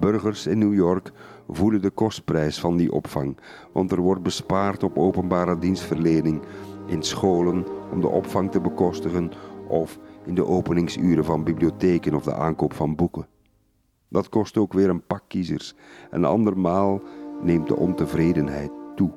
Burgers 0.00 0.46
in 0.46 0.58
New 0.58 0.74
York 0.74 1.12
voelen 1.48 1.82
de 1.82 1.90
kostprijs 1.90 2.60
van 2.60 2.76
die 2.76 2.92
opvang, 2.92 3.38
want 3.72 3.92
er 3.92 4.00
wordt 4.00 4.22
bespaard 4.22 4.82
op 4.82 4.98
openbare 4.98 5.58
dienstverlening, 5.58 6.42
in 6.86 7.02
scholen 7.02 7.66
om 7.92 8.00
de 8.00 8.08
opvang 8.08 8.50
te 8.50 8.60
bekostigen 8.60 9.32
of 9.68 9.98
in 10.24 10.34
de 10.34 10.46
openingsuren 10.46 11.24
van 11.24 11.44
bibliotheken 11.44 12.14
of 12.14 12.24
de 12.24 12.34
aankoop 12.34 12.72
van 12.72 12.96
boeken. 12.96 13.26
Dat 14.08 14.28
kost 14.28 14.56
ook 14.56 14.72
weer 14.72 14.88
een 14.88 15.06
pak 15.06 15.22
kiezers 15.28 15.74
en 16.10 16.24
andermaal 16.24 17.00
neemt 17.42 17.68
de 17.68 17.76
ontevredenheid 17.76 18.70
toe. 18.94 19.10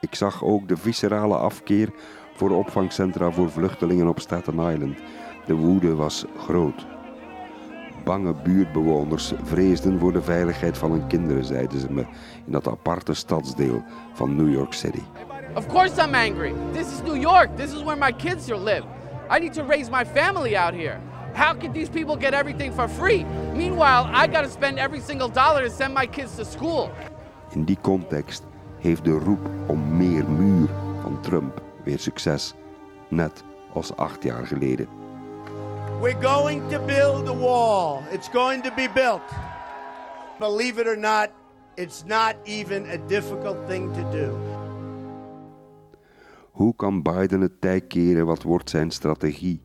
Ik 0.00 0.14
zag 0.14 0.44
ook 0.44 0.68
de 0.68 0.76
viscerale 0.76 1.36
afkeer 1.36 1.94
voor 2.34 2.50
opvangcentra 2.50 3.30
voor 3.30 3.50
vluchtelingen 3.50 4.08
op 4.08 4.20
Staten 4.20 4.58
Island. 4.58 4.98
De 5.46 5.54
woede 5.54 5.94
was 5.94 6.24
groot. 6.36 6.95
Bange 8.06 8.34
buurtbewoners 8.34 9.32
vreesden 9.42 9.98
voor 9.98 10.12
de 10.12 10.22
veiligheid 10.22 10.78
van 10.78 10.90
hun 10.90 11.06
kinderen, 11.06 11.44
zeiden 11.44 11.80
ze 11.80 11.92
me 11.92 12.00
in 12.44 12.52
dat 12.52 12.68
aparte 12.68 13.14
stadsdeel 13.14 13.82
van 14.12 14.36
New 14.36 14.52
York 14.52 14.72
City. 14.72 15.02
Of 15.54 15.66
course 15.66 16.02
I'm 16.02 16.14
angry. 16.14 16.54
This 16.72 16.86
is 16.92 17.02
New 17.02 17.20
York. 17.22 17.56
This 17.56 17.72
is 17.72 17.82
where 17.82 17.96
my 17.96 18.12
kids 18.12 18.46
live. 18.48 18.84
I 19.36 19.38
need 19.38 19.52
to 19.52 19.64
raise 19.64 19.90
my 19.90 20.04
family 20.04 20.56
out 20.56 20.74
here. 20.74 20.98
How 21.34 21.58
can 21.58 21.72
these 21.72 21.90
people 21.90 22.16
get 22.16 22.32
everything 22.32 22.72
for 22.72 22.88
free? 22.88 23.24
Meanwhile, 23.54 24.04
I 24.24 24.28
got 24.32 24.44
to 24.44 24.50
spend 24.50 24.78
every 24.78 25.00
single 25.00 25.30
dollar 25.32 25.62
to 25.62 25.70
send 25.70 25.94
my 25.94 26.06
kids 26.06 26.36
to 26.36 26.44
school. 26.44 26.90
In 27.50 27.64
die 27.64 27.78
context 27.80 28.42
heeft 28.78 29.04
de 29.04 29.18
roep 29.18 29.50
om 29.66 29.96
meer 29.96 30.30
muur 30.30 30.68
van 31.02 31.20
Trump 31.20 31.62
weer 31.84 31.98
succes, 31.98 32.54
net 33.08 33.44
als 33.72 33.96
acht 33.96 34.22
jaar 34.22 34.46
geleden. 34.46 34.88
We're 36.00 36.20
going 36.20 36.68
to 36.70 36.78
build 36.78 37.28
a 37.28 37.32
wall. 37.32 38.02
It's 38.10 38.28
going 38.28 38.62
to 38.62 38.70
be 38.74 38.88
built. 38.88 39.22
Believe 40.38 40.78
it 40.80 40.86
or 40.86 40.96
not, 40.96 41.30
it's 41.76 42.04
not 42.04 42.36
even 42.44 42.86
a 42.86 42.98
difficult 43.06 43.56
thing 43.66 43.94
to 43.94 44.10
do. 44.10 44.38
Hoe 46.50 46.74
kan 46.76 47.02
Biden 47.02 47.40
het 47.40 47.60
tij 47.60 47.80
keren? 47.80 48.26
Wat 48.26 48.42
wordt 48.42 48.70
zijn 48.70 48.90
strategie? 48.90 49.60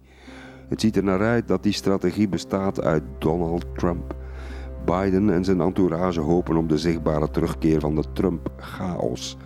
Het 0.69 0.81
ziet 0.81 0.95
er 0.95 1.03
naar 1.03 1.21
uit 1.21 1.47
dat 1.47 1.63
die 1.63 1.73
strategie 1.73 2.27
bestaat 2.27 2.81
uit 2.81 3.03
Donald 3.19 3.65
Trump. 3.75 4.15
Biden 4.85 5.29
en 5.29 5.43
zijn 5.43 5.61
entourage 5.61 6.19
hopen 6.19 6.57
op 6.57 6.69
de 6.69 6.77
zichtbare 6.77 7.29
terugkeer 7.29 7.79
van 7.79 7.95
de 7.95 8.03
Trump-chaos, 8.13 9.37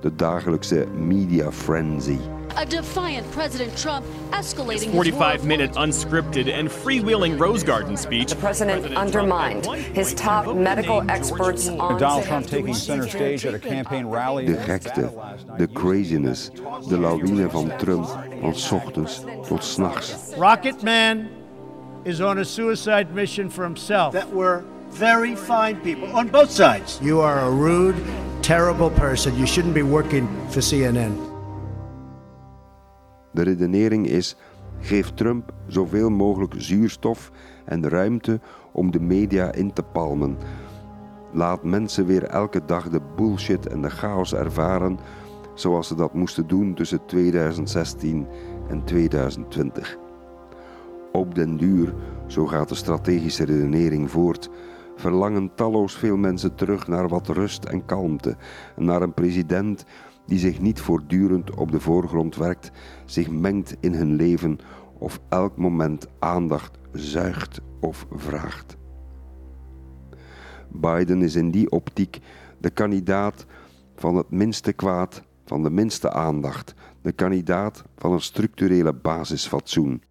de 0.00 0.14
dagelijkse 0.14 0.86
media 0.98 1.52
frenzy. 1.52 2.18
A 2.56 2.66
defiant 2.66 3.30
President 3.32 3.76
Trump 3.76 4.04
escalating 4.30 4.84
His 4.84 4.92
45 4.92 5.44
minute 5.44 5.72
unscripted 5.72 6.52
and 6.52 6.68
freewheeling 6.68 7.38
Rose 7.38 7.62
Garden 7.62 7.96
speech. 7.96 8.30
The 8.30 8.36
president 8.36 8.94
undermined 8.96 9.66
his 9.66 10.14
top 10.14 10.54
medical 10.54 11.08
experts 11.10 11.68
on 11.68 11.98
Donald 11.98 12.24
Trump 12.26 12.46
taking 12.46 12.74
center 12.74 13.08
stage 13.08 13.46
at 13.46 13.54
a 13.54 13.58
campaign 13.58 14.06
rally. 14.06 14.46
De 14.46 14.54
gekte, 14.54 15.58
de 15.58 15.66
craziness, 15.66 16.50
de 16.50 16.96
lawine 16.96 17.48
van 17.48 17.78
Trump 17.78 18.06
van 18.06 18.54
's 18.54 18.72
ochtends 18.72 19.24
tot 19.48 19.64
's 19.64 19.78
nachts. 19.78 20.34
Rocket 20.36 20.82
Man 20.82 21.28
is 22.04 22.20
on 22.20 22.38
a 22.38 22.44
suicide 22.44 23.14
mission 23.14 23.48
for 23.48 23.64
himself. 23.64 24.12
That 24.12 24.32
were 24.32 24.64
very 24.90 25.34
fine 25.34 25.76
people 25.76 26.08
on 26.12 26.28
both 26.28 26.50
sides. 26.50 27.00
You 27.02 27.20
are 27.20 27.40
a 27.40 27.50
rude, 27.50 27.96
terrible 28.42 28.90
person. 28.90 29.38
You 29.38 29.46
shouldn't 29.46 29.74
be 29.74 29.82
working 29.82 30.28
for 30.50 30.60
CNN. 30.60 31.31
De 33.32 33.42
redenering 33.42 34.06
is: 34.06 34.36
geef 34.80 35.10
Trump 35.10 35.52
zoveel 35.66 36.10
mogelijk 36.10 36.54
zuurstof 36.56 37.30
en 37.64 37.88
ruimte 37.88 38.40
om 38.72 38.90
de 38.90 39.00
media 39.00 39.52
in 39.52 39.72
te 39.72 39.82
palmen. 39.82 40.36
Laat 41.32 41.64
mensen 41.64 42.06
weer 42.06 42.24
elke 42.24 42.64
dag 42.64 42.88
de 42.88 43.00
bullshit 43.16 43.66
en 43.66 43.82
de 43.82 43.90
chaos 43.90 44.34
ervaren 44.34 44.98
zoals 45.54 45.88
ze 45.88 45.94
dat 45.94 46.14
moesten 46.14 46.46
doen 46.46 46.74
tussen 46.74 47.06
2016 47.06 48.26
en 48.26 48.52
en 48.72 48.84
2020. 48.84 49.98
Op 51.12 51.34
den 51.34 51.56
duur, 51.56 51.94
zo 52.26 52.46
gaat 52.46 52.68
de 52.68 52.74
strategische 52.74 53.44
redenering 53.44 54.10
voort, 54.10 54.50
verlangen 54.96 55.54
talloos 55.54 55.94
veel 55.94 56.16
mensen 56.16 56.54
terug 56.54 56.88
naar 56.88 57.08
wat 57.08 57.28
rust 57.28 57.64
en 57.64 57.84
kalmte, 57.84 58.36
naar 58.76 59.02
een 59.02 59.14
president 59.14 59.84
die 60.26 60.38
zich 60.38 60.60
niet 60.60 60.80
voortdurend 60.80 61.54
op 61.56 61.72
de 61.72 61.80
voorgrond 61.80 62.36
werkt, 62.36 62.70
zich 63.12 63.30
mengt 63.30 63.76
in 63.80 63.94
hun 63.94 64.14
leven 64.14 64.58
of 64.98 65.20
elk 65.28 65.56
moment 65.56 66.06
aandacht 66.18 66.78
zuigt 66.92 67.60
of 67.80 68.06
vraagt. 68.10 68.76
Biden 70.68 71.22
is 71.22 71.34
in 71.34 71.50
die 71.50 71.70
optiek 71.70 72.18
de 72.58 72.70
kandidaat 72.70 73.46
van 73.96 74.16
het 74.16 74.30
minste 74.30 74.72
kwaad, 74.72 75.22
van 75.44 75.62
de 75.62 75.70
minste 75.70 76.12
aandacht, 76.12 76.74
de 77.02 77.12
kandidaat 77.12 77.84
van 77.96 78.12
een 78.12 78.20
structurele 78.20 78.92
basisfatsoen. 78.92 80.02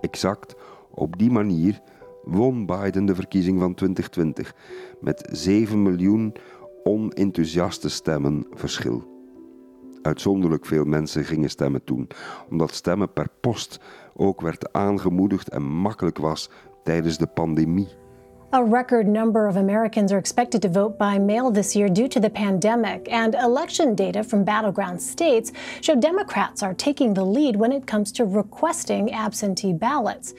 Exact 0.00 0.54
op 0.90 1.18
die 1.18 1.30
manier 1.30 1.80
won 2.24 2.66
Biden 2.66 3.06
de 3.06 3.14
verkiezing 3.14 3.60
van 3.60 3.74
2020 3.74 4.54
met 5.00 5.28
7 5.32 5.82
miljoen 5.82 6.34
onenthousiaste 6.82 7.88
stemmen 7.88 8.46
verschil. 8.50 9.09
Uitzonderlijk 10.02 10.66
veel 10.66 10.84
mensen 10.84 11.24
gingen 11.24 11.50
stemmen 11.50 11.84
toen, 11.84 12.08
omdat 12.50 12.74
stemmen 12.74 13.12
per 13.12 13.26
post 13.40 13.80
ook 14.16 14.40
werd 14.40 14.72
aangemoedigd 14.72 15.48
en 15.48 15.62
makkelijk 15.62 16.18
was 16.18 16.50
tijdens 16.82 17.18
de 17.18 17.26
pandemie. 17.26 17.88
A 18.52 18.60
record 18.70 19.06
number 19.06 19.48
of 19.48 19.56
Americans 19.56 20.10
are 20.10 20.18
expected 20.18 20.60
to 20.60 20.68
vote 20.72 20.96
by 20.98 21.18
mail 21.18 21.52
this 21.52 21.72
year 21.72 21.92
due 21.92 22.08
to 22.08 22.20
the 22.20 22.30
pandemic, 22.30 23.08
and 23.08 23.34
election 23.34 23.94
data 23.94 24.24
from 24.24 24.44
battleground 24.44 25.02
states 25.02 25.52
show 25.80 26.00
Democrats 26.00 26.62
are 26.62 26.74
taking 26.74 27.14
the 27.14 27.24
lead 27.24 27.56
when 27.56 27.72
it 27.72 27.86
comes 27.86 28.12
to 28.12 28.24
requesting 28.24 29.12
absentee 29.12 29.74
ballots. 29.74 30.34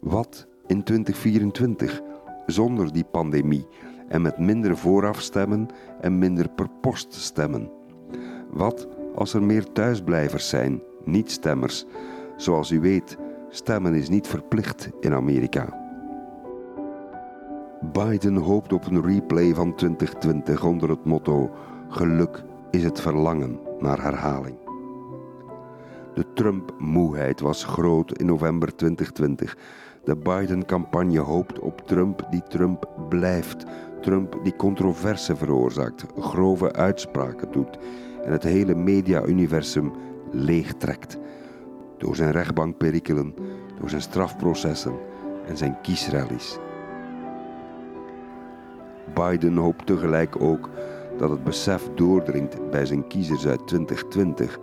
Wat 0.00 0.46
in 0.66 0.82
2024 0.82 2.00
zonder 2.46 2.92
die 2.92 3.04
pandemie 3.04 3.66
en 4.08 4.22
met 4.22 4.38
minder 4.38 4.76
voorafstemmen 4.76 5.68
en 6.00 6.18
minder 6.18 6.48
per 6.48 6.68
post 6.80 7.14
stemmen? 7.14 7.70
Wat 8.50 8.86
als 9.16 9.34
er 9.34 9.42
meer 9.42 9.72
thuisblijvers 9.72 10.48
zijn, 10.48 10.82
niet-stemmers? 11.04 11.84
Zoals 12.36 12.70
u 12.70 12.80
weet, 12.80 13.16
stemmen 13.50 13.94
is 13.94 14.08
niet 14.08 14.26
verplicht 14.26 14.90
in 15.00 15.12
Amerika. 15.12 15.84
Biden 17.92 18.36
hoopt 18.36 18.72
op 18.72 18.86
een 18.86 19.02
replay 19.02 19.54
van 19.54 19.74
2020 19.74 20.64
onder 20.64 20.88
het 20.88 21.04
motto: 21.04 21.50
Geluk 21.88 22.42
is 22.70 22.84
het 22.84 23.00
verlangen 23.00 23.58
naar 23.78 24.02
herhaling. 24.02 24.56
De 26.14 26.32
Trump-moeheid 26.34 27.40
was 27.40 27.64
groot 27.64 28.18
in 28.18 28.26
november 28.26 28.76
2020. 28.76 29.56
De 30.04 30.16
Biden-campagne 30.16 31.20
hoopt 31.20 31.58
op 31.58 31.86
Trump 31.86 32.26
die 32.30 32.42
Trump 32.42 32.88
blijft. 33.08 33.64
Trump 34.00 34.40
die 34.42 34.56
controverse 34.56 35.36
veroorzaakt, 35.36 36.06
grove 36.18 36.72
uitspraken 36.72 37.52
doet 37.52 37.78
en 38.26 38.32
het 38.32 38.42
hele 38.42 38.74
media-universum 38.74 39.92
leegtrekt. 40.30 41.18
Door 41.98 42.16
zijn 42.16 42.30
rechtbankperikelen, 42.30 43.34
door 43.80 43.88
zijn 43.88 44.02
strafprocessen 44.02 44.94
en 45.46 45.56
zijn 45.56 45.80
kiesrallies. 45.82 46.58
Biden 49.14 49.56
hoopt 49.56 49.86
tegelijk 49.86 50.40
ook 50.40 50.70
dat 51.18 51.30
het 51.30 51.44
besef 51.44 51.88
doordringt 51.94 52.70
bij 52.70 52.86
zijn 52.86 53.06
kiezers 53.06 53.46
uit 53.46 53.66
2020 53.66 54.58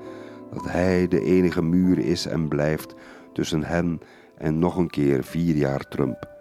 dat 0.53 0.71
hij 0.71 1.07
de 1.07 1.21
enige 1.21 1.61
muur 1.61 1.99
is 1.99 2.25
en 2.25 2.47
blijft 2.47 2.95
tussen 3.33 3.63
hen 3.63 3.99
en 4.37 4.59
nog 4.59 4.77
een 4.77 4.89
keer 4.89 5.23
vier 5.23 5.55
jaar 5.55 5.87
Trump. 5.87 6.31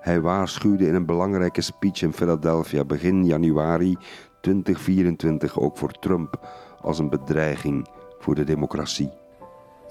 Hij 0.00 0.20
waarschuwde 0.20 0.86
in 0.86 0.94
een 0.94 1.06
belangrijke 1.06 1.60
speech 1.60 2.02
in 2.02 2.12
Philadelphia 2.12 2.84
begin 2.84 3.24
januari 3.24 3.96
2024 4.44 5.58
ook 5.58 5.76
voor 5.76 5.92
Trump 5.92 6.48
als 6.80 6.98
een 6.98 7.08
bedreiging 7.08 7.88
voor 8.18 8.34
de 8.34 8.44
democratie. 8.44 9.10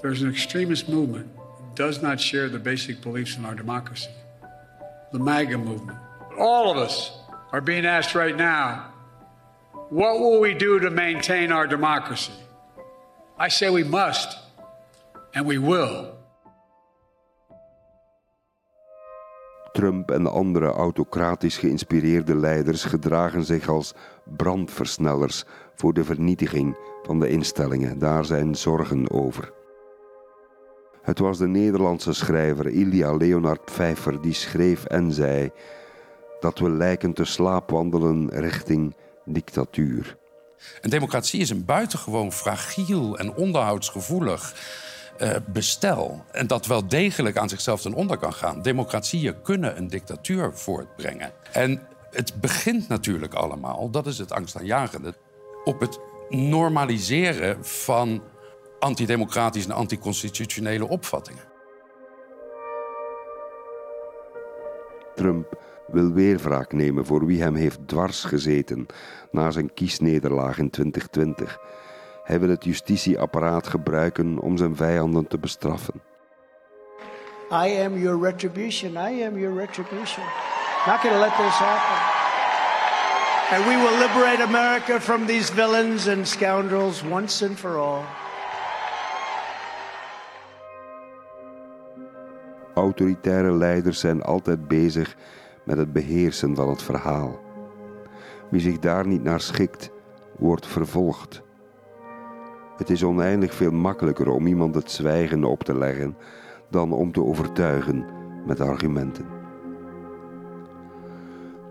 There's 0.00 0.22
an 0.22 0.28
extremist 0.28 0.88
movement 0.88 1.26
that 1.34 1.76
does 1.76 2.00
not 2.00 2.20
share 2.20 2.50
the 2.50 2.58
basic 2.58 3.00
beliefs 3.00 3.36
in 3.36 3.44
our 3.44 3.56
democracy. 3.56 4.10
The 5.10 5.18
MAGA 5.18 5.58
movement. 5.58 5.98
All 6.38 6.70
of 6.70 6.76
us 6.76 7.12
are 7.50 7.62
being 7.62 7.86
asked 7.86 8.14
right 8.24 8.36
now, 8.36 8.92
what 9.90 10.18
will 10.18 10.40
we 10.40 10.54
do 10.54 10.80
to 10.80 10.90
maintain 10.90 11.52
our 11.52 11.66
democracy? 11.66 12.32
I 13.38 13.48
say 13.48 13.70
we 13.70 13.84
must, 13.84 14.38
and 15.34 15.46
we 15.46 15.58
will. 15.58 16.13
Trump 19.74 20.10
en 20.10 20.26
andere 20.26 20.66
autocratisch 20.66 21.56
geïnspireerde 21.56 22.36
leiders 22.36 22.84
gedragen 22.84 23.44
zich 23.44 23.68
als 23.68 23.94
brandversnellers 24.36 25.44
voor 25.74 25.94
de 25.94 26.04
vernietiging 26.04 26.76
van 27.02 27.20
de 27.20 27.28
instellingen. 27.28 27.98
Daar 27.98 28.24
zijn 28.24 28.54
zorgen 28.54 29.10
over. 29.10 29.52
Het 31.02 31.18
was 31.18 31.38
de 31.38 31.46
Nederlandse 31.46 32.12
schrijver 32.12 32.66
Ilja 32.66 33.16
Leonard 33.16 33.64
Pfeiffer 33.64 34.20
die 34.20 34.32
schreef 34.32 34.84
en 34.84 35.12
zei 35.12 35.50
dat 36.40 36.58
we 36.58 36.70
lijken 36.70 37.12
te 37.12 37.24
slaapwandelen 37.24 38.30
richting 38.30 38.96
dictatuur. 39.24 40.16
Een 40.80 40.90
democratie 40.90 41.40
is 41.40 41.50
een 41.50 41.64
buitengewoon 41.64 42.32
fragiel 42.32 43.18
en 43.18 43.34
onderhoudsgevoelig 43.34 44.54
uh, 45.18 45.30
bestel. 45.46 46.24
En 46.32 46.46
dat 46.46 46.66
wel 46.66 46.88
degelijk 46.88 47.36
aan 47.36 47.48
zichzelf 47.48 47.80
ten 47.80 47.94
onder 47.94 48.18
kan 48.18 48.32
gaan. 48.32 48.62
Democratieën 48.62 49.42
kunnen 49.42 49.76
een 49.76 49.88
dictatuur 49.88 50.54
voortbrengen. 50.54 51.32
En 51.52 51.82
het 52.10 52.40
begint 52.40 52.88
natuurlijk 52.88 53.34
allemaal, 53.34 53.90
dat 53.90 54.06
is 54.06 54.18
het 54.18 54.32
angstaanjagende, 54.32 55.14
op 55.64 55.80
het 55.80 55.98
normaliseren 56.28 57.64
van 57.64 58.22
antidemocratische 58.78 59.68
en 59.68 59.74
anticonstitutionele 59.76 60.88
opvattingen. 60.88 61.44
Trump 65.14 65.58
wil 65.86 66.12
weer 66.12 66.38
wraak 66.38 66.72
nemen 66.72 67.06
voor 67.06 67.26
wie 67.26 67.42
hem 67.42 67.54
heeft 67.54 67.78
dwars 67.86 68.24
gezeten 68.24 68.86
na 69.30 69.50
zijn 69.50 69.74
kiesnederlaag 69.74 70.58
in 70.58 70.70
2020. 70.70 71.58
Hij 72.24 72.40
wil 72.40 72.48
het 72.48 72.64
justitieapparaat 72.64 73.66
gebruiken 73.66 74.38
om 74.38 74.56
zijn 74.56 74.76
vijanden 74.76 75.26
te 75.26 75.38
bestraffen. 75.38 75.94
I 77.50 77.84
am 77.84 77.98
your 77.98 78.22
retribution. 78.22 78.92
I 78.92 79.22
am 79.24 79.38
your 79.38 79.56
retribution. 79.56 80.24
Not 80.86 81.00
going 81.00 81.14
to 81.14 81.20
let 81.20 81.36
this 81.36 81.58
happen. 81.58 82.12
And 83.50 83.64
we 83.64 83.76
will 83.76 83.98
liberate 83.98 84.42
America 84.42 85.00
from 85.00 85.26
these 85.26 85.52
villains 85.52 86.08
and 86.08 86.28
scoundrels 86.28 87.02
once 87.02 87.46
and 87.46 87.58
for 87.58 87.76
all. 87.76 88.02
Autoritaire 92.74 93.52
leiders 93.52 94.00
zijn 94.00 94.22
altijd 94.22 94.68
bezig 94.68 95.16
met 95.64 95.78
het 95.78 95.92
beheersen 95.92 96.54
van 96.54 96.68
het 96.68 96.82
verhaal. 96.82 97.40
Wie 98.50 98.60
zich 98.60 98.78
daar 98.78 99.06
niet 99.06 99.22
naar 99.22 99.40
schikt, 99.40 99.90
wordt 100.36 100.66
vervolgd. 100.66 101.42
Het 102.76 102.90
is 102.90 103.04
oneindig 103.04 103.54
veel 103.54 103.70
makkelijker 103.70 104.28
om 104.28 104.46
iemand 104.46 104.74
het 104.74 104.90
zwijgen 104.90 105.44
op 105.44 105.62
te 105.62 105.78
leggen 105.78 106.16
dan 106.70 106.92
om 106.92 107.12
te 107.12 107.24
overtuigen 107.24 108.04
met 108.46 108.60
argumenten. 108.60 109.26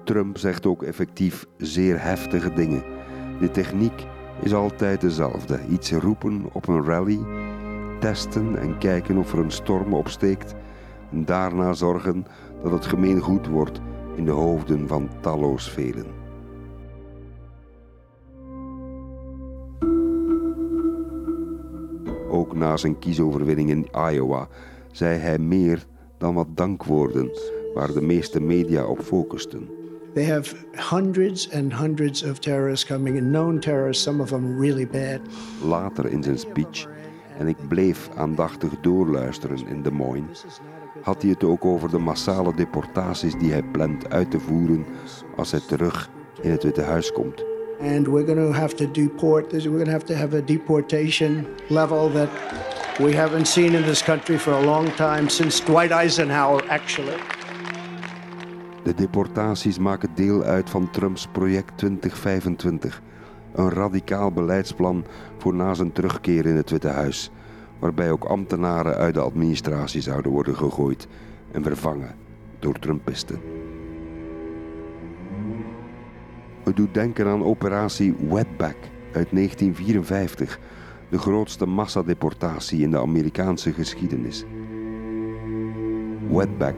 Trump 0.04 0.38
zegt 0.38 0.66
ook 0.66 0.84
effectief 0.84 1.45
zeer 1.58 2.01
heftige 2.01 2.54
dingen. 2.54 2.84
De 3.39 3.51
techniek 3.51 4.06
is 4.41 4.54
altijd 4.54 5.01
dezelfde: 5.01 5.60
iets 5.70 5.91
roepen 5.91 6.45
op 6.54 6.68
een 6.68 6.84
rally, 6.84 7.20
testen 7.99 8.60
en 8.60 8.78
kijken 8.78 9.18
of 9.18 9.34
er 9.34 9.39
een 9.39 9.51
storm 9.51 9.93
opsteekt, 9.93 10.56
en 11.12 11.26
daarna 11.26 11.74
zorgen 11.74 12.26
dat 12.62 12.72
het 12.72 12.86
gemeen 12.86 13.20
goed 13.20 13.47
wordt 13.47 13.82
in 14.16 14.26
de 14.26 14.32
hoofden 14.32 14.88
van 14.88 15.10
talloos 15.22 15.72
velen. 15.72 16.22
Ook 22.44 22.56
na 22.56 22.78
zijn 22.78 23.00
kiesoverwinning 23.00 23.70
in 23.70 23.88
Iowa 24.12 24.48
zei 24.91 25.18
hij 25.18 25.39
meer 25.39 25.86
dan 26.18 26.34
wat 26.34 26.48
dankwoorden 26.56 27.32
waar 27.74 27.94
de 27.94 28.02
meeste 28.02 28.39
media 28.39 28.86
op 28.86 29.00
focusten. 29.00 29.70
They 30.14 30.26
have 30.26 30.56
hundreds 30.72 31.52
and 31.52 31.74
hundreds 31.74 32.24
of 32.24 32.39
terrorists 32.39 32.86
coming 32.86 33.18
in, 33.18 33.30
known 33.30 33.60
terrorists, 33.60 34.04
some 34.04 34.22
of 34.22 34.30
them 34.30 34.60
really 34.60 34.88
bad. 34.88 35.20
Later 35.68 36.06
in 36.06 36.24
zijn 36.24 36.38
speech, 36.38 36.88
en 37.38 37.48
ik 37.48 37.58
bleef 37.68 38.10
aandachtig 38.16 38.80
doorluisteren 38.82 39.68
in 39.68 39.82
Des 39.82 39.94
Moines, 39.94 40.46
had 41.02 41.22
hij 41.22 41.32
het 41.32 41.44
ook 41.44 41.66
over 41.66 41.89
de 41.89 42.00
massale 42.00 42.56
deportaties 42.56 43.36
die 43.39 43.52
hij 43.52 43.64
plant 43.64 44.10
uit 44.10 44.32
te 44.32 44.39
voeren 44.39 44.86
als 45.36 45.52
hij 45.52 45.62
terug 45.68 46.10
in 46.41 46.52
het 46.52 46.64
Witte 46.64 46.82
Huis 46.82 47.12
komt. 47.12 47.53
And 47.84 48.07
we're 48.07 48.25
going 48.25 48.47
to 48.47 48.53
have 48.53 48.75
to 48.75 48.88
deport, 48.88 49.51
we're 49.51 49.61
going 49.61 49.86
to 49.86 49.91
have 49.91 50.05
to 50.05 50.15
have 50.15 50.34
a 50.34 50.41
deportation 50.41 51.45
level 51.69 52.09
that 52.09 52.29
we 52.99 53.13
haven't 53.13 53.47
seen 53.47 53.75
in 53.75 53.84
this 53.84 54.01
country 54.01 54.38
for 54.38 54.53
a 54.53 54.61
long 54.61 54.91
time, 54.95 55.29
since 55.29 55.59
Dwight 55.65 55.91
Eisenhower, 55.91 56.63
actually. 56.69 57.17
De 58.84 58.93
deportaties 58.93 59.79
maken 59.79 60.09
deel 60.15 60.43
uit 60.43 60.69
van 60.69 60.89
Trumps 60.89 61.27
project 61.27 61.77
2025. 61.77 63.01
Een 63.53 63.69
radicaal 63.69 64.31
beleidsplan 64.31 65.05
voor 65.38 65.53
na 65.53 65.73
zijn 65.73 65.91
terugkeer 65.91 66.45
in 66.45 66.55
het 66.55 66.69
Witte 66.69 66.88
Huis, 66.88 67.31
waarbij 67.79 68.11
ook 68.11 68.23
ambtenaren 68.23 68.95
uit 68.95 69.13
de 69.13 69.21
administratie 69.21 70.01
zouden 70.01 70.31
worden 70.31 70.55
gegooid 70.55 71.07
en 71.51 71.63
vervangen 71.63 72.15
door 72.59 72.79
Trumpisten. 72.79 73.39
Het 76.64 76.76
doet 76.76 76.93
denken 76.93 77.28
aan 77.28 77.43
operatie 77.43 78.16
Wetback 78.30 78.78
uit 79.11 79.28
1954, 79.32 80.59
de 81.09 81.18
grootste 81.18 81.66
massadeportatie 81.66 82.82
in 82.82 82.91
de 82.91 82.99
Amerikaanse 82.99 83.74
geschiedenis. 83.74 84.45
Wetback 86.30 86.76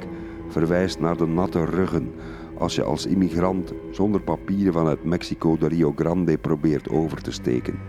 verwijst 0.47 0.99
naar 0.99 1.17
de 1.17 1.25
natte 1.25 1.65
ruggen 1.65 2.13
als 2.57 2.75
je 2.75 2.83
als 2.83 3.05
immigrant 3.05 3.73
zonder 3.91 4.21
papieren 4.21 4.73
vanuit 4.73 5.03
Mexico 5.03 5.57
de 5.57 5.67
Rio 5.67 5.93
Grande 5.95 6.38
probeert 6.38 6.89
over 6.89 7.21
te 7.21 7.31
steken. 7.31 7.79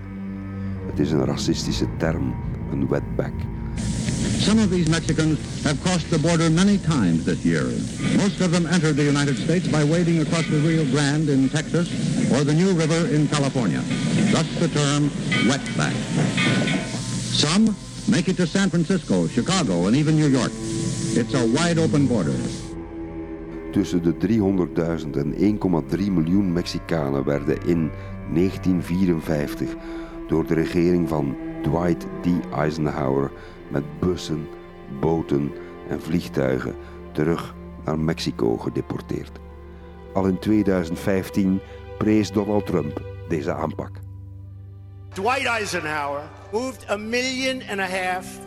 Het 0.87 0.99
is 0.99 1.13
een 1.13 1.25
racistische 1.25 1.87
term, 1.97 2.35
een 2.71 2.89
wetback. 2.89 3.35
Some 4.47 4.61
of 4.61 4.71
these 4.71 4.89
Mexicans 4.89 5.41
have 5.65 5.83
crossed 5.83 6.09
the 6.09 6.21
border 6.21 6.49
many 6.49 6.79
times 6.79 7.25
this 7.25 7.45
year. 7.45 7.65
Most 8.17 8.41
of 8.41 8.53
them 8.53 8.65
entered 8.67 8.95
the 8.95 9.03
United 9.03 9.37
States 9.37 9.67
by 9.67 9.83
wading 9.83 10.23
across 10.23 10.47
the 10.47 10.59
Rio 10.59 10.85
Grande 10.85 11.31
in 11.31 11.49
Texas 11.49 11.91
or 12.31 12.45
the 12.45 12.55
New 12.55 12.73
River 12.73 13.09
in 13.13 13.27
California. 13.27 13.83
Thus 14.31 14.47
the 14.61 14.69
term 14.69 15.11
wetback. 15.51 15.97
Some 17.35 17.75
make 18.07 18.29
it 18.29 18.37
to 18.37 18.47
San 18.47 18.71
Francisco, 18.71 19.27
Chicago, 19.27 19.89
and 19.89 19.97
even 19.97 20.15
New 20.15 20.29
York. 20.29 20.53
It's 21.19 21.35
a 21.35 21.45
wide 21.45 21.79
open 21.79 22.07
border. 22.07 22.39
Tussen 23.73 24.03
de 24.03 24.15
300.000 24.15 25.17
en 25.17 25.35
1,3 25.35 26.13
miljoen 26.13 26.53
Mexicanen 26.53 27.25
werden 27.25 27.59
in 27.67 27.91
1954 28.33 29.75
door 30.29 30.47
de 30.47 30.55
regering 30.55 31.09
van 31.09 31.37
Dwight 31.63 32.07
D. 32.23 32.27
Eisenhower 32.55 33.31
met 33.69 34.01
bussen, 34.01 34.49
boten 35.01 35.53
en 35.89 36.03
vliegtuigen 36.03 36.75
terug 37.13 37.55
naar 37.85 37.99
Mexico 37.99 38.57
gedeporteerd. 38.57 39.39
Al 40.15 40.27
in 40.27 40.39
2015 40.39 41.61
prees 41.99 42.33
Donald 42.33 42.67
Trump 42.67 43.03
deze 43.29 43.55
aanpak. 43.55 43.91
Dwight 45.13 45.47
Eisenhower 45.47 46.23
moved 46.53 46.91
a 46.91 46.97
million 46.97 47.63
and 47.71 47.81
a 47.81 47.87
half 47.87 48.39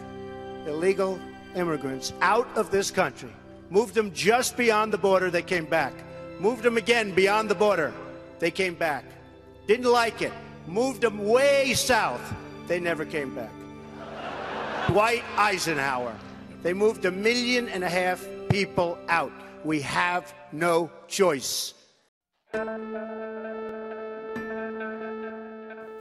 illegal 0.68 1.18
immigrants 1.56 2.14
out 2.20 2.48
of 2.56 2.70
this 2.70 2.92
country. 2.92 3.32
Moved 3.70 3.94
them 3.94 4.12
just 4.14 4.56
beyond 4.56 4.92
the 4.92 4.98
border, 4.98 5.32
they 5.32 5.44
came 5.44 5.66
back. 5.66 5.94
Moved 6.40 6.64
them 6.64 6.78
again 6.78 7.14
beyond 7.14 7.50
the 7.50 7.56
border, 7.56 7.92
they 8.40 8.52
came 8.52 8.76
back. 8.76 9.04
Didn't 9.68 9.92
like 9.92 10.26
it. 10.26 10.34
Moved 10.68 11.02
them 11.02 11.24
way 11.24 11.74
south, 11.74 12.22
they 12.68 12.80
never 12.80 13.06
came 13.06 13.34
back. 13.36 13.59
Dwight 14.90 15.24
Eisenhower. 15.38 16.14
They 16.64 16.74
moved 16.74 17.06
a 17.06 17.12
million 17.12 17.70
and 17.70 17.84
a 17.84 17.90
half 17.90 18.26
people 18.48 18.98
out. 19.06 19.32
We 19.64 19.82
have 19.82 20.34
no 20.52 20.90
choice. 21.08 21.74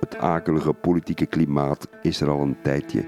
Het 0.01 0.17
akelige 0.17 0.73
politieke 0.73 1.27
klimaat 1.27 1.89
is 2.03 2.21
er 2.21 2.29
al 2.29 2.41
een 2.41 2.57
tijdje. 2.63 3.01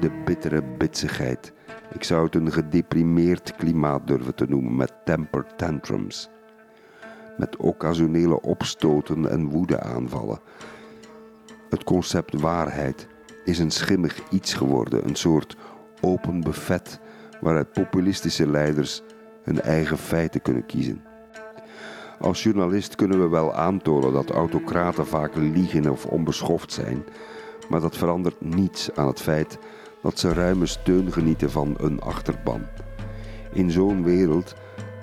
De 0.00 0.10
bittere 0.24 0.62
bitsigheid. 0.62 1.52
Ik 1.92 2.04
zou 2.04 2.24
het 2.24 2.34
een 2.34 2.52
gedeprimeerd 2.52 3.56
klimaat 3.56 4.06
durven 4.06 4.34
te 4.34 4.46
noemen 4.48 4.76
met 4.76 4.92
temper 5.04 5.46
tantrums. 5.56 6.28
Met 7.36 7.56
occasionele 7.56 8.40
opstoten 8.40 9.30
en 9.30 9.48
woedeaanvallen. 9.48 10.40
Het 11.70 11.84
concept 11.84 12.40
waarheid 12.40 13.14
is 13.46 13.58
een 13.58 13.70
schimmig 13.70 14.20
iets 14.30 14.54
geworden, 14.54 15.08
een 15.08 15.14
soort 15.14 15.56
open 16.00 16.40
buffet 16.40 17.00
waaruit 17.40 17.72
populistische 17.72 18.50
leiders 18.50 19.02
hun 19.42 19.60
eigen 19.60 19.98
feiten 19.98 20.42
kunnen 20.42 20.66
kiezen. 20.66 21.02
Als 22.20 22.42
journalist 22.42 22.94
kunnen 22.94 23.20
we 23.20 23.28
wel 23.28 23.54
aantonen 23.54 24.12
dat 24.12 24.30
autocraten 24.30 25.06
vaak 25.06 25.34
liegen 25.34 25.90
of 25.90 26.06
onbeschoft 26.06 26.72
zijn, 26.72 27.04
maar 27.68 27.80
dat 27.80 27.96
verandert 27.96 28.40
niets 28.40 28.90
aan 28.94 29.06
het 29.06 29.20
feit 29.20 29.58
dat 30.02 30.18
ze 30.18 30.32
ruime 30.32 30.66
steun 30.66 31.12
genieten 31.12 31.50
van 31.50 31.74
een 31.80 32.00
achterban. 32.00 32.66
In 33.52 33.70
zo'n 33.70 34.04
wereld 34.04 34.54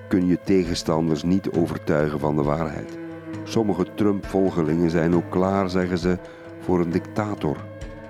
kun 0.08 0.28
je 0.28 0.40
tegenstanders 0.44 1.24
niet 1.24 1.52
overtuigen 1.52 2.20
van 2.20 2.36
de 2.36 2.44
waarheid. 2.44 2.98
Sommige 3.44 3.94
Trump-volgelingen 3.96 4.90
zijn 4.90 5.16
ook 5.16 5.30
klaar, 5.30 5.70
zeggen 5.70 5.98
ze, 5.98 6.18
voor 6.60 6.80
een 6.80 6.92
dictator, 6.92 7.58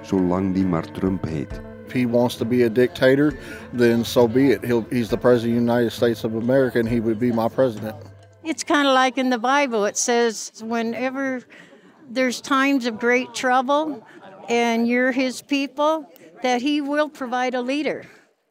zolang 0.03 0.53
die 0.53 0.65
maar 0.65 0.91
Trump 0.93 1.25
heet. 1.25 1.61
If 1.85 1.91
he 1.91 2.05
wants 2.05 2.35
to 2.37 2.45
be 2.45 2.63
a 2.63 2.69
dictator, 2.69 3.37
then 3.73 4.03
so 4.03 4.27
be 4.27 4.51
it. 4.51 4.63
He'll, 4.63 4.85
he's 4.89 5.09
the 5.09 5.17
president 5.17 5.57
of 5.57 5.65
the 5.65 5.71
United 5.71 5.91
States 5.91 6.23
of 6.23 6.35
America, 6.35 6.79
and 6.79 6.87
he 6.87 6.99
would 6.99 7.19
be 7.19 7.31
my 7.31 7.49
president. 7.49 7.95
It's 8.43 8.63
kind 8.63 8.87
of 8.87 8.93
like 8.93 9.17
in 9.17 9.29
the 9.29 9.37
Bible. 9.37 9.85
It 9.85 9.97
says, 9.97 10.51
whenever 10.63 11.43
there's 12.09 12.41
times 12.41 12.85
of 12.85 12.99
great 12.99 13.33
trouble 13.33 14.05
and 14.49 14.87
you're 14.87 15.11
his 15.11 15.41
people, 15.41 16.11
that 16.41 16.61
he 16.61 16.81
will 16.81 17.09
provide 17.09 17.53
a 17.53 17.61
leader. 17.61 18.05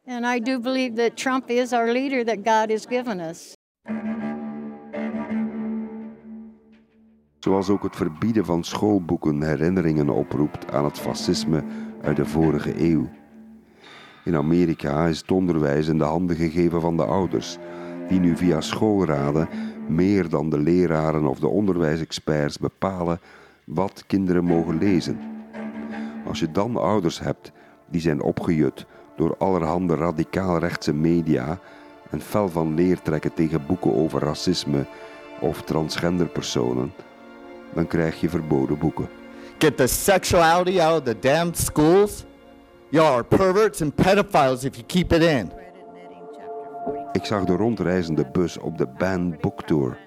And 0.07 0.25
I 0.25 0.39
do 0.39 0.59
believe 0.59 0.95
that 0.95 1.15
Trump 1.15 1.49
is 1.49 1.73
our 1.73 1.93
leader 1.93 2.23
that 2.23 2.43
God 2.43 2.71
has 2.71 2.85
given 2.85 3.21
us. 3.21 3.55
Zoals 7.43 7.69
ook 7.69 7.83
het 7.83 7.95
verbieden 7.95 8.45
van 8.45 8.63
schoolboeken 8.63 9.41
herinneringen 9.41 10.09
oproept 10.09 10.71
aan 10.71 10.83
het 10.83 10.99
fascisme 10.99 11.63
uit 12.01 12.15
de 12.15 12.25
vorige 12.25 12.89
eeuw. 12.89 13.09
In 14.25 14.35
Amerika 14.35 15.07
is 15.07 15.19
het 15.19 15.31
onderwijs 15.31 15.87
in 15.87 15.97
de 15.97 16.03
handen 16.03 16.35
gegeven 16.35 16.81
van 16.81 16.97
de 16.97 17.05
ouders, 17.05 17.57
die 18.07 18.19
nu 18.19 18.37
via 18.37 18.61
schoolraden 18.61 19.49
meer 19.87 20.29
dan 20.29 20.49
de 20.49 20.57
leraren 20.59 21.25
of 21.25 21.39
de 21.39 21.47
onderwijsexperts 21.47 22.57
bepalen 22.57 23.19
wat 23.65 24.03
kinderen 24.07 24.43
mogen 24.43 24.77
lezen. 24.77 25.19
Als 26.27 26.39
je 26.39 26.51
dan 26.51 26.77
ouders 26.77 27.19
hebt 27.19 27.51
die 27.89 28.01
zijn 28.01 28.21
opgejut 28.21 28.85
door 29.15 29.35
allerhande 29.37 29.95
radicaal-rechtse 29.95 30.93
media 30.93 31.59
en 32.09 32.21
fel 32.21 32.49
van 32.49 32.73
leer 32.73 33.01
trekken 33.01 33.33
tegen 33.33 33.65
boeken 33.65 33.95
over 33.95 34.21
racisme 34.21 34.85
of 35.39 35.61
transgender 35.61 36.27
personen, 36.27 36.91
dan 37.73 37.87
krijg 37.87 38.21
je 38.21 38.29
verboden 38.29 38.77
boeken. 38.77 39.09
Get 39.57 39.77
the 39.77 39.87
sexuality 39.87 40.81
out 40.81 40.99
of 40.99 41.03
the 41.03 41.19
damn 41.19 41.53
schools. 41.53 42.25
Y'all 42.89 43.13
are 43.13 43.23
perverts 43.23 43.81
and 43.81 43.95
pedophiles 43.95 44.63
if 44.63 44.75
you 44.75 44.83
keep 44.85 45.11
it 45.11 45.21
in. 45.21 45.51
Ik 47.11 47.25
zag 47.25 47.43
de 47.43 47.55
rondreizende 47.55 48.25
bus 48.31 48.57
op 48.57 48.77
de 48.77 48.87
Band 48.97 49.41
Book 49.41 49.61
Tour. 49.61 49.97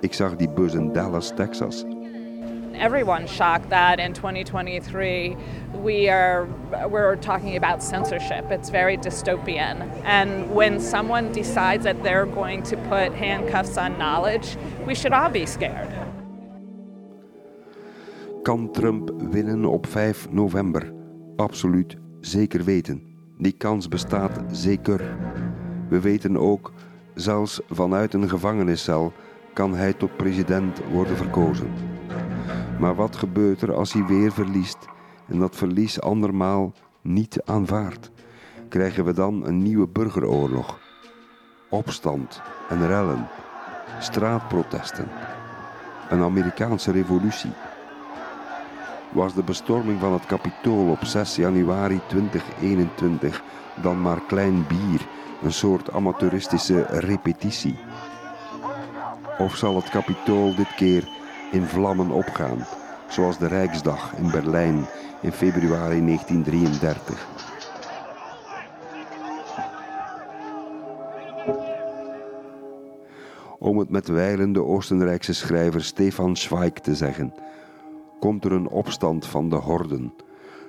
Ik 0.00 0.14
zag 0.14 0.36
die 0.36 0.48
bus 0.48 0.74
in 0.74 0.92
Dallas, 0.92 1.32
Texas. 1.36 1.84
Everyone's 2.72 3.30
shocked 3.30 3.70
that 3.70 3.98
in 3.98 4.12
2023 4.12 5.36
we 5.82 6.08
are 6.08 6.46
we're 6.88 7.16
talking 7.16 7.56
about 7.56 7.82
censorship. 7.82 8.50
It's 8.50 8.70
very 8.70 8.96
dystopian. 8.96 9.88
And 10.04 10.50
when 10.54 10.80
someone 10.80 11.32
decides 11.32 11.84
that 11.84 12.02
they're 12.02 12.26
going 12.26 12.62
to 12.64 12.76
put 12.76 13.12
handcuffs 13.12 13.76
on 13.76 13.96
knowledge, 13.98 14.56
we 14.86 14.94
should 14.94 15.12
all 15.12 15.30
be 15.30 15.46
scared. 15.46 15.93
Kan 18.44 18.70
Trump 18.70 19.10
winnen 19.30 19.64
op 19.64 19.86
5 19.86 20.30
november? 20.30 20.92
Absoluut 21.36 21.96
zeker 22.20 22.64
weten. 22.64 23.02
Die 23.38 23.52
kans 23.52 23.88
bestaat 23.88 24.40
zeker. 24.50 25.16
We 25.88 26.00
weten 26.00 26.36
ook, 26.36 26.72
zelfs 27.14 27.60
vanuit 27.68 28.14
een 28.14 28.28
gevangeniscel 28.28 29.12
kan 29.52 29.74
hij 29.74 29.92
tot 29.92 30.16
president 30.16 30.80
worden 30.92 31.16
verkozen. 31.16 31.72
Maar 32.78 32.94
wat 32.94 33.16
gebeurt 33.16 33.62
er 33.62 33.74
als 33.74 33.92
hij 33.92 34.04
weer 34.04 34.32
verliest 34.32 34.78
en 35.28 35.38
dat 35.38 35.56
verlies 35.56 36.00
andermaal 36.00 36.72
niet 37.02 37.42
aanvaardt? 37.44 38.10
Krijgen 38.68 39.04
we 39.04 39.12
dan 39.12 39.46
een 39.46 39.62
nieuwe 39.62 39.88
burgeroorlog? 39.88 40.78
Opstand 41.70 42.40
en 42.68 42.86
rellen, 42.86 43.28
straatprotesten, 43.98 45.08
een 46.10 46.22
Amerikaanse 46.22 46.92
revolutie? 46.92 47.52
Was 49.14 49.34
de 49.34 49.42
bestorming 49.42 50.00
van 50.00 50.12
het 50.12 50.26
Capitool 50.26 50.90
op 50.90 51.04
6 51.04 51.36
januari 51.36 52.00
2021 52.06 53.42
dan 53.82 54.00
maar 54.00 54.20
klein 54.26 54.66
bier, 54.66 55.06
een 55.42 55.52
soort 55.52 55.92
amateuristische 55.92 56.82
repetitie? 56.82 57.78
Of 59.38 59.56
zal 59.56 59.76
het 59.76 59.88
Capitool 59.90 60.54
dit 60.54 60.74
keer 60.74 61.08
in 61.52 61.62
vlammen 61.62 62.10
opgaan, 62.10 62.66
zoals 63.08 63.38
de 63.38 63.46
Rijksdag 63.46 64.12
in 64.16 64.30
Berlijn 64.30 64.86
in 65.20 65.32
februari 65.32 66.04
1933. 66.04 67.26
Om 73.58 73.78
het 73.78 73.88
met 73.88 74.08
wijlende 74.08 74.62
Oostenrijkse 74.62 75.34
schrijver 75.34 75.84
Stefan 75.84 76.36
Zweig 76.36 76.72
te 76.72 76.94
zeggen, 76.94 77.34
komt 78.24 78.44
er 78.44 78.52
een 78.52 78.68
opstand 78.68 79.26
van 79.26 79.48
de 79.48 79.56
horden, 79.56 80.14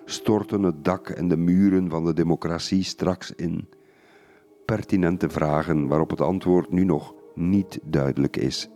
storten 0.06 0.64
het 0.64 0.84
dak 0.84 1.10
en 1.10 1.28
de 1.28 1.38
muren 1.38 1.89
van 1.89 2.06
de 2.06 2.14
democratie 2.14 2.84
straks 2.84 3.32
in. 3.32 3.70
Pertinente 4.66 5.30
vragen 5.30 5.88
waarop 5.88 6.10
het 6.10 6.22
antwoord 6.22 6.72
nu 6.72 6.84
nog 6.84 7.14
niet 7.36 7.80
duidelijk 7.84 8.38
is. 8.38 8.70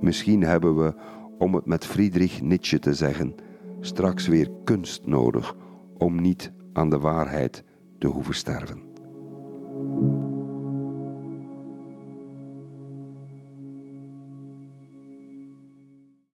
Misschien 0.00 0.42
hebben 0.42 0.76
we, 0.76 0.94
om 1.38 1.54
het 1.54 1.66
met 1.66 1.86
Friedrich 1.86 2.42
Nietzsche 2.42 2.78
te 2.78 2.94
zeggen, 2.94 3.34
straks 3.80 4.26
weer 4.26 4.50
kunst 4.64 5.06
nodig 5.06 5.56
om 5.98 6.20
niet 6.20 6.52
aan 6.72 6.90
de 6.90 6.98
waarheid 6.98 7.64
te 7.98 8.06
hoeven 8.06 8.34
sterven. 8.34 8.82